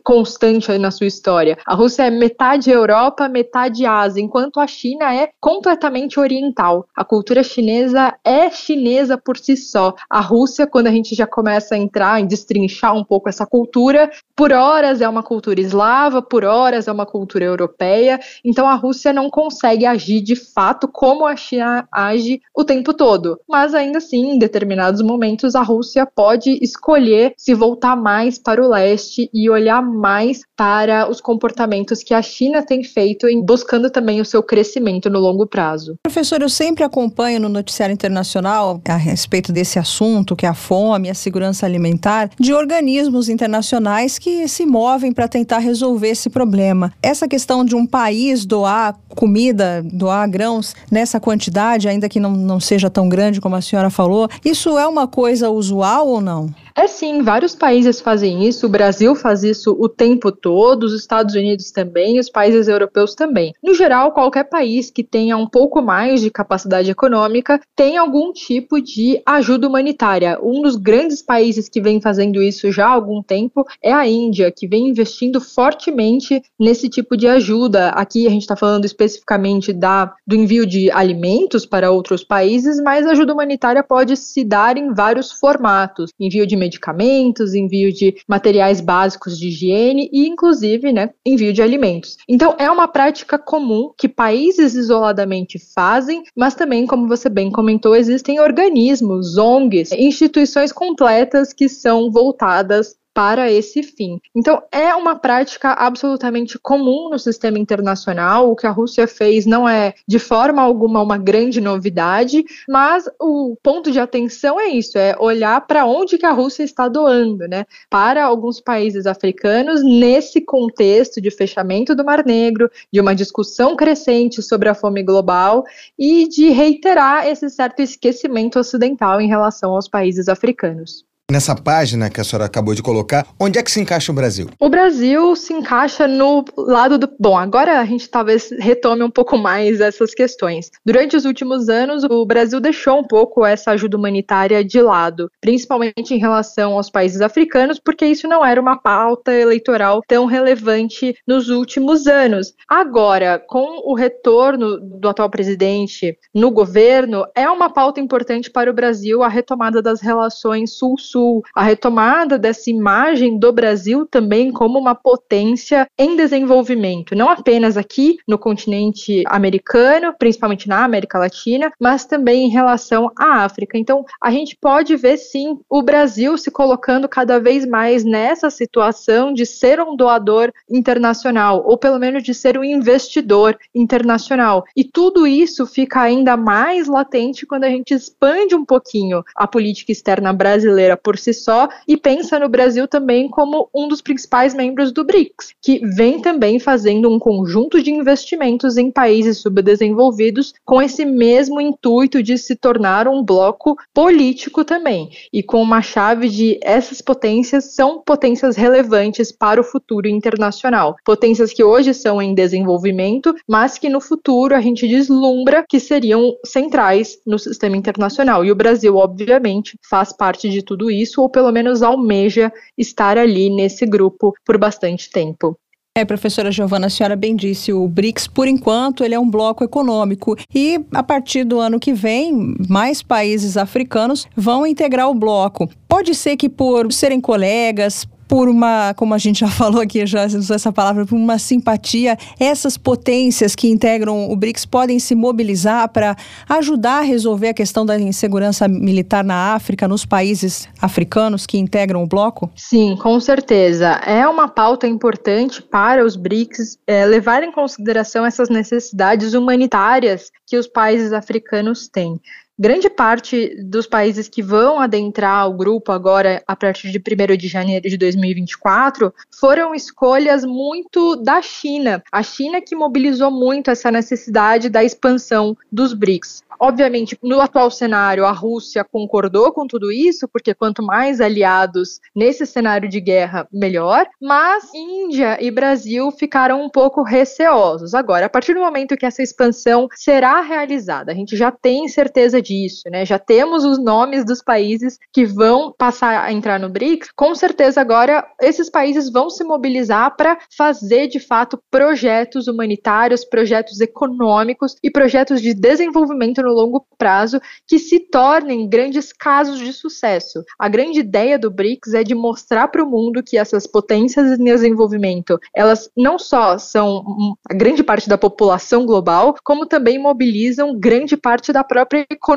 constante 0.03 0.78
na 0.78 0.91
sua 0.91 1.07
história. 1.07 1.57
A 1.66 1.76
Rússia 1.76 2.03
é 2.03 2.09
metade 2.09 2.70
Europa, 2.70 3.28
metade 3.28 3.86
Ásia, 3.86 4.22
enquanto 4.22 4.59
a 4.59 4.68
China 4.68 5.14
é 5.14 5.30
completamente 5.39 6.20
oriental. 6.20 6.88
A 6.95 7.03
cultura 7.03 7.43
chinesa 7.43 8.16
é 8.24 8.49
chinesa 8.49 9.18
por 9.18 9.38
si 9.38 9.55
só. 9.55 9.93
A 10.09 10.20
Rússia, 10.20 10.68
quando 10.68 10.88
a 10.88 10.91
gente 10.91 11.16
já 11.16 11.28
começa 11.28 11.76
a 11.76 11.78
entrar 11.78 12.20
em 12.20 12.26
destrinchar 12.26 12.95
um 12.95 13.03
pouco 13.03 13.30
essa 13.30 13.45
cultura, 13.45 14.09
por 14.42 14.52
horas 14.52 15.02
é 15.02 15.08
uma 15.08 15.22
cultura 15.22 15.62
eslava, 15.62 16.20
por 16.20 16.44
horas 16.44 16.88
é 16.88 16.92
uma 16.92 17.06
cultura 17.06 17.46
europeia. 17.46 18.20
Então 18.44 18.68
a 18.68 18.74
Rússia 18.74 19.14
não 19.14 19.30
consegue 19.30 19.86
agir 19.86 20.20
de 20.20 20.36
fato 20.36 20.88
como 20.88 21.28
a 21.28 21.36
China 21.36 21.88
age 21.92 22.42
o 22.58 22.64
tempo 22.64 22.92
todo. 22.92 23.39
Mas 23.48 23.76
ainda 23.76 24.00
assim, 24.00 24.32
em 24.32 24.39
determinados 24.39 25.04
momentos, 25.04 25.54
a 25.54 25.62
Rússia 25.62 26.08
pode 26.08 26.58
escolher 26.60 27.36
se 27.38 27.54
voltar 27.54 27.96
mais 27.96 28.39
para 28.39 28.66
o 28.66 28.68
leste 28.68 29.30
e 29.32 29.48
olhar 29.48 29.80
mais 29.84 30.42
para 30.58 31.08
os 31.08 31.22
comportamentos 31.22 32.02
que 32.02 32.16
a 32.16 32.22
China 32.24 32.66
tem 32.66 32.84
feito 32.84 33.28
em 33.28 33.46
buscando 33.46 33.92
também 33.92 34.22
o 34.22 34.26
seu 34.26 34.42
crescimento 34.42 35.08
no 35.08 35.20
longo 35.20 35.46
prazo. 35.46 35.98
Professor, 36.02 36.42
eu 36.42 36.50
sempre 36.50 36.84
acompanho 36.84 37.39
no 37.39 37.48
noticiário 37.48 37.94
internacional 37.94 38.82
a 38.89 38.96
respeito 38.96 39.52
desse 39.52 39.78
assunto, 39.78 40.36
que 40.36 40.48
é 40.48 40.50
a 40.50 40.56
fome, 40.56 41.12
a 41.12 41.14
segurança 41.14 41.64
alimentar, 41.64 42.32
de 42.39 42.56
organismos 42.56 43.30
internacionais 43.30 44.18
que 44.18 44.30
se 44.47 44.65
movem 44.65 45.11
para 45.11 45.27
tentar 45.27 45.59
resolver 45.59 46.09
esse 46.09 46.29
problema. 46.29 46.91
Essa 47.01 47.27
questão 47.27 47.63
de 47.63 47.75
um 47.75 47.86
país 47.86 48.45
doar 48.45 48.95
comida, 49.09 49.84
doar 49.84 50.29
grãos 50.29 50.75
nessa 50.89 51.19
quantidade, 51.19 51.88
ainda 51.88 52.09
que 52.09 52.19
não, 52.19 52.32
não 52.32 52.59
seja 52.59 52.89
tão 52.89 53.07
grande 53.07 53.41
como 53.41 53.55
a 53.55 53.61
senhora 53.61 53.89
falou, 53.89 54.27
isso 54.43 54.77
é 54.77 54.88
uma 54.88 55.07
coisa 55.07 55.49
usual 55.49 56.07
ou 56.07 56.21
não? 56.21 56.53
É 56.74 56.88
sim, 56.88 57.22
vários 57.22 57.53
países 57.53 57.99
fazem 57.99 58.47
isso. 58.47 58.65
O 58.65 58.69
Brasil 58.69 59.13
faz 59.13 59.43
isso 59.43 59.76
o 59.78 59.89
tempo 59.89 60.32
todo, 60.32 60.84
os 60.84 60.93
Estados 60.93 61.36
Unidos 61.36 61.69
também, 61.72 62.19
os 62.19 62.30
países 62.30 62.67
europeus 62.67 63.13
também. 63.13 63.53
No 63.61 63.74
geral, 63.74 64.13
qualquer 64.13 64.45
país 64.45 64.89
que 64.89 65.03
tenha 65.03 65.36
um 65.36 65.47
pouco 65.47 65.82
mais 65.82 66.22
de 66.22 66.30
capacidade 66.30 66.89
econômica 66.89 67.59
tem 67.76 67.97
algum 67.97 68.32
tipo 68.32 68.82
de 68.82 69.22
ajuda 69.26 69.67
humanitária. 69.67 70.39
Um 70.41 70.61
dos 70.61 70.76
grandes 70.76 71.22
países 71.22 71.67
que 71.67 71.82
vem 71.82 71.99
fazendo 71.99 72.41
isso 72.41 72.72
já 72.72 72.88
há 72.88 72.91
algum 72.91 73.22
tempo 73.22 73.65
é 73.84 73.91
a 73.91 74.07
Índia, 74.07 74.51
que 74.51 74.67
vem 74.67 74.88
investindo 74.88 75.41
fortemente 75.41 76.41
nesse 76.59 76.88
tipo 76.88 77.17
de 77.17 77.28
ajuda. 77.28 77.89
Aqui 77.89 78.26
a 78.28 78.30
gente 78.30 78.43
está 78.43 78.55
falando 78.55 78.86
especificamente 78.86 79.74
da, 79.74 80.13
do 80.26 80.36
envio 80.36 80.65
de 80.65 80.89
alimentos 80.91 81.65
para 81.65 81.91
outros 81.91 82.24
países, 82.24 82.80
mas 82.82 83.05
ajuda 83.05 83.34
humanitária 83.34 83.84
pode 83.84 84.15
se 84.15 84.43
dar 84.43 84.78
em 84.78 84.93
vários 84.93 85.32
formatos: 85.32 86.11
envio 86.19 86.47
de 86.47 86.61
medicamentos, 86.62 87.55
envio 87.55 87.91
de 87.91 88.16
materiais 88.28 88.80
básicos 88.80 89.38
de 89.38 89.47
higiene 89.47 90.09
e, 90.14 90.28
inclusive, 90.28 90.93
né, 90.93 91.09
envio 91.26 91.51
de 91.51 91.62
alimentos. 91.62 92.18
Então, 92.30 92.55
é 92.59 92.70
uma 92.70 92.88
prática 92.88 93.38
comum 93.39 93.91
que 93.97 94.07
países 94.07 94.76
isoladamente 94.76 95.57
fazem, 95.74 96.24
mas 96.36 96.53
também, 96.53 96.86
como 96.86 97.07
você 97.07 97.28
bem 97.28 97.51
comentou, 97.51 97.95
existem 97.95 98.39
organismos, 98.39 99.38
ONGs, 99.38 99.91
instituições 99.91 100.72
completas 100.72 101.51
que 101.51 101.68
são 101.68 102.12
voltadas 102.12 103.01
para 103.14 103.51
esse 103.51 103.84
fim. 103.84 104.20
Então, 104.36 104.64
é 104.72 104.93
uma 104.95 105.16
prática 105.16 105.72
absolutamente 105.72 106.57
comum 106.57 107.09
no 107.09 107.20
sistema 107.20 107.59
internacional. 107.59 108.49
O 108.49 108.55
que 108.55 108.66
a 108.66 108.72
Rússia 108.72 109.07
fez 109.07 109.45
não 109.45 109.68
é 109.68 109.93
de 110.07 110.20
forma 110.20 110.62
alguma 110.62 111.01
uma 111.01 111.18
grande 111.18 111.59
novidade, 111.59 112.43
mas 112.68 113.09
o 113.20 113.57
ponto 113.62 113.91
de 113.91 113.99
atenção 113.99 114.59
é 114.59 114.70
isso, 114.70 114.97
é 114.97 115.16
olhar 115.20 115.59
para 115.68 115.86
onde 115.86 116.18
que 116.18 116.26
a 116.26 116.32
Rússia 116.32 116.64
está 116.64 116.88
doando, 116.88 117.47
né? 117.47 117.66
Para 117.89 118.24
alguns 118.24 118.62
países 118.62 119.05
africanos 119.05 119.84
nesse 119.84 120.41
contexto 120.41 121.20
de 121.20 121.30
fechamento 121.30 121.95
do 121.95 122.05
Mar 122.05 122.26
Negro, 122.26 122.70
de 122.91 123.01
uma 123.01 123.16
discussão 123.16 123.76
crescente 123.76 124.41
sobre 124.41 124.70
a 124.70 124.74
fome 124.74 125.03
global 125.03 125.64
e 125.97 126.28
de 126.28 126.49
reiterar 126.49 127.28
esse 127.28 127.49
certo 127.49 127.82
esquecimento 127.82 128.59
ocidental 128.59 129.20
em 129.20 129.28
relação 129.28 129.76
aos 129.76 129.88
países 129.88 130.28
africanos 130.30 131.11
nessa 131.32 131.55
página 131.55 132.09
que 132.09 132.19
a 132.19 132.23
senhora 132.23 132.45
acabou 132.45 132.75
de 132.75 132.84
colocar, 132.84 133.25
onde 133.39 133.57
é 133.57 133.63
que 133.63 133.71
se 133.71 133.79
encaixa 133.79 134.11
o 134.11 134.15
Brasil? 134.15 134.49
O 134.59 134.69
Brasil 134.69 135.36
se 135.36 135.53
encaixa 135.53 136.07
no 136.07 136.43
lado 136.57 136.97
do. 136.97 137.09
Bom, 137.19 137.38
agora 137.38 137.79
a 137.79 137.86
gente 137.86 138.09
talvez 138.09 138.49
retome 138.59 139.01
um 139.03 139.09
pouco 139.09 139.38
mais 139.38 139.79
essas 139.79 140.13
questões. 140.13 140.69
Durante 140.86 141.15
os 141.15 141.25
últimos 141.25 141.69
anos, 141.69 142.03
o 142.03 142.25
Brasil 142.25 142.59
deixou 142.59 142.99
um 142.99 143.03
pouco 143.03 143.45
essa 143.45 143.71
ajuda 143.71 143.97
humanitária 143.97 144.63
de 144.63 144.82
lado, 144.82 145.32
principalmente 145.39 146.13
em 146.13 146.17
relação 146.17 146.73
aos 146.73 146.89
países 146.89 147.21
africanos, 147.21 147.79
porque 147.79 148.05
isso 148.05 148.27
não 148.27 148.45
era 148.45 148.59
uma 148.59 148.77
pauta 148.77 149.34
eleitoral 149.34 150.01
tão 150.07 150.25
relevante 150.25 151.15
nos 151.25 151.49
últimos 151.49 152.07
anos. 152.07 152.53
Agora, 152.67 153.39
com 153.39 153.89
o 153.89 153.95
retorno 153.95 154.79
do 154.79 155.07
atual 155.07 155.29
presidente 155.29 156.17
no 156.34 156.51
governo, 156.51 157.25
é 157.34 157.49
uma 157.49 157.69
pauta 157.69 158.01
importante 158.01 158.51
para 158.51 158.69
o 158.69 158.73
Brasil 158.73 159.23
a 159.23 159.29
retomada 159.29 159.82
das 159.82 160.01
relações 160.01 160.73
sul-sul 160.73 161.20
A 161.55 161.63
retomada 161.63 162.38
dessa 162.38 162.69
imagem 162.69 163.38
do 163.38 163.51
Brasil 163.51 164.05
também 164.05 164.51
como 164.51 164.80
uma 164.80 164.95
potência 164.95 165.88
em 165.97 166.15
desenvolvimento, 166.15 167.15
não 167.15 167.30
apenas 167.30 167.78
aqui 167.78 168.17
no 168.28 168.38
continente 168.38 169.24
americano, 169.28 170.13
principalmente 170.17 170.67
na 170.67 170.84
América 170.84 171.19
Latina, 171.19 171.72
mas 171.80 172.05
também 172.05 172.45
em 172.45 172.49
relação 172.49 173.11
à 173.17 173.43
África. 173.43 173.78
Então, 173.78 174.05
a 174.22 174.32
gente 174.32 174.57
pode 174.59 174.95
ver 174.95 175.17
sim 175.17 175.59
o 175.69 175.82
Brasil 175.82 176.38
se 176.38 176.51
colocando 176.51 177.07
cada 177.07 177.39
vez 177.39 177.65
mais 177.65 178.03
nessa 178.03 178.49
situação 178.49 179.34
de 179.34 179.45
ser 179.45 179.80
um 179.80 179.95
doador 179.95 180.51
internacional, 180.69 181.63
ou 181.65 181.78
pelo 181.78 181.99
menos 181.99 182.24
de 182.24 182.34
ser 182.34 182.57
um 182.57 182.63
investidor 182.63 183.57
internacional. 183.74 184.63
E 184.76 184.84
tudo 184.84 185.28
isso 185.28 185.65
fica 185.65 186.01
ainda 186.01 186.36
mais 186.36 186.88
latente 186.88 187.45
quando 187.45 187.63
a 187.63 187.69
gente 187.69 187.93
expande 187.93 188.55
um 188.55 188.65
pouquinho 188.65 189.24
a 189.36 189.47
política 189.47 189.91
externa 189.91 190.34
brasileira 190.34 190.97
por 190.97 191.11
por 191.12 191.20
si 191.20 191.34
só 191.34 191.68
e 191.86 191.97
pensa 191.97 192.39
no 192.39 192.47
Brasil 192.47 192.88
também 192.88 193.28
como 193.28 193.68
um 193.76 193.89
dos 193.89 194.01
principais 194.01 194.53
membros 194.53 194.93
do 194.93 195.03
BRICS, 195.03 195.53
que 195.62 195.86
vem 195.86 196.22
também 196.22 196.57
fazendo 196.57 197.09
um 197.09 197.20
conjunto 197.20 197.84
de 197.84 197.91
investimentos 197.91 198.78
em 198.78 198.89
países 198.89 199.39
subdesenvolvidos 199.39 200.53
com 200.64 200.82
esse 200.82 201.03
mesmo 201.03 201.59
intuito 201.59 202.24
de 202.24 202.38
se 202.38 202.55
tornar 202.55 203.09
um 203.09 203.22
bloco 203.22 203.76
político 203.93 204.64
também, 204.64 205.09
e 205.34 205.43
com 205.43 205.62
uma 205.62 205.82
chave 205.82 206.30
de 206.30 206.57
essas 206.64 207.01
potências 207.01 207.76
são 207.76 208.01
potências 208.01 208.55
relevantes 208.55 209.34
para 209.34 209.59
o 209.59 209.66
futuro 209.66 210.07
internacional, 210.07 210.95
potências 211.03 211.51
que 211.51 211.62
hoje 211.62 211.93
são 211.93 212.22
em 212.22 212.34
desenvolvimento, 212.34 213.36
mas 213.45 213.78
que 213.78 213.89
no 213.89 213.99
futuro 213.99 214.55
a 214.55 214.62
gente 214.62 214.88
deslumbra 214.88 215.66
que 215.68 215.78
seriam 215.78 216.34
centrais 216.45 217.18
no 217.28 217.38
sistema 217.38 217.76
internacional. 217.76 218.45
E 218.45 218.51
o 218.51 218.55
Brasil, 218.55 218.95
obviamente, 218.95 219.78
faz 219.89 220.14
parte 220.14 220.49
de 220.49 220.62
tudo 220.62 220.91
isso, 220.92 221.22
ou 221.22 221.30
pelo 221.30 221.52
menos 221.52 221.82
almeja 221.82 222.52
estar 222.78 223.18
ali 223.18 223.50
nesse 223.50 223.86
grupo 223.86 224.34
por 224.46 224.58
bastante 224.58 225.10
tempo. 225.10 225.58
É, 225.94 226.06
professora 226.06 226.54
Giovana, 226.54 226.88
a 226.88 226.89
senhora 226.89 227.18
bem 227.18 227.36
disse, 227.36 227.74
o 227.74 227.86
BRICS, 227.86 228.26
por 228.26 228.48
enquanto, 228.48 229.04
ele 229.04 229.14
é 229.14 229.20
um 229.20 229.30
bloco 229.30 229.62
econômico 229.62 230.38
e 230.56 230.80
a 230.94 231.04
partir 231.04 231.44
do 231.44 231.60
ano 231.60 231.82
que 231.82 231.92
vem, 231.92 232.56
mais 232.70 233.04
países 233.04 233.58
africanos 233.58 234.26
vão 234.34 234.66
integrar 234.66 235.10
o 235.10 235.14
bloco. 235.14 235.70
Pode 235.89 236.16
ser 236.16 236.38
que 236.38 236.48
por 236.48 236.94
serem 236.94 237.20
colegas, 237.20 238.08
por 238.32 238.47
uma, 238.47 238.93
como 238.93 239.13
a 239.13 239.17
gente 239.17 239.41
já 239.41 239.49
falou 239.51 239.82
aqui, 239.82 240.05
já 240.05 240.25
usou 240.25 240.55
essa 240.55 240.71
palavra, 240.71 241.05
por 241.05 241.15
uma 241.15 241.38
simpatia, 241.38 242.17
essas 242.39 242.77
potências 242.77 243.55
que 243.55 243.67
integram 243.67 244.32
o 244.32 244.36
BRICS 244.38 244.65
podem 244.65 244.99
se 244.99 245.13
mobilizar 245.13 245.89
para 245.89 246.15
ajudar 246.47 246.99
a 246.99 247.01
resolver 247.01 247.49
a 247.49 247.53
questão 247.53 247.86
da 247.86 247.99
insegurança 247.99 248.69
militar 248.69 249.21
na 249.21 249.53
África, 249.53 249.86
nos 249.86 250.05
países 250.05 250.69
africanos 250.82 251.45
que 251.45 251.57
integram 251.57 252.03
o 252.03 252.07
bloco? 252.07 252.49
Sim, 252.55 252.95
com 253.01 253.19
certeza. 253.19 253.99
É 254.05 254.25
uma 254.25 254.47
pauta 254.47 254.88
importante 254.88 255.61
para 255.61 256.05
os 256.05 256.15
BRICS 256.15 256.77
é, 256.88 257.05
levar 257.05 257.43
em 257.43 257.51
consideração 257.51 258.25
essas 258.25 258.47
necessidades 258.47 259.34
humanitárias 259.34 260.32
que 260.47 260.57
os 260.57 260.67
países 260.67 261.11
africanos 261.11 261.89
têm 261.89 262.17
grande 262.62 262.91
parte 262.91 263.55
dos 263.64 263.88
países 263.88 264.30
que 264.30 264.43
vão 264.43 264.80
adentrar 264.80 265.49
o 265.49 265.53
grupo 265.53 265.91
agora 265.91 266.43
a 266.45 266.55
partir 266.55 266.91
de 266.91 266.99
1 266.99 267.36
de 267.36 267.47
janeiro 267.47 267.89
de 267.89 267.97
2024 267.97 269.12
foram 269.32 269.74
escolhas 269.74 270.45
muito 270.45 271.16
da 271.16 271.41
China. 271.41 272.03
A 272.12 272.22
China 272.22 272.62
que 272.62 272.76
mobilizou 272.76 273.32
muito 273.32 273.72
essa 273.72 273.89
necessidade 273.89 274.70
da 274.70 274.84
expansão 274.84 275.57
dos 275.72 275.95
BRICS. 275.95 276.43
Obviamente, 276.59 277.18
no 277.24 277.41
atual 277.41 277.72
cenário, 277.72 278.24
a 278.24 278.32
Rússia 278.32 278.84
concordou 278.84 279.51
com 279.51 279.66
tudo 279.66 279.91
isso, 279.91 280.28
porque 280.28 280.53
quanto 280.53 280.84
mais 280.84 281.20
aliados 281.20 281.99
nesse 282.16 282.45
cenário 282.45 282.88
de 282.88 283.01
guerra, 283.01 283.47
melhor. 283.51 284.05
Mas 284.22 284.72
Índia 284.72 285.43
e 285.43 285.49
Brasil 285.49 286.12
ficaram 286.12 286.64
um 286.64 286.70
pouco 286.70 287.01
receosos. 287.01 287.95
Agora, 287.95 288.28
a 288.28 288.30
partir 288.30 288.53
do 288.53 288.59
momento 288.59 288.95
que 288.95 289.07
essa 289.07 289.24
expansão 289.24 289.88
será 289.95 290.41
realizada, 290.41 291.12
a 291.12 291.16
gente 291.16 291.36
já 291.36 291.49
tem 291.49 291.88
certeza 291.88 292.39
disso, 292.39 292.51
né? 292.91 293.06
Já 293.06 293.18
temos 293.18 293.64
os 293.64 293.84
nomes 293.84 294.24
dos 294.24 294.41
países 294.43 294.97
que 295.12 295.26
vão 295.26 295.74
passar 295.76 296.24
a 296.24 296.32
entrar 296.32 296.60
no 296.60 296.70
BRICS. 296.70 297.10
Com 297.16 297.34
certeza, 297.34 297.82
agora 297.82 298.26
esses 298.39 298.70
países 298.70 299.12
vão 299.12 299.30
se 299.30 299.43
mobilizar 299.43 300.16
para 300.16 300.38
fazer 300.56 301.08
de 301.08 301.20
fato 301.20 301.60
projetos 301.72 302.47
humanitários, 302.47 303.26
projetos 303.26 303.82
econômicos 303.82 304.76
e 304.84 304.91
projetos 304.91 305.41
de 305.41 305.54
desenvolvimento 305.54 306.41
no 306.41 306.52
no 306.52 306.54
longo 306.54 306.86
prazo 306.97 307.39
que 307.66 307.80
se 307.80 307.99
tornem 307.99 308.68
grandes 308.68 309.12
casos 309.14 309.58
de 309.58 309.74
sucesso. 309.74 310.43
A 310.60 310.68
grande 310.68 310.99
ideia 310.99 311.39
do 311.39 311.49
BRICS 311.49 311.93
é 311.93 312.04
de 312.04 312.14
mostrar 312.14 312.68
para 312.68 312.84
o 312.84 312.89
mundo 312.89 313.24
que 313.24 313.38
essas 313.38 313.66
potências 313.66 314.39
em 314.39 314.43
desenvolvimento, 314.43 315.39
elas 315.56 315.89
não 315.95 316.20
só 316.20 316.58
são 316.58 317.04
a 317.49 317.54
grande 317.54 317.84
parte 317.84 318.10
da 318.10 318.18
população 318.18 318.86
global, 318.86 319.36
como 319.43 319.66
também 319.66 319.97
mobilizam 319.97 320.78
grande 320.78 321.16
parte 321.16 321.54
da 321.54 321.64
própria 321.64 322.06
economia. 322.10 322.30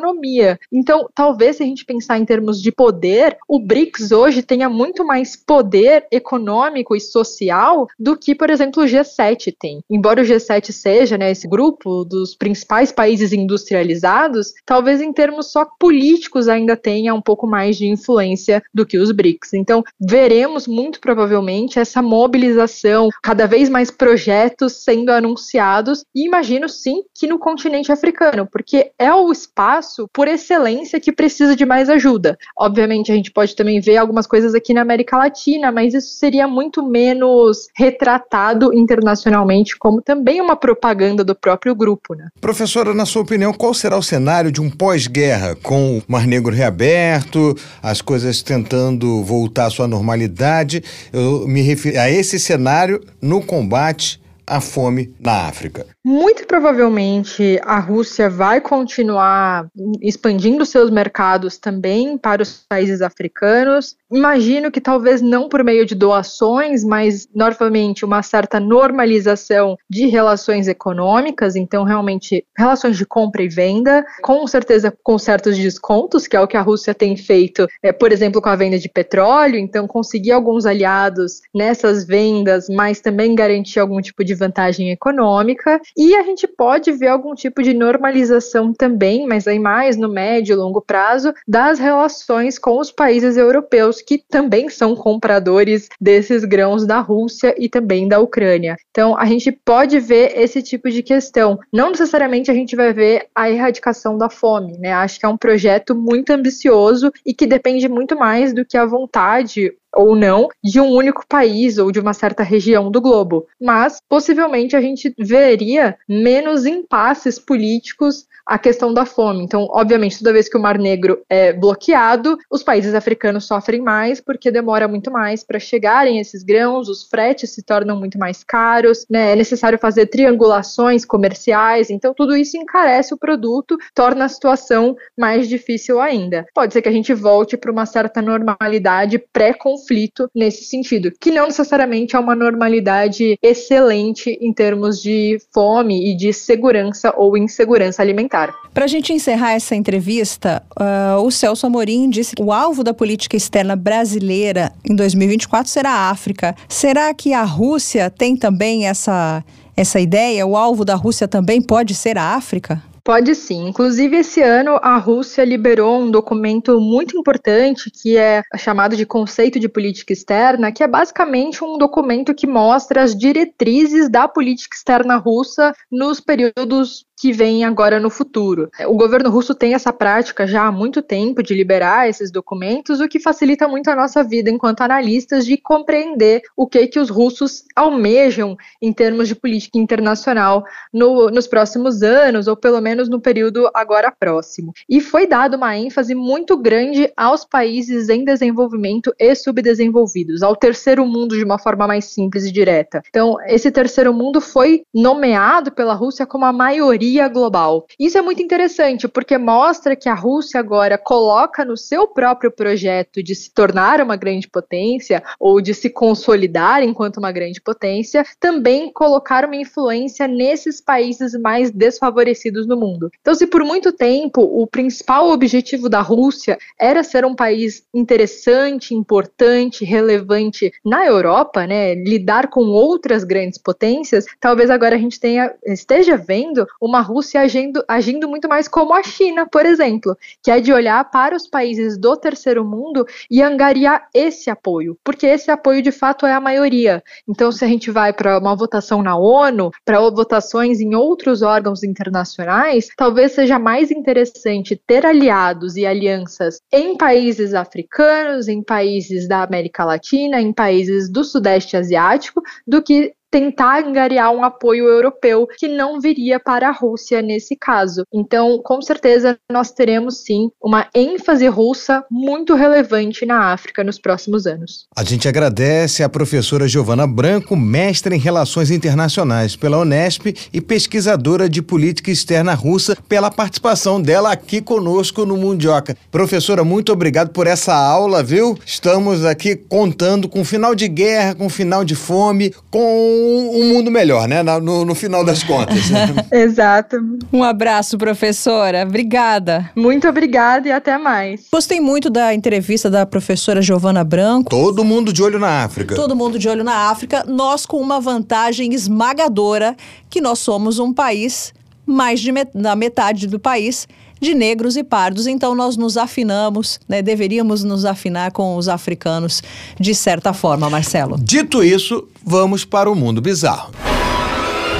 Então, 0.72 1.08
talvez 1.14 1.56
se 1.56 1.62
a 1.62 1.66
gente 1.66 1.84
pensar 1.84 2.18
em 2.18 2.24
termos 2.24 2.60
de 2.60 2.72
poder, 2.72 3.36
o 3.48 3.58
BRICS 3.58 4.12
hoje 4.12 4.42
tenha 4.42 4.68
muito 4.68 5.04
mais 5.04 5.36
poder 5.36 6.06
econômico 6.10 6.96
e 6.96 7.00
social 7.00 7.86
do 7.98 8.16
que, 8.16 8.34
por 8.34 8.50
exemplo, 8.50 8.82
o 8.82 8.86
G7 8.86 9.54
tem. 9.58 9.80
Embora 9.90 10.22
o 10.22 10.24
G7 10.24 10.72
seja 10.72 11.16
né, 11.16 11.30
esse 11.30 11.46
grupo 11.46 12.04
dos 12.04 12.34
principais 12.34 12.90
países 12.90 13.32
industrializados, 13.32 14.52
talvez 14.66 15.00
em 15.00 15.12
termos 15.12 15.52
só 15.52 15.66
políticos 15.78 16.48
ainda 16.48 16.76
tenha 16.76 17.14
um 17.14 17.22
pouco 17.22 17.46
mais 17.46 17.76
de 17.76 17.86
influência 17.86 18.62
do 18.72 18.86
que 18.86 18.98
os 18.98 19.12
BRICS. 19.12 19.54
Então, 19.54 19.82
veremos 20.00 20.66
muito 20.66 21.00
provavelmente 21.00 21.78
essa 21.78 22.02
mobilização, 22.02 23.08
cada 23.22 23.46
vez 23.46 23.68
mais 23.68 23.90
projetos 23.90 24.84
sendo 24.84 25.10
anunciados, 25.10 26.04
e 26.14 26.26
imagino 26.26 26.68
sim 26.68 27.02
que 27.14 27.26
no 27.26 27.38
continente 27.38 27.92
africano, 27.92 28.48
porque 28.50 28.92
é 28.98 29.12
o 29.12 29.30
espaço 29.30 29.83
por 30.12 30.28
excelência 30.28 31.00
que 31.00 31.12
precisa 31.12 31.56
de 31.56 31.64
mais 31.64 31.88
ajuda. 31.88 32.38
Obviamente, 32.56 33.12
a 33.12 33.14
gente 33.14 33.30
pode 33.30 33.54
também 33.54 33.80
ver 33.80 33.96
algumas 33.96 34.26
coisas 34.26 34.54
aqui 34.54 34.72
na 34.74 34.82
América 34.82 35.16
Latina, 35.16 35.70
mas 35.70 35.94
isso 35.94 36.14
seria 36.14 36.46
muito 36.46 36.82
menos 36.82 37.68
retratado 37.76 38.72
internacionalmente 38.74 39.76
como 39.78 40.00
também 40.00 40.40
uma 40.40 40.56
propaganda 40.56 41.24
do 41.24 41.34
próprio 41.34 41.74
grupo, 41.74 42.14
né? 42.14 42.28
Professora, 42.40 42.94
na 42.94 43.06
sua 43.06 43.22
opinião, 43.22 43.52
qual 43.52 43.74
será 43.74 43.96
o 43.96 44.02
cenário 44.02 44.50
de 44.50 44.60
um 44.60 44.70
pós-guerra, 44.70 45.56
com 45.62 45.98
o 45.98 46.02
Mar 46.06 46.26
Negro 46.26 46.54
reaberto, 46.54 47.54
as 47.82 48.00
coisas 48.00 48.42
tentando 48.42 49.22
voltar 49.22 49.66
à 49.66 49.70
sua 49.70 49.88
normalidade. 49.88 50.82
Eu 51.12 51.46
me 51.46 51.62
refiro 51.62 51.98
a 51.98 52.10
esse 52.10 52.38
cenário 52.38 53.00
no 53.20 53.42
combate 53.42 54.20
à 54.46 54.60
fome 54.60 55.14
na 55.20 55.46
África. 55.48 55.93
Muito 56.06 56.46
provavelmente 56.46 57.58
a 57.64 57.78
Rússia 57.78 58.28
vai 58.28 58.60
continuar 58.60 59.66
expandindo 60.02 60.66
seus 60.66 60.90
mercados 60.90 61.56
também 61.56 62.18
para 62.18 62.42
os 62.42 62.62
países 62.68 63.00
africanos. 63.00 63.96
Imagino 64.12 64.70
que 64.70 64.82
talvez 64.82 65.22
não 65.22 65.48
por 65.48 65.64
meio 65.64 65.86
de 65.86 65.94
doações, 65.94 66.84
mas 66.84 67.26
novamente 67.34 68.04
uma 68.04 68.22
certa 68.22 68.60
normalização 68.60 69.78
de 69.88 70.06
relações 70.06 70.68
econômicas, 70.68 71.56
então 71.56 71.84
realmente 71.84 72.44
relações 72.54 72.98
de 72.98 73.06
compra 73.06 73.42
e 73.42 73.48
venda, 73.48 74.04
com 74.22 74.46
certeza 74.46 74.94
com 75.02 75.18
certos 75.18 75.56
descontos, 75.56 76.26
que 76.26 76.36
é 76.36 76.40
o 76.40 76.46
que 76.46 76.58
a 76.58 76.62
Rússia 76.62 76.92
tem 76.92 77.16
feito, 77.16 77.66
é, 77.82 77.92
por 77.92 78.12
exemplo, 78.12 78.42
com 78.42 78.50
a 78.50 78.56
venda 78.56 78.78
de 78.78 78.90
petróleo, 78.90 79.56
então 79.56 79.86
conseguir 79.86 80.32
alguns 80.32 80.66
aliados 80.66 81.40
nessas 81.54 82.04
vendas, 82.04 82.68
mas 82.68 83.00
também 83.00 83.34
garantir 83.34 83.80
algum 83.80 84.02
tipo 84.02 84.22
de 84.22 84.34
vantagem 84.34 84.90
econômica. 84.90 85.80
E 85.96 86.14
a 86.16 86.22
gente 86.22 86.46
pode 86.46 86.90
ver 86.92 87.08
algum 87.08 87.34
tipo 87.34 87.62
de 87.62 87.72
normalização 87.72 88.72
também, 88.72 89.26
mas 89.26 89.46
aí 89.46 89.58
mais 89.58 89.96
no 89.96 90.08
médio 90.08 90.52
e 90.52 90.56
longo 90.56 90.80
prazo, 90.80 91.32
das 91.46 91.78
relações 91.78 92.58
com 92.58 92.78
os 92.78 92.90
países 92.90 93.36
europeus, 93.36 94.00
que 94.00 94.18
também 94.18 94.68
são 94.68 94.96
compradores 94.96 95.88
desses 96.00 96.44
grãos 96.44 96.86
da 96.86 97.00
Rússia 97.00 97.54
e 97.56 97.68
também 97.68 98.08
da 98.08 98.18
Ucrânia. 98.18 98.76
Então, 98.90 99.16
a 99.16 99.24
gente 99.24 99.52
pode 99.52 100.00
ver 100.00 100.36
esse 100.36 100.62
tipo 100.62 100.90
de 100.90 101.02
questão. 101.02 101.58
Não 101.72 101.90
necessariamente 101.90 102.50
a 102.50 102.54
gente 102.54 102.74
vai 102.74 102.92
ver 102.92 103.26
a 103.34 103.50
erradicação 103.50 104.18
da 104.18 104.28
fome, 104.28 104.76
né? 104.78 104.92
Acho 104.92 105.20
que 105.20 105.26
é 105.26 105.28
um 105.28 105.36
projeto 105.36 105.94
muito 105.94 106.30
ambicioso 106.30 107.12
e 107.24 107.32
que 107.32 107.46
depende 107.46 107.88
muito 107.88 108.16
mais 108.16 108.52
do 108.52 108.64
que 108.64 108.76
a 108.76 108.84
vontade 108.84 109.72
ou 109.96 110.14
não 110.16 110.48
de 110.62 110.80
um 110.80 110.90
único 110.90 111.26
país 111.28 111.78
ou 111.78 111.90
de 111.90 112.00
uma 112.00 112.12
certa 112.12 112.42
região 112.42 112.90
do 112.90 113.00
globo, 113.00 113.46
mas 113.60 113.98
possivelmente 114.08 114.76
a 114.76 114.80
gente 114.80 115.14
veria 115.18 115.96
menos 116.08 116.66
impasses 116.66 117.38
políticos 117.38 118.26
a 118.46 118.58
questão 118.58 118.92
da 118.92 119.06
fome. 119.06 119.42
Então, 119.44 119.66
obviamente, 119.70 120.18
toda 120.18 120.32
vez 120.32 120.48
que 120.48 120.56
o 120.56 120.60
Mar 120.60 120.78
Negro 120.78 121.22
é 121.28 121.52
bloqueado, 121.52 122.36
os 122.50 122.62
países 122.62 122.94
africanos 122.94 123.46
sofrem 123.46 123.80
mais 123.80 124.20
porque 124.20 124.50
demora 124.50 124.86
muito 124.86 125.10
mais 125.10 125.42
para 125.42 125.58
chegarem 125.58 126.18
esses 126.18 126.42
grãos, 126.42 126.88
os 126.88 127.04
fretes 127.04 127.50
se 127.50 127.62
tornam 127.62 127.98
muito 127.98 128.18
mais 128.18 128.44
caros, 128.44 129.06
né? 129.08 129.32
É 129.32 129.36
necessário 129.36 129.78
fazer 129.78 130.06
triangulações 130.06 131.04
comerciais, 131.04 131.90
então 131.90 132.12
tudo 132.14 132.36
isso 132.36 132.56
encarece 132.56 133.14
o 133.14 133.18
produto, 133.18 133.76
torna 133.94 134.26
a 134.26 134.28
situação 134.28 134.96
mais 135.16 135.48
difícil 135.48 136.00
ainda. 136.00 136.46
Pode 136.54 136.72
ser 136.72 136.82
que 136.82 136.88
a 136.88 136.92
gente 136.92 137.14
volte 137.14 137.56
para 137.56 137.72
uma 137.72 137.86
certa 137.86 138.20
normalidade 138.20 139.18
pré-conflito 139.32 140.28
nesse 140.34 140.64
sentido, 140.64 141.12
que 141.20 141.30
não 141.30 141.46
necessariamente 141.46 142.16
é 142.16 142.18
uma 142.18 142.34
normalidade 142.34 143.38
excelente 143.42 144.38
em 144.40 144.52
termos 144.52 145.00
de 145.00 145.38
fome 145.52 146.10
e 146.10 146.16
de 146.16 146.32
segurança 146.32 147.12
ou 147.16 147.36
insegurança 147.36 148.02
alimentar. 148.02 148.33
Para 148.72 148.84
a 148.84 148.88
gente 148.88 149.12
encerrar 149.12 149.52
essa 149.52 149.76
entrevista, 149.76 150.62
uh, 150.78 151.22
o 151.22 151.30
Celso 151.30 151.66
Amorim 151.66 152.10
disse 152.10 152.34
que 152.34 152.42
o 152.42 152.52
alvo 152.52 152.82
da 152.82 152.92
política 152.92 153.36
externa 153.36 153.76
brasileira 153.76 154.72
em 154.84 154.96
2024 154.96 155.70
será 155.70 155.90
a 155.90 156.10
África. 156.10 156.56
Será 156.68 157.14
que 157.14 157.32
a 157.32 157.44
Rússia 157.44 158.10
tem 158.10 158.36
também 158.36 158.88
essa, 158.88 159.44
essa 159.76 160.00
ideia? 160.00 160.44
O 160.44 160.56
alvo 160.56 160.84
da 160.84 160.96
Rússia 160.96 161.28
também 161.28 161.62
pode 161.62 161.94
ser 161.94 162.18
a 162.18 162.34
África? 162.34 162.82
Pode 163.04 163.34
sim. 163.34 163.68
Inclusive, 163.68 164.16
esse 164.16 164.40
ano 164.40 164.80
a 164.82 164.96
Rússia 164.96 165.44
liberou 165.44 166.00
um 166.00 166.10
documento 166.10 166.80
muito 166.80 167.18
importante 167.18 167.90
que 167.90 168.16
é 168.16 168.40
chamado 168.56 168.96
de 168.96 169.04
Conceito 169.04 169.60
de 169.60 169.68
Política 169.68 170.14
Externa, 170.14 170.72
que 170.72 170.82
é 170.82 170.88
basicamente 170.88 171.62
um 171.62 171.76
documento 171.76 172.34
que 172.34 172.46
mostra 172.46 173.02
as 173.02 173.14
diretrizes 173.14 174.08
da 174.08 174.26
política 174.26 174.74
externa 174.74 175.16
russa 175.16 175.74
nos 175.92 176.18
períodos 176.18 177.04
que 177.18 177.32
vem 177.32 177.64
agora 177.64 178.00
no 178.00 178.10
futuro. 178.10 178.70
O 178.86 178.96
governo 178.96 179.30
russo 179.30 179.54
tem 179.54 179.74
essa 179.74 179.92
prática 179.92 180.46
já 180.46 180.66
há 180.66 180.72
muito 180.72 181.00
tempo 181.00 181.42
de 181.42 181.54
liberar 181.54 182.08
esses 182.08 182.30
documentos, 182.30 183.00
o 183.00 183.08
que 183.08 183.20
facilita 183.20 183.68
muito 183.68 183.88
a 183.88 183.96
nossa 183.96 184.22
vida 184.22 184.50
enquanto 184.50 184.80
analistas 184.80 185.46
de 185.46 185.56
compreender 185.56 186.42
o 186.56 186.66
que 186.66 186.86
que 186.86 186.98
os 186.98 187.10
russos 187.10 187.64
almejam 187.74 188.56
em 188.80 188.92
termos 188.92 189.28
de 189.28 189.34
política 189.34 189.78
internacional 189.78 190.64
no, 190.92 191.30
nos 191.30 191.46
próximos 191.46 192.02
anos, 192.02 192.46
ou 192.46 192.56
pelo 192.56 192.80
menos 192.80 193.08
no 193.08 193.20
período 193.20 193.70
agora 193.72 194.10
próximo. 194.10 194.72
E 194.88 195.00
foi 195.00 195.26
dado 195.26 195.56
uma 195.56 195.76
ênfase 195.76 196.14
muito 196.14 196.56
grande 196.56 197.10
aos 197.16 197.44
países 197.44 198.08
em 198.08 198.24
desenvolvimento 198.24 199.14
e 199.18 199.34
subdesenvolvidos, 199.34 200.42
ao 200.42 200.56
terceiro 200.56 201.06
mundo 201.06 201.36
de 201.36 201.44
uma 201.44 201.58
forma 201.58 201.86
mais 201.86 202.06
simples 202.06 202.44
e 202.44 202.52
direta. 202.52 203.02
Então, 203.08 203.36
esse 203.46 203.70
terceiro 203.70 204.12
mundo 204.12 204.40
foi 204.40 204.82
nomeado 204.92 205.72
pela 205.72 205.94
Rússia 205.94 206.26
como 206.26 206.44
a 206.44 206.52
maioria 206.52 207.13
global. 207.28 207.86
Isso 207.98 208.18
é 208.18 208.22
muito 208.22 208.42
interessante 208.42 209.06
porque 209.08 209.38
mostra 209.38 209.96
que 209.96 210.08
a 210.08 210.14
Rússia 210.14 210.58
agora 210.58 210.98
coloca 210.98 211.64
no 211.64 211.76
seu 211.76 212.06
próprio 212.06 212.50
projeto 212.50 213.22
de 213.22 213.34
se 213.34 213.50
tornar 213.50 214.00
uma 214.00 214.16
grande 214.16 214.48
potência 214.48 215.22
ou 215.38 215.60
de 215.60 215.72
se 215.72 215.90
consolidar 215.90 216.82
enquanto 216.82 217.18
uma 217.18 217.32
grande 217.32 217.60
potência, 217.60 218.24
também 218.38 218.92
colocar 218.92 219.44
uma 219.44 219.56
influência 219.56 220.26
nesses 220.26 220.80
países 220.80 221.34
mais 221.34 221.70
desfavorecidos 221.70 222.66
no 222.66 222.76
mundo. 222.76 223.10
Então, 223.20 223.34
se 223.34 223.46
por 223.46 223.64
muito 223.64 223.92
tempo 223.92 224.42
o 224.42 224.66
principal 224.66 225.30
objetivo 225.30 225.88
da 225.88 226.00
Rússia 226.00 226.58
era 226.78 227.02
ser 227.02 227.24
um 227.24 227.34
país 227.34 227.84
interessante, 227.94 228.94
importante, 228.94 229.84
relevante 229.84 230.72
na 230.84 231.06
Europa, 231.06 231.66
né, 231.66 231.94
lidar 231.94 232.48
com 232.48 232.62
outras 232.62 233.24
grandes 233.24 233.58
potências, 233.58 234.26
talvez 234.40 234.70
agora 234.70 234.96
a 234.96 234.98
gente 234.98 235.20
tenha 235.20 235.52
esteja 235.64 236.16
vendo 236.16 236.66
uma 236.80 236.93
uma 236.94 237.00
Rússia 237.00 237.40
agindo, 237.40 237.84
agindo 237.88 238.28
muito 238.28 238.48
mais 238.48 238.68
como 238.68 238.94
a 238.94 239.02
China, 239.02 239.46
por 239.50 239.66
exemplo, 239.66 240.16
que 240.40 240.50
é 240.50 240.60
de 240.60 240.72
olhar 240.72 241.10
para 241.10 241.34
os 241.34 241.48
países 241.48 241.98
do 241.98 242.16
terceiro 242.16 242.64
mundo 242.64 243.04
e 243.28 243.42
angariar 243.42 244.08
esse 244.14 244.48
apoio, 244.48 244.96
porque 245.02 245.26
esse 245.26 245.50
apoio 245.50 245.82
de 245.82 245.90
fato 245.90 246.24
é 246.24 246.32
a 246.32 246.40
maioria. 246.40 247.02
Então, 247.28 247.50
se 247.50 247.64
a 247.64 247.68
gente 247.68 247.90
vai 247.90 248.12
para 248.12 248.38
uma 248.38 248.54
votação 248.54 249.02
na 249.02 249.16
ONU, 249.16 249.72
para 249.84 249.98
votações 250.10 250.80
em 250.80 250.94
outros 250.94 251.42
órgãos 251.42 251.82
internacionais, 251.82 252.88
talvez 252.96 253.32
seja 253.32 253.58
mais 253.58 253.90
interessante 253.90 254.80
ter 254.86 255.04
aliados 255.04 255.76
e 255.76 255.84
alianças 255.84 256.60
em 256.72 256.96
países 256.96 257.54
africanos, 257.54 258.46
em 258.46 258.62
países 258.62 259.26
da 259.26 259.42
América 259.42 259.84
Latina, 259.84 260.40
em 260.40 260.52
países 260.52 261.10
do 261.10 261.24
Sudeste 261.24 261.76
Asiático, 261.76 262.40
do 262.64 262.80
que 262.80 263.12
tentar 263.34 263.84
angariar 263.84 264.30
um 264.30 264.44
apoio 264.44 264.86
europeu 264.86 265.44
que 265.58 265.66
não 265.66 266.00
viria 266.00 266.38
para 266.38 266.68
a 266.68 266.70
Rússia 266.70 267.20
nesse 267.20 267.56
caso. 267.56 268.04
Então, 268.14 268.60
com 268.62 268.80
certeza, 268.80 269.36
nós 269.50 269.72
teremos 269.72 270.18
sim 270.22 270.50
uma 270.62 270.86
ênfase 270.94 271.48
russa 271.48 272.04
muito 272.08 272.54
relevante 272.54 273.26
na 273.26 273.52
África 273.52 273.82
nos 273.82 273.98
próximos 273.98 274.46
anos. 274.46 274.86
A 274.96 275.02
gente 275.02 275.26
agradece 275.26 276.04
à 276.04 276.08
professora 276.08 276.68
Giovana 276.68 277.08
Branco, 277.08 277.56
mestre 277.56 278.14
em 278.14 278.20
Relações 278.20 278.70
Internacionais 278.70 279.56
pela 279.56 279.78
Unesp 279.78 280.26
e 280.52 280.60
pesquisadora 280.60 281.48
de 281.48 281.60
política 281.60 282.12
externa 282.12 282.54
russa, 282.54 282.96
pela 283.08 283.32
participação 283.32 284.00
dela 284.00 284.30
aqui 284.30 284.60
conosco 284.60 285.26
no 285.26 285.36
Mundioca. 285.36 285.96
Professora, 286.08 286.62
muito 286.62 286.92
obrigado 286.92 287.30
por 287.30 287.48
essa 287.48 287.74
aula, 287.74 288.22
viu? 288.22 288.56
Estamos 288.64 289.24
aqui 289.24 289.56
contando 289.56 290.28
com 290.28 290.44
final 290.44 290.72
de 290.72 290.86
guerra, 290.86 291.34
com 291.34 291.48
final 291.48 291.84
de 291.84 291.96
fome, 291.96 292.54
com 292.70 293.23
um, 293.24 293.74
mundo 293.74 293.90
melhor, 293.90 294.28
né? 294.28 294.42
No, 294.42 294.84
no 294.84 294.94
final 294.94 295.24
das 295.24 295.42
contas. 295.42 295.90
Né? 295.90 296.14
Exato. 296.30 296.96
Um 297.32 297.42
abraço, 297.42 297.96
professora. 297.98 298.82
Obrigada. 298.82 299.70
Muito 299.74 300.08
obrigada 300.08 300.68
e 300.68 300.72
até 300.72 300.98
mais. 300.98 301.46
Gostei 301.52 301.80
muito 301.80 302.10
da 302.10 302.34
entrevista 302.34 302.90
da 302.90 303.06
professora 303.06 303.62
Giovana 303.62 304.04
Branco. 304.04 304.50
Todo 304.50 304.84
mundo 304.84 305.12
de 305.12 305.22
olho 305.22 305.38
na 305.38 305.64
África. 305.64 305.94
Todo 305.94 306.16
mundo 306.16 306.38
de 306.38 306.48
olho 306.48 306.64
na 306.64 306.90
África. 306.90 307.24
Nós 307.26 307.66
com 307.66 307.80
uma 307.80 308.00
vantagem 308.00 308.72
esmagadora 308.74 309.76
que 310.10 310.20
nós 310.20 310.38
somos 310.38 310.78
um 310.78 310.92
país 310.92 311.52
mais 311.86 312.20
de 312.20 312.32
met 312.32 312.50
da 312.54 312.74
metade 312.74 313.26
do 313.26 313.38
país 313.38 313.86
de 314.20 314.34
negros 314.34 314.76
e 314.76 314.84
pardos. 314.84 315.26
Então 315.26 315.54
nós 315.54 315.76
nos 315.76 315.96
afinamos, 315.96 316.80
né? 316.88 317.02
Deveríamos 317.02 317.64
nos 317.64 317.84
afinar 317.84 318.32
com 318.32 318.56
os 318.56 318.68
africanos 318.68 319.42
de 319.78 319.94
certa 319.94 320.32
forma, 320.32 320.68
Marcelo. 320.70 321.16
Dito 321.20 321.62
isso, 321.62 322.08
vamos 322.24 322.64
para 322.64 322.90
o 322.90 322.94
mundo 322.94 323.20
bizarro. 323.20 323.72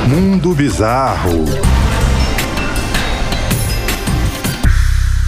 Mundo 0.09 0.55
bizarro. 0.55 1.45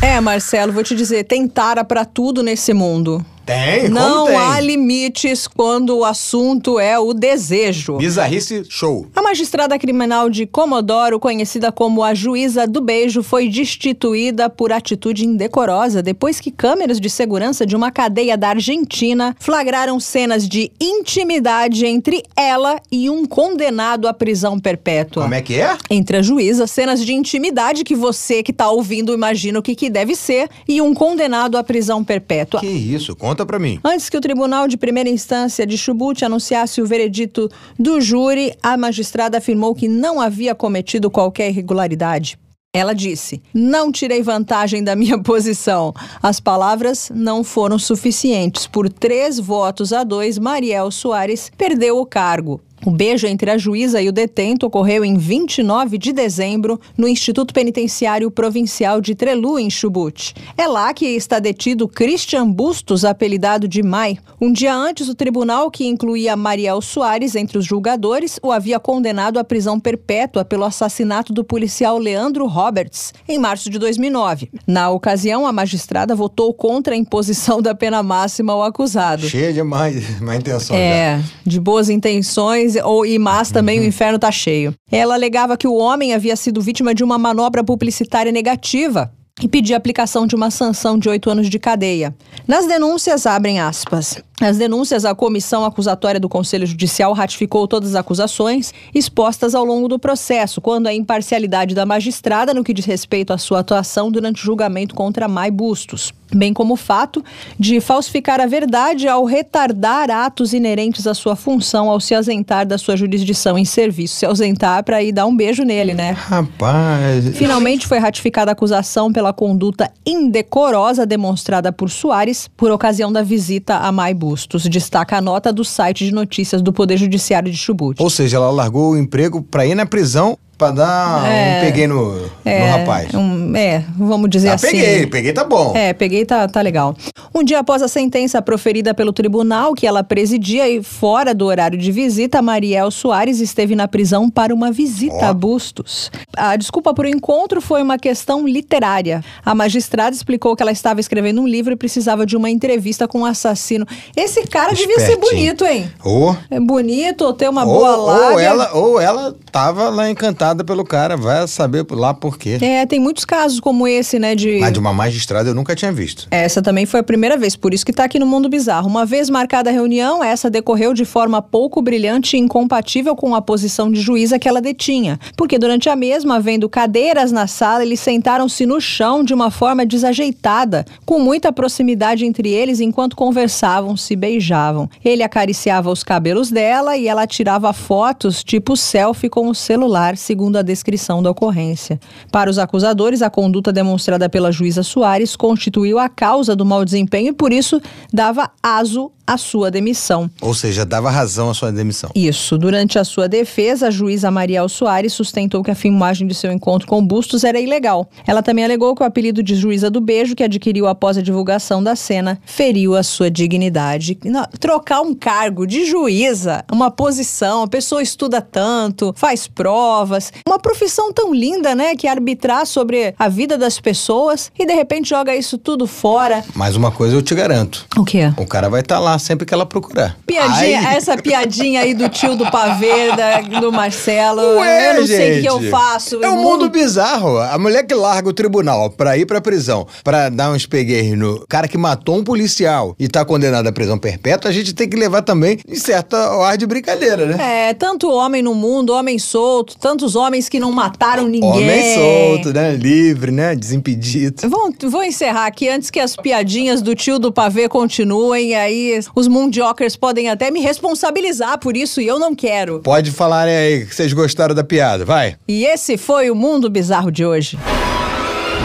É, 0.03 0.21
Marcelo, 0.21 0.73
vou 0.73 0.83
te 0.83 0.95
dizer, 0.95 1.25
tem 1.25 1.49
tara 1.49 1.83
para 1.83 2.05
tudo 2.05 2.43
nesse 2.43 2.73
mundo. 2.73 3.25
Tem, 3.47 3.89
Não 3.89 4.27
tem? 4.27 4.35
há 4.35 4.59
limites 4.61 5.47
quando 5.47 5.97
o 5.99 6.05
assunto 6.05 6.81
é 6.81 6.99
o 6.99 7.15
desejo. 7.15 7.97
Bizarrice 7.97 8.65
show. 8.69 9.07
A 9.15 9.23
magistrada 9.23 9.79
criminal 9.79 10.29
de 10.29 10.47
Comodoro, 10.47 11.21
conhecida 11.21 11.71
como 11.71 12.03
a 12.03 12.13
juíza 12.13 12.67
do 12.67 12.81
beijo, 12.81 13.23
foi 13.23 13.49
destituída 13.49 14.51
por 14.51 14.73
atitude 14.73 15.25
indecorosa 15.25 16.03
depois 16.03 16.41
que 16.41 16.51
câmeras 16.51 16.99
de 16.99 17.09
segurança 17.09 17.65
de 17.65 17.77
uma 17.77 17.93
cadeia 17.93 18.37
da 18.37 18.49
Argentina 18.49 19.37
flagraram 19.39 20.01
cenas 20.01 20.49
de 20.49 20.73
intimidade 20.81 21.87
entre 21.87 22.25
ela 22.37 22.81
e 22.91 23.09
um 23.09 23.25
condenado 23.25 24.09
à 24.09 24.13
prisão 24.13 24.59
perpétua. 24.59 25.23
Como 25.23 25.35
é 25.35 25.41
que 25.41 25.55
é? 25.55 25.77
Entre 25.89 26.17
a 26.17 26.23
juíza, 26.23 26.67
cenas 26.67 27.05
de 27.05 27.13
intimidade 27.13 27.85
que 27.85 27.95
você 27.95 28.43
que 28.43 28.51
está 28.51 28.69
ouvindo 28.71 29.15
imagina 29.15 29.61
o 29.61 29.63
que, 29.63 29.77
que 29.77 29.89
deve 29.89 30.17
ser 30.17 30.49
e 30.67 30.83
um 30.83 30.93
condenado 30.93 31.57
à 31.57 31.63
prisão 31.63 32.03
perpétua. 32.03 32.59
Que 32.59 32.67
isso? 32.67 33.15
Conta 33.15 33.36
Conta 33.37 33.45
para 33.45 33.59
mim. 33.59 33.79
Antes 33.85 34.09
que 34.09 34.17
o 34.17 34.21
Tribunal 34.21 34.67
de 34.67 34.79
Primeira 34.79 35.11
Instância 35.11 35.67
de 35.67 35.77
Chubut 35.77 36.25
anunciasse 36.25 36.81
o 36.81 36.87
veredito 36.87 37.51
do 37.79 38.01
júri, 38.01 38.55
a 38.63 38.79
magistrada 38.79 39.37
afirmou 39.37 39.75
que 39.75 39.89
não 39.89 40.19
havia 40.19 40.55
cometido 40.55 41.11
qualquer 41.11 41.51
irregularidade. 41.51 42.39
Ela 42.73 42.95
disse: 42.95 43.43
Não 43.53 43.93
tirei 43.93 44.23
vantagem 44.23 44.83
da 44.83 44.97
minha 44.97 45.21
posição. 45.23 45.93
As 46.23 46.41
palavras 46.41 47.11
não 47.15 47.45
foram 47.45 47.79
suficientes. 47.79 48.67
Por 48.67 48.89
três 48.89 49.39
votos 49.39 49.93
a 49.93 50.03
dois, 50.03 50.39
Mariel 50.39 50.91
Soares 50.91 51.53
perdeu 51.59 51.99
o 51.99 52.07
cargo. 52.07 52.63
O 52.85 52.91
beijo 52.91 53.27
entre 53.27 53.51
a 53.51 53.59
juíza 53.59 54.03
e 54.03 54.09
o 54.09 54.13
detento 54.13 54.67
ocorreu 54.67 55.05
em 55.05 55.17
29 55.17 55.97
de 55.99 56.13
dezembro 56.13 56.81
no 56.97 57.09
Instituto 57.09 57.55
Penitenciário 57.55 58.31
Provincial 58.31 59.01
de 59.01 59.15
Trelu, 59.15 59.59
em 59.59 59.71
Chubut. 59.71 60.35
É 60.57 60.67
lá 60.67 60.93
que 60.93 61.07
está 61.07 61.39
detido 61.39 61.89
Christian 61.89 62.51
Bustos, 62.51 63.05
apelidado 63.05 63.67
de 63.67 63.83
Mai. 63.83 64.19
Um 64.41 64.53
dia 64.53 64.75
antes, 64.75 65.09
o 65.09 65.15
tribunal, 65.15 65.71
que 65.71 65.87
incluía 65.87 66.37
Mariel 66.37 66.81
Soares 66.81 67.35
entre 67.35 67.59
os 67.59 67.65
julgadores, 67.65 68.39
o 68.43 68.53
havia 68.53 68.79
condenado 68.79 69.39
à 69.39 69.45
prisão 69.45 69.81
perpétua 69.81 70.45
pelo 70.45 70.65
assassinato 70.65 71.33
do 71.33 71.43
policial 71.43 71.99
Leandro 71.99 72.47
Roberts, 72.47 73.13
em 73.29 73.39
março 73.39 73.71
de 73.71 73.79
2009. 73.79 74.51
Na 74.67 74.91
ocasião, 74.91 75.47
a 75.47 75.53
magistrada 75.53 76.15
votou 76.15 76.53
contra 76.53 76.95
a 76.95 76.97
imposição 76.97 77.63
da 77.63 77.75
pena 77.75 78.03
máxima 78.03 78.53
ao 78.53 78.63
acusado. 78.63 79.29
Cheia 79.29 79.53
de 79.53 79.63
má, 79.63 79.85
má 80.21 80.37
intenção. 80.37 80.77
É, 80.77 81.19
já. 81.19 81.25
de 81.45 81.61
boas 81.61 81.89
intenções 81.89 82.66
ou 82.85 83.07
e 83.07 83.19
mas 83.19 83.51
também 83.51 83.79
uhum. 83.79 83.85
o 83.85 83.89
inferno 83.89 84.19
tá 84.19 84.33
cheio. 84.33 84.75
Ela 84.91 85.15
alegava 85.15 85.57
que 85.57 85.69
o 85.69 85.75
homem 85.75 86.15
havia 86.15 86.37
sido 86.37 86.61
vítima 86.61 86.95
de 86.95 87.05
uma 87.05 87.19
manobra 87.19 87.63
publicitária 87.63 88.33
negativa 88.33 89.13
e 89.43 89.47
pedia 89.47 89.77
a 89.77 89.79
aplicação 89.79 90.27
de 90.27 90.35
uma 90.35 90.51
sanção 90.51 90.99
de 90.99 91.09
oito 91.09 91.29
anos 91.29 91.51
de 91.51 91.59
cadeia. 91.59 92.15
Nas 92.49 92.67
denúncias, 92.67 93.27
abrem 93.27 93.61
aspas. 93.61 94.17
As 94.41 94.59
denúncias, 94.59 95.07
a 95.07 95.15
comissão 95.15 95.65
acusatória 95.65 96.21
do 96.21 96.29
Conselho 96.29 96.67
Judicial 96.67 97.15
ratificou 97.15 97.67
todas 97.67 97.91
as 97.91 97.95
acusações 97.97 98.73
expostas 98.95 99.55
ao 99.55 99.65
longo 99.65 99.89
do 99.89 99.99
processo, 99.99 100.61
quando 100.61 100.87
a 100.87 100.95
imparcialidade 100.95 101.75
da 101.75 101.87
magistrada 101.87 102.53
no 102.53 102.63
que 102.63 102.75
diz 102.75 102.85
respeito 102.85 103.33
à 103.33 103.39
sua 103.39 103.61
atuação 103.61 104.11
durante 104.11 104.43
o 104.43 104.45
julgamento 104.45 104.95
contra 104.95 105.27
Mai 105.27 105.51
Bustos, 105.51 106.13
bem 106.35 106.53
como 106.53 106.75
o 106.75 106.77
fato 106.77 107.25
de 107.59 107.81
falsificar 107.81 108.39
a 108.39 108.47
verdade 108.47 109.09
ao 109.09 109.25
retardar 109.25 110.11
atos 110.11 110.53
inerentes 110.53 111.07
à 111.07 111.15
sua 111.15 111.35
função 111.35 111.89
ao 111.89 111.99
se 111.99 112.15
ausentar 112.15 112.67
da 112.67 112.77
sua 112.77 112.95
jurisdição 112.95 113.57
em 113.57 113.65
serviço. 113.65 114.17
Se 114.17 114.27
ausentar 114.27 114.85
para 114.85 115.03
ir 115.03 115.13
dar 115.13 115.25
um 115.25 115.35
beijo 115.35 115.63
nele, 115.63 115.95
né? 115.95 116.11
Rapaz. 116.11 117.37
Finalmente 117.37 117.87
foi 117.87 117.99
ratificada 117.99 118.51
a 118.51 118.53
acusação 118.53 119.11
pela 119.11 119.26
conduta 119.33 119.91
indecorosa 120.05 121.07
demonstrada 121.07 121.73
por 121.73 121.91
Soares 121.91 122.49
por 122.57 122.71
ocasião 122.71 123.13
da 123.13 123.23
visita 123.23 123.77
a 123.77 123.93
Mai. 123.93 124.15
Bustos, 124.15 124.63
destaca 124.69 125.19
a 125.19 125.21
nota 125.21 125.53
do 125.53 125.65
site 125.65 126.07
de 126.07 126.13
notícias 126.13 126.63
do 126.63 126.73
Poder 126.73 126.97
Judiciário 126.97 127.51
de 127.51 127.57
Chubut. 127.57 128.03
Ou 128.03 128.09
seja, 128.09 128.39
ela 128.39 128.51
largou 128.51 128.93
o 128.93 128.97
emprego 128.97 129.43
para 129.43 129.67
ir 129.67 129.75
na 129.75 129.85
prisão 129.85 130.39
pra 130.59 130.71
dar 130.71 131.27
É. 131.31 131.59
um 131.59 131.65
peguei 131.67 131.87
no, 131.87 132.13
no 132.23 132.67
rapaz. 132.71 133.13
um- 133.15 133.55
é, 133.55 133.85
vamos 133.99 134.31
dizer 134.31 134.49
Ah, 134.51 134.55
assim. 134.55 134.69
peguei, 134.69 135.07
peguei 135.07 135.33
tá 135.33 135.45
bom. 135.45 135.73
É, 135.77 135.93
peguei, 135.93 136.25
tá, 136.25 136.49
tá 136.49 136.61
legal. 136.63 136.97
Um 137.35 137.45
dia 137.45 137.59
após 137.59 137.83
a 137.83 137.89
sentença 137.89 138.41
proferida 138.41 138.95
pelo 138.95 139.13
tribunal 139.13 139.75
que 139.75 139.87
ela 139.87 140.03
presidia 140.03 140.67
e 140.69 140.83
fora 140.83 141.35
do 141.35 141.45
horário 141.45 141.77
de 141.79 141.93
visita, 141.93 142.41
Mariel 142.41 142.91
Soares 142.91 143.41
esteve 143.41 143.75
na 143.77 143.87
prisão 143.87 144.31
para 144.31 144.55
uma 144.55 144.73
visita 144.73 145.17
Ó. 145.17 145.25
a 145.27 145.33
Bustos. 145.35 146.11
A 146.37 146.57
desculpa 146.57 146.95
por 146.95 147.05
encontro 147.07 147.61
foi 147.61 147.83
uma 147.83 147.99
questão 147.99 148.47
literária. 148.49 149.23
A 149.45 149.55
magistrada 149.55 150.17
explicou 150.17 150.57
que 150.57 150.63
ela 150.63 150.73
estava 150.73 151.01
escrevendo 151.01 151.43
um 151.43 151.47
livro 151.47 151.75
e 151.75 151.77
precisava 151.77 152.25
de 152.25 152.37
uma 152.37 152.49
entrevista 152.49 153.07
com 153.07 153.21
um 153.21 153.27
assassino. 153.27 153.87
Esse 154.17 154.47
cara 154.47 154.73
devia 154.73 154.99
ser 155.01 155.13
Espertinho. 155.13 155.31
bonito, 155.31 155.65
hein? 155.67 155.91
Ou, 156.03 156.37
É 156.51 156.59
bonito, 156.59 157.23
ou 157.27 157.33
ter 157.35 157.49
uma 157.51 157.65
ou, 157.67 157.75
boa 157.75 157.97
ou 157.97 158.07
lábia. 158.07 158.41
ela, 158.47 158.73
ou 158.75 158.99
ela 159.01 159.35
tava 159.53 159.91
lá 159.91 160.09
encantada 160.09 160.46
pelo 160.65 160.85
cara, 160.85 161.17
vai 161.17 161.47
saber 161.49 161.87
lá 161.91 162.13
por 162.13 162.39
quê. 162.39 162.59
É, 162.61 162.85
tem 162.87 163.01
muitos 163.01 163.25
casos 163.25 163.61
como 163.61 163.87
esse, 163.87 164.19
né, 164.19 164.35
de... 164.35 164.59
Mas 164.61 164.73
de 164.73 164.79
uma 164.79 164.93
magistrada 164.93 165.51
eu 165.51 165.55
nunca 165.55 165.75
tinha 165.75 165.93
visto. 165.93 166.29
Essa 166.31 166.63
também 166.63 166.87
foi 166.87 167.01
a 167.01 167.03
primeira 167.03 167.37
vez, 167.37 167.57
por 167.57 167.75
isso 167.75 167.85
que 167.85 167.91
está 167.91 168.05
aqui 168.05 168.19
no 168.19 168.27
Mundo 168.27 168.49
Bizarro. 168.49 168.89
Uma 168.89 169.05
vez 169.05 169.29
marcada 169.29 169.71
a 169.71 169.73
reunião, 169.73 170.23
essa 170.23 170.49
decorreu 170.49 170.95
de 170.95 171.05
forma 171.05 171.43
pouco 171.43 171.83
brilhante 171.83 172.37
e 172.37 172.41
incompatível 172.41 173.17
com 173.17 173.35
a 173.35 173.43
posição 173.43 173.91
de 173.91 174.01
juíza 174.01 174.39
que 174.39 174.49
ela 174.49 174.61
detinha. 174.61 175.19
Porque 175.37 175.59
durante 175.59 175.89
a 175.89 175.97
mesma, 175.97 176.37
havendo 176.37 176.69
cadeiras 176.69 177.33
na 177.33 177.47
sala, 177.47 177.83
eles 177.83 178.01
sentaram-se 178.01 178.65
no 178.67 178.81
chão 178.81 179.25
de 179.25 179.35
uma 179.35 179.51
forma 179.51 179.85
desajeitada, 179.85 180.85
com 181.05 181.19
muita 181.19 181.53
proximidade 181.53 182.25
entre 182.25 182.51
eles 182.51 182.81
enquanto 182.81 183.17
conversavam, 183.17 183.97
se 183.97 184.15
beijavam. 184.15 184.89
Ele 185.05 185.23
acariciava 185.23 185.91
os 185.91 186.05
cabelos 186.05 186.51
dela 186.51 186.97
e 186.97 187.09
ela 187.09 187.27
tirava 187.27 187.73
fotos 187.73 188.45
tipo 188.45 188.77
selfie 188.77 189.29
com 189.29 189.49
o 189.49 189.55
celular, 189.55 190.17
segundo 190.17 190.36
a 190.59 190.63
descrição 190.63 191.23
da 191.23 191.31
ocorrência. 191.31 191.99
Para 192.31 192.51
os 192.51 192.59
acusadores, 192.59 193.23
a 193.23 193.31
conduta 193.31 193.73
demonstrada 193.73 194.29
pela 194.29 194.53
juíza 194.53 194.83
Soares 194.83 195.35
constituiu 195.35 195.99
a 195.99 196.09
causa 196.09 196.55
do 196.55 196.65
mau 196.65 196.85
desempenho 196.85 197.31
e, 197.31 197.33
por 197.33 197.53
isso, 197.53 197.81
dava 198.13 198.51
aso 198.63 199.11
à 199.27 199.37
sua 199.37 199.71
demissão. 199.71 200.31
Ou 200.41 200.55
seja, 200.55 200.85
dava 200.85 201.11
razão 201.11 201.51
à 201.51 201.55
sua 201.55 201.73
demissão. 201.73 202.11
Isso. 202.15 202.57
Durante 202.57 202.99
a 202.99 203.05
sua 203.05 203.29
defesa, 203.29 203.89
a 203.89 203.91
juíza 203.91 204.31
Mariel 204.31 204.69
Soares 204.69 205.13
sustentou 205.13 205.63
que 205.63 205.71
a 205.71 205.75
filmagem 205.75 206.27
de 206.27 206.35
seu 206.35 206.53
encontro 206.53 206.87
com 206.87 207.05
Bustos 207.05 207.45
era 207.45 207.59
ilegal. 207.59 208.09
Ela 208.27 208.43
também 208.43 208.65
alegou 208.65 208.95
que 208.95 209.03
o 209.03 209.07
apelido 209.07 209.43
de 209.43 209.55
juíza 209.55 209.91
do 209.91 210.01
beijo, 210.01 210.35
que 210.35 210.45
adquiriu 210.45 210.87
após 210.87 211.19
a 211.19 211.23
divulgação 211.23 211.83
da 211.83 211.97
cena, 211.97 212.39
feriu 212.45 212.95
a 212.95 213.03
sua 213.03 213.31
dignidade. 213.31 214.19
Trocar 214.61 215.01
um 215.01 215.15
cargo 215.15 215.67
de 215.67 215.85
juíza, 215.85 216.65
uma 216.71 216.91
posição, 216.91 217.63
a 217.63 217.69
pessoa 217.69 218.03
estuda 218.03 218.41
tanto, 218.41 219.13
faz 219.17 219.47
provas, 219.47 220.33
uma 220.47 220.59
profissão 220.59 221.13
tão 221.13 221.35
linda, 221.35 221.75
né, 221.75 221.97
que 221.97 222.07
é 222.07 222.11
arbitrar 222.11 222.67
sobre 222.67 223.15
a 223.19 223.29
vida 223.29 223.59
das 223.59 223.81
pessoas 223.81 224.51
e 224.59 224.67
de 224.67 224.73
repente 224.73 225.09
joga 225.09 225.35
isso 225.35 225.59
tudo 225.59 225.87
fora. 225.87 226.45
Mas 226.55 226.77
uma 226.77 226.91
coisa 226.91 227.17
eu 227.17 227.23
te 227.23 227.35
garanto. 227.35 227.87
O 227.97 228.05
quê? 228.05 228.33
O 228.37 228.47
cara 228.47 228.69
vai 228.69 228.81
estar 228.81 228.99
lá 228.99 229.16
sempre 229.19 229.47
que 229.47 229.53
ela 229.55 229.67
procurar. 229.67 230.17
Piadinha, 230.27 230.81
Ai, 230.89 230.97
essa 230.97 231.17
piadinha 231.17 231.81
aí 231.81 231.95
do 231.95 232.09
tio 232.09 232.37
do 232.37 232.51
pavê, 232.51 233.13
da- 233.17 233.41
do 233.61 233.73
Marcelo. 233.73 234.41
Ué, 234.59 234.91
eu 234.91 235.01
não 235.01 235.07
sei 235.07 235.39
o 235.39 235.43
que 235.43 235.49
eu 235.49 235.61
gente. 235.61 235.71
faço. 235.71 236.23
É 236.25 236.29
um 236.31 236.43
mundo 236.43 236.69
bizarro. 236.69 237.39
A 237.39 237.59
mulher 237.59 237.85
que 237.87 237.95
larga 237.95 238.29
o 238.29 238.33
tribunal 238.33 238.91
pra 238.91 239.17
ir 239.17 239.27
pra 239.27 239.41
prisão, 239.41 239.87
pra 240.05 240.29
dar 240.29 240.51
uns 240.51 240.67
pegueiros 240.67 241.19
no 241.19 241.47
cara 241.49 241.69
que 241.69 241.79
matou 241.79 242.17
um 242.17 242.25
policial 242.25 242.95
e 242.99 243.09
tá 243.09 243.25
condenado 243.25 243.67
à 243.67 243.73
prisão 243.73 243.99
perpétua, 243.99 244.51
a 244.51 244.55
gente 244.55 244.75
tem 244.75 244.89
que 244.89 244.97
levar 244.97 245.23
também 245.23 245.59
em 245.69 245.77
certa 245.77 246.17
ar 246.45 246.57
de 246.57 246.67
brincadeira, 246.67 247.27
né? 247.27 247.69
É, 247.71 247.75
tanto 247.75 248.11
homem 248.11 248.43
no 248.43 248.55
mundo, 248.55 248.93
homem 248.93 249.19
solto, 249.19 249.77
tantos 249.79 250.15
homens 250.17 250.49
que 250.49 250.59
não 250.59 250.73
mataram 250.73 251.27
ninguém. 251.29 251.51
Homem 251.51 251.95
solto, 251.95 252.53
né? 252.53 252.73
Livre, 252.73 253.31
né? 253.31 253.55
Desimpedido. 253.55 254.49
Vou, 254.49 254.73
vou 254.91 255.03
encerrar 255.05 255.47
aqui 255.47 255.69
antes 255.69 255.91
que 255.91 256.01
as 256.01 256.17
piadinhas 256.17 256.83
do 256.83 256.95
tio 256.95 257.19
do 257.19 257.33
pavê 257.33 257.69
continuem. 257.69 258.55
Aí 258.55 258.99
os 259.15 259.29
mundiocers 259.29 259.97
podem 259.97 260.29
até 260.29 260.51
me 260.51 260.61
responsabilizar 260.61 261.59
por 261.59 261.77
isso 261.77 262.01
e 262.01 262.07
eu 262.07 262.19
não 262.19 262.35
quero. 262.35 262.81
Pode 262.81 263.11
falar 263.11 263.47
aí 263.49 263.87
que 263.87 263.95
vocês 263.95 264.13
gostaram 264.13 264.55
da 264.55 264.65
piada, 264.65 265.05
vai. 265.05 265.37
E 265.47 265.65
esse 265.65 265.97
foi 265.97 266.31
o 266.31 266.35
Mundo 266.35 266.71
Bizarro 266.71 267.11
de 267.11 267.25
hoje. 267.25 267.59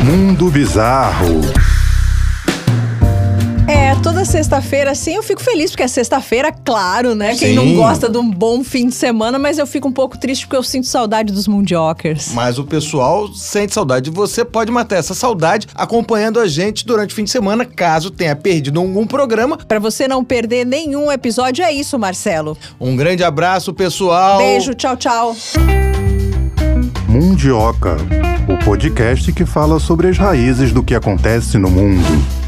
Mundo 0.04 0.50
Bizarro. 0.50 1.81
É, 3.92 3.96
toda 3.96 4.24
sexta-feira, 4.24 4.96
sim, 4.96 5.16
eu 5.16 5.24
fico 5.24 5.42
feliz, 5.42 5.72
porque 5.72 5.84
é 5.84 5.88
sexta-feira, 5.88 6.50
claro, 6.50 7.14
né? 7.14 7.36
Quem 7.36 7.50
Sim. 7.50 7.56
não 7.56 7.76
gosta 7.76 8.08
de 8.08 8.18
um 8.18 8.32
bom 8.32 8.64
fim 8.64 8.88
de 8.88 8.96
semana, 8.96 9.38
mas 9.38 9.58
eu 9.58 9.68
fico 9.68 9.86
um 9.86 9.92
pouco 9.92 10.18
triste 10.18 10.48
porque 10.48 10.56
eu 10.56 10.64
sinto 10.64 10.88
saudade 10.88 11.34
dos 11.34 11.46
mundiocers. 11.46 12.32
Mas 12.34 12.58
o 12.58 12.64
pessoal 12.64 13.28
sente 13.34 13.74
saudade 13.74 14.10
de 14.10 14.16
você, 14.16 14.46
pode 14.46 14.72
matar 14.72 14.96
essa 14.96 15.14
saudade 15.14 15.68
acompanhando 15.76 16.40
a 16.40 16.48
gente 16.48 16.86
durante 16.86 17.12
o 17.12 17.16
fim 17.16 17.26
de 17.26 17.32
semana, 17.32 17.66
caso 17.66 18.10
tenha 18.10 18.34
perdido 18.34 18.80
algum 18.80 19.06
programa. 19.06 19.58
Pra 19.58 19.78
você 19.78 20.08
não 20.08 20.24
perder 20.24 20.66
nenhum 20.66 21.12
episódio, 21.12 21.62
é 21.62 21.74
isso, 21.74 22.00
Marcelo. 22.00 22.58
Um 22.80 22.96
grande 22.96 23.26
abraço, 23.26 23.74
pessoal. 23.74 24.38
Beijo, 24.38 24.74
tchau, 24.74 24.96
tchau. 24.96 25.36
Mundioca, 27.10 27.98
o 28.48 28.64
podcast 28.64 29.34
que 29.34 29.46
fala 29.46 29.82
sobre 29.82 30.08
as 30.08 30.18
raízes 30.18 30.72
do 30.72 30.82
que 30.82 30.96
acontece 30.96 31.58
no 31.58 31.70
mundo. 31.70 32.41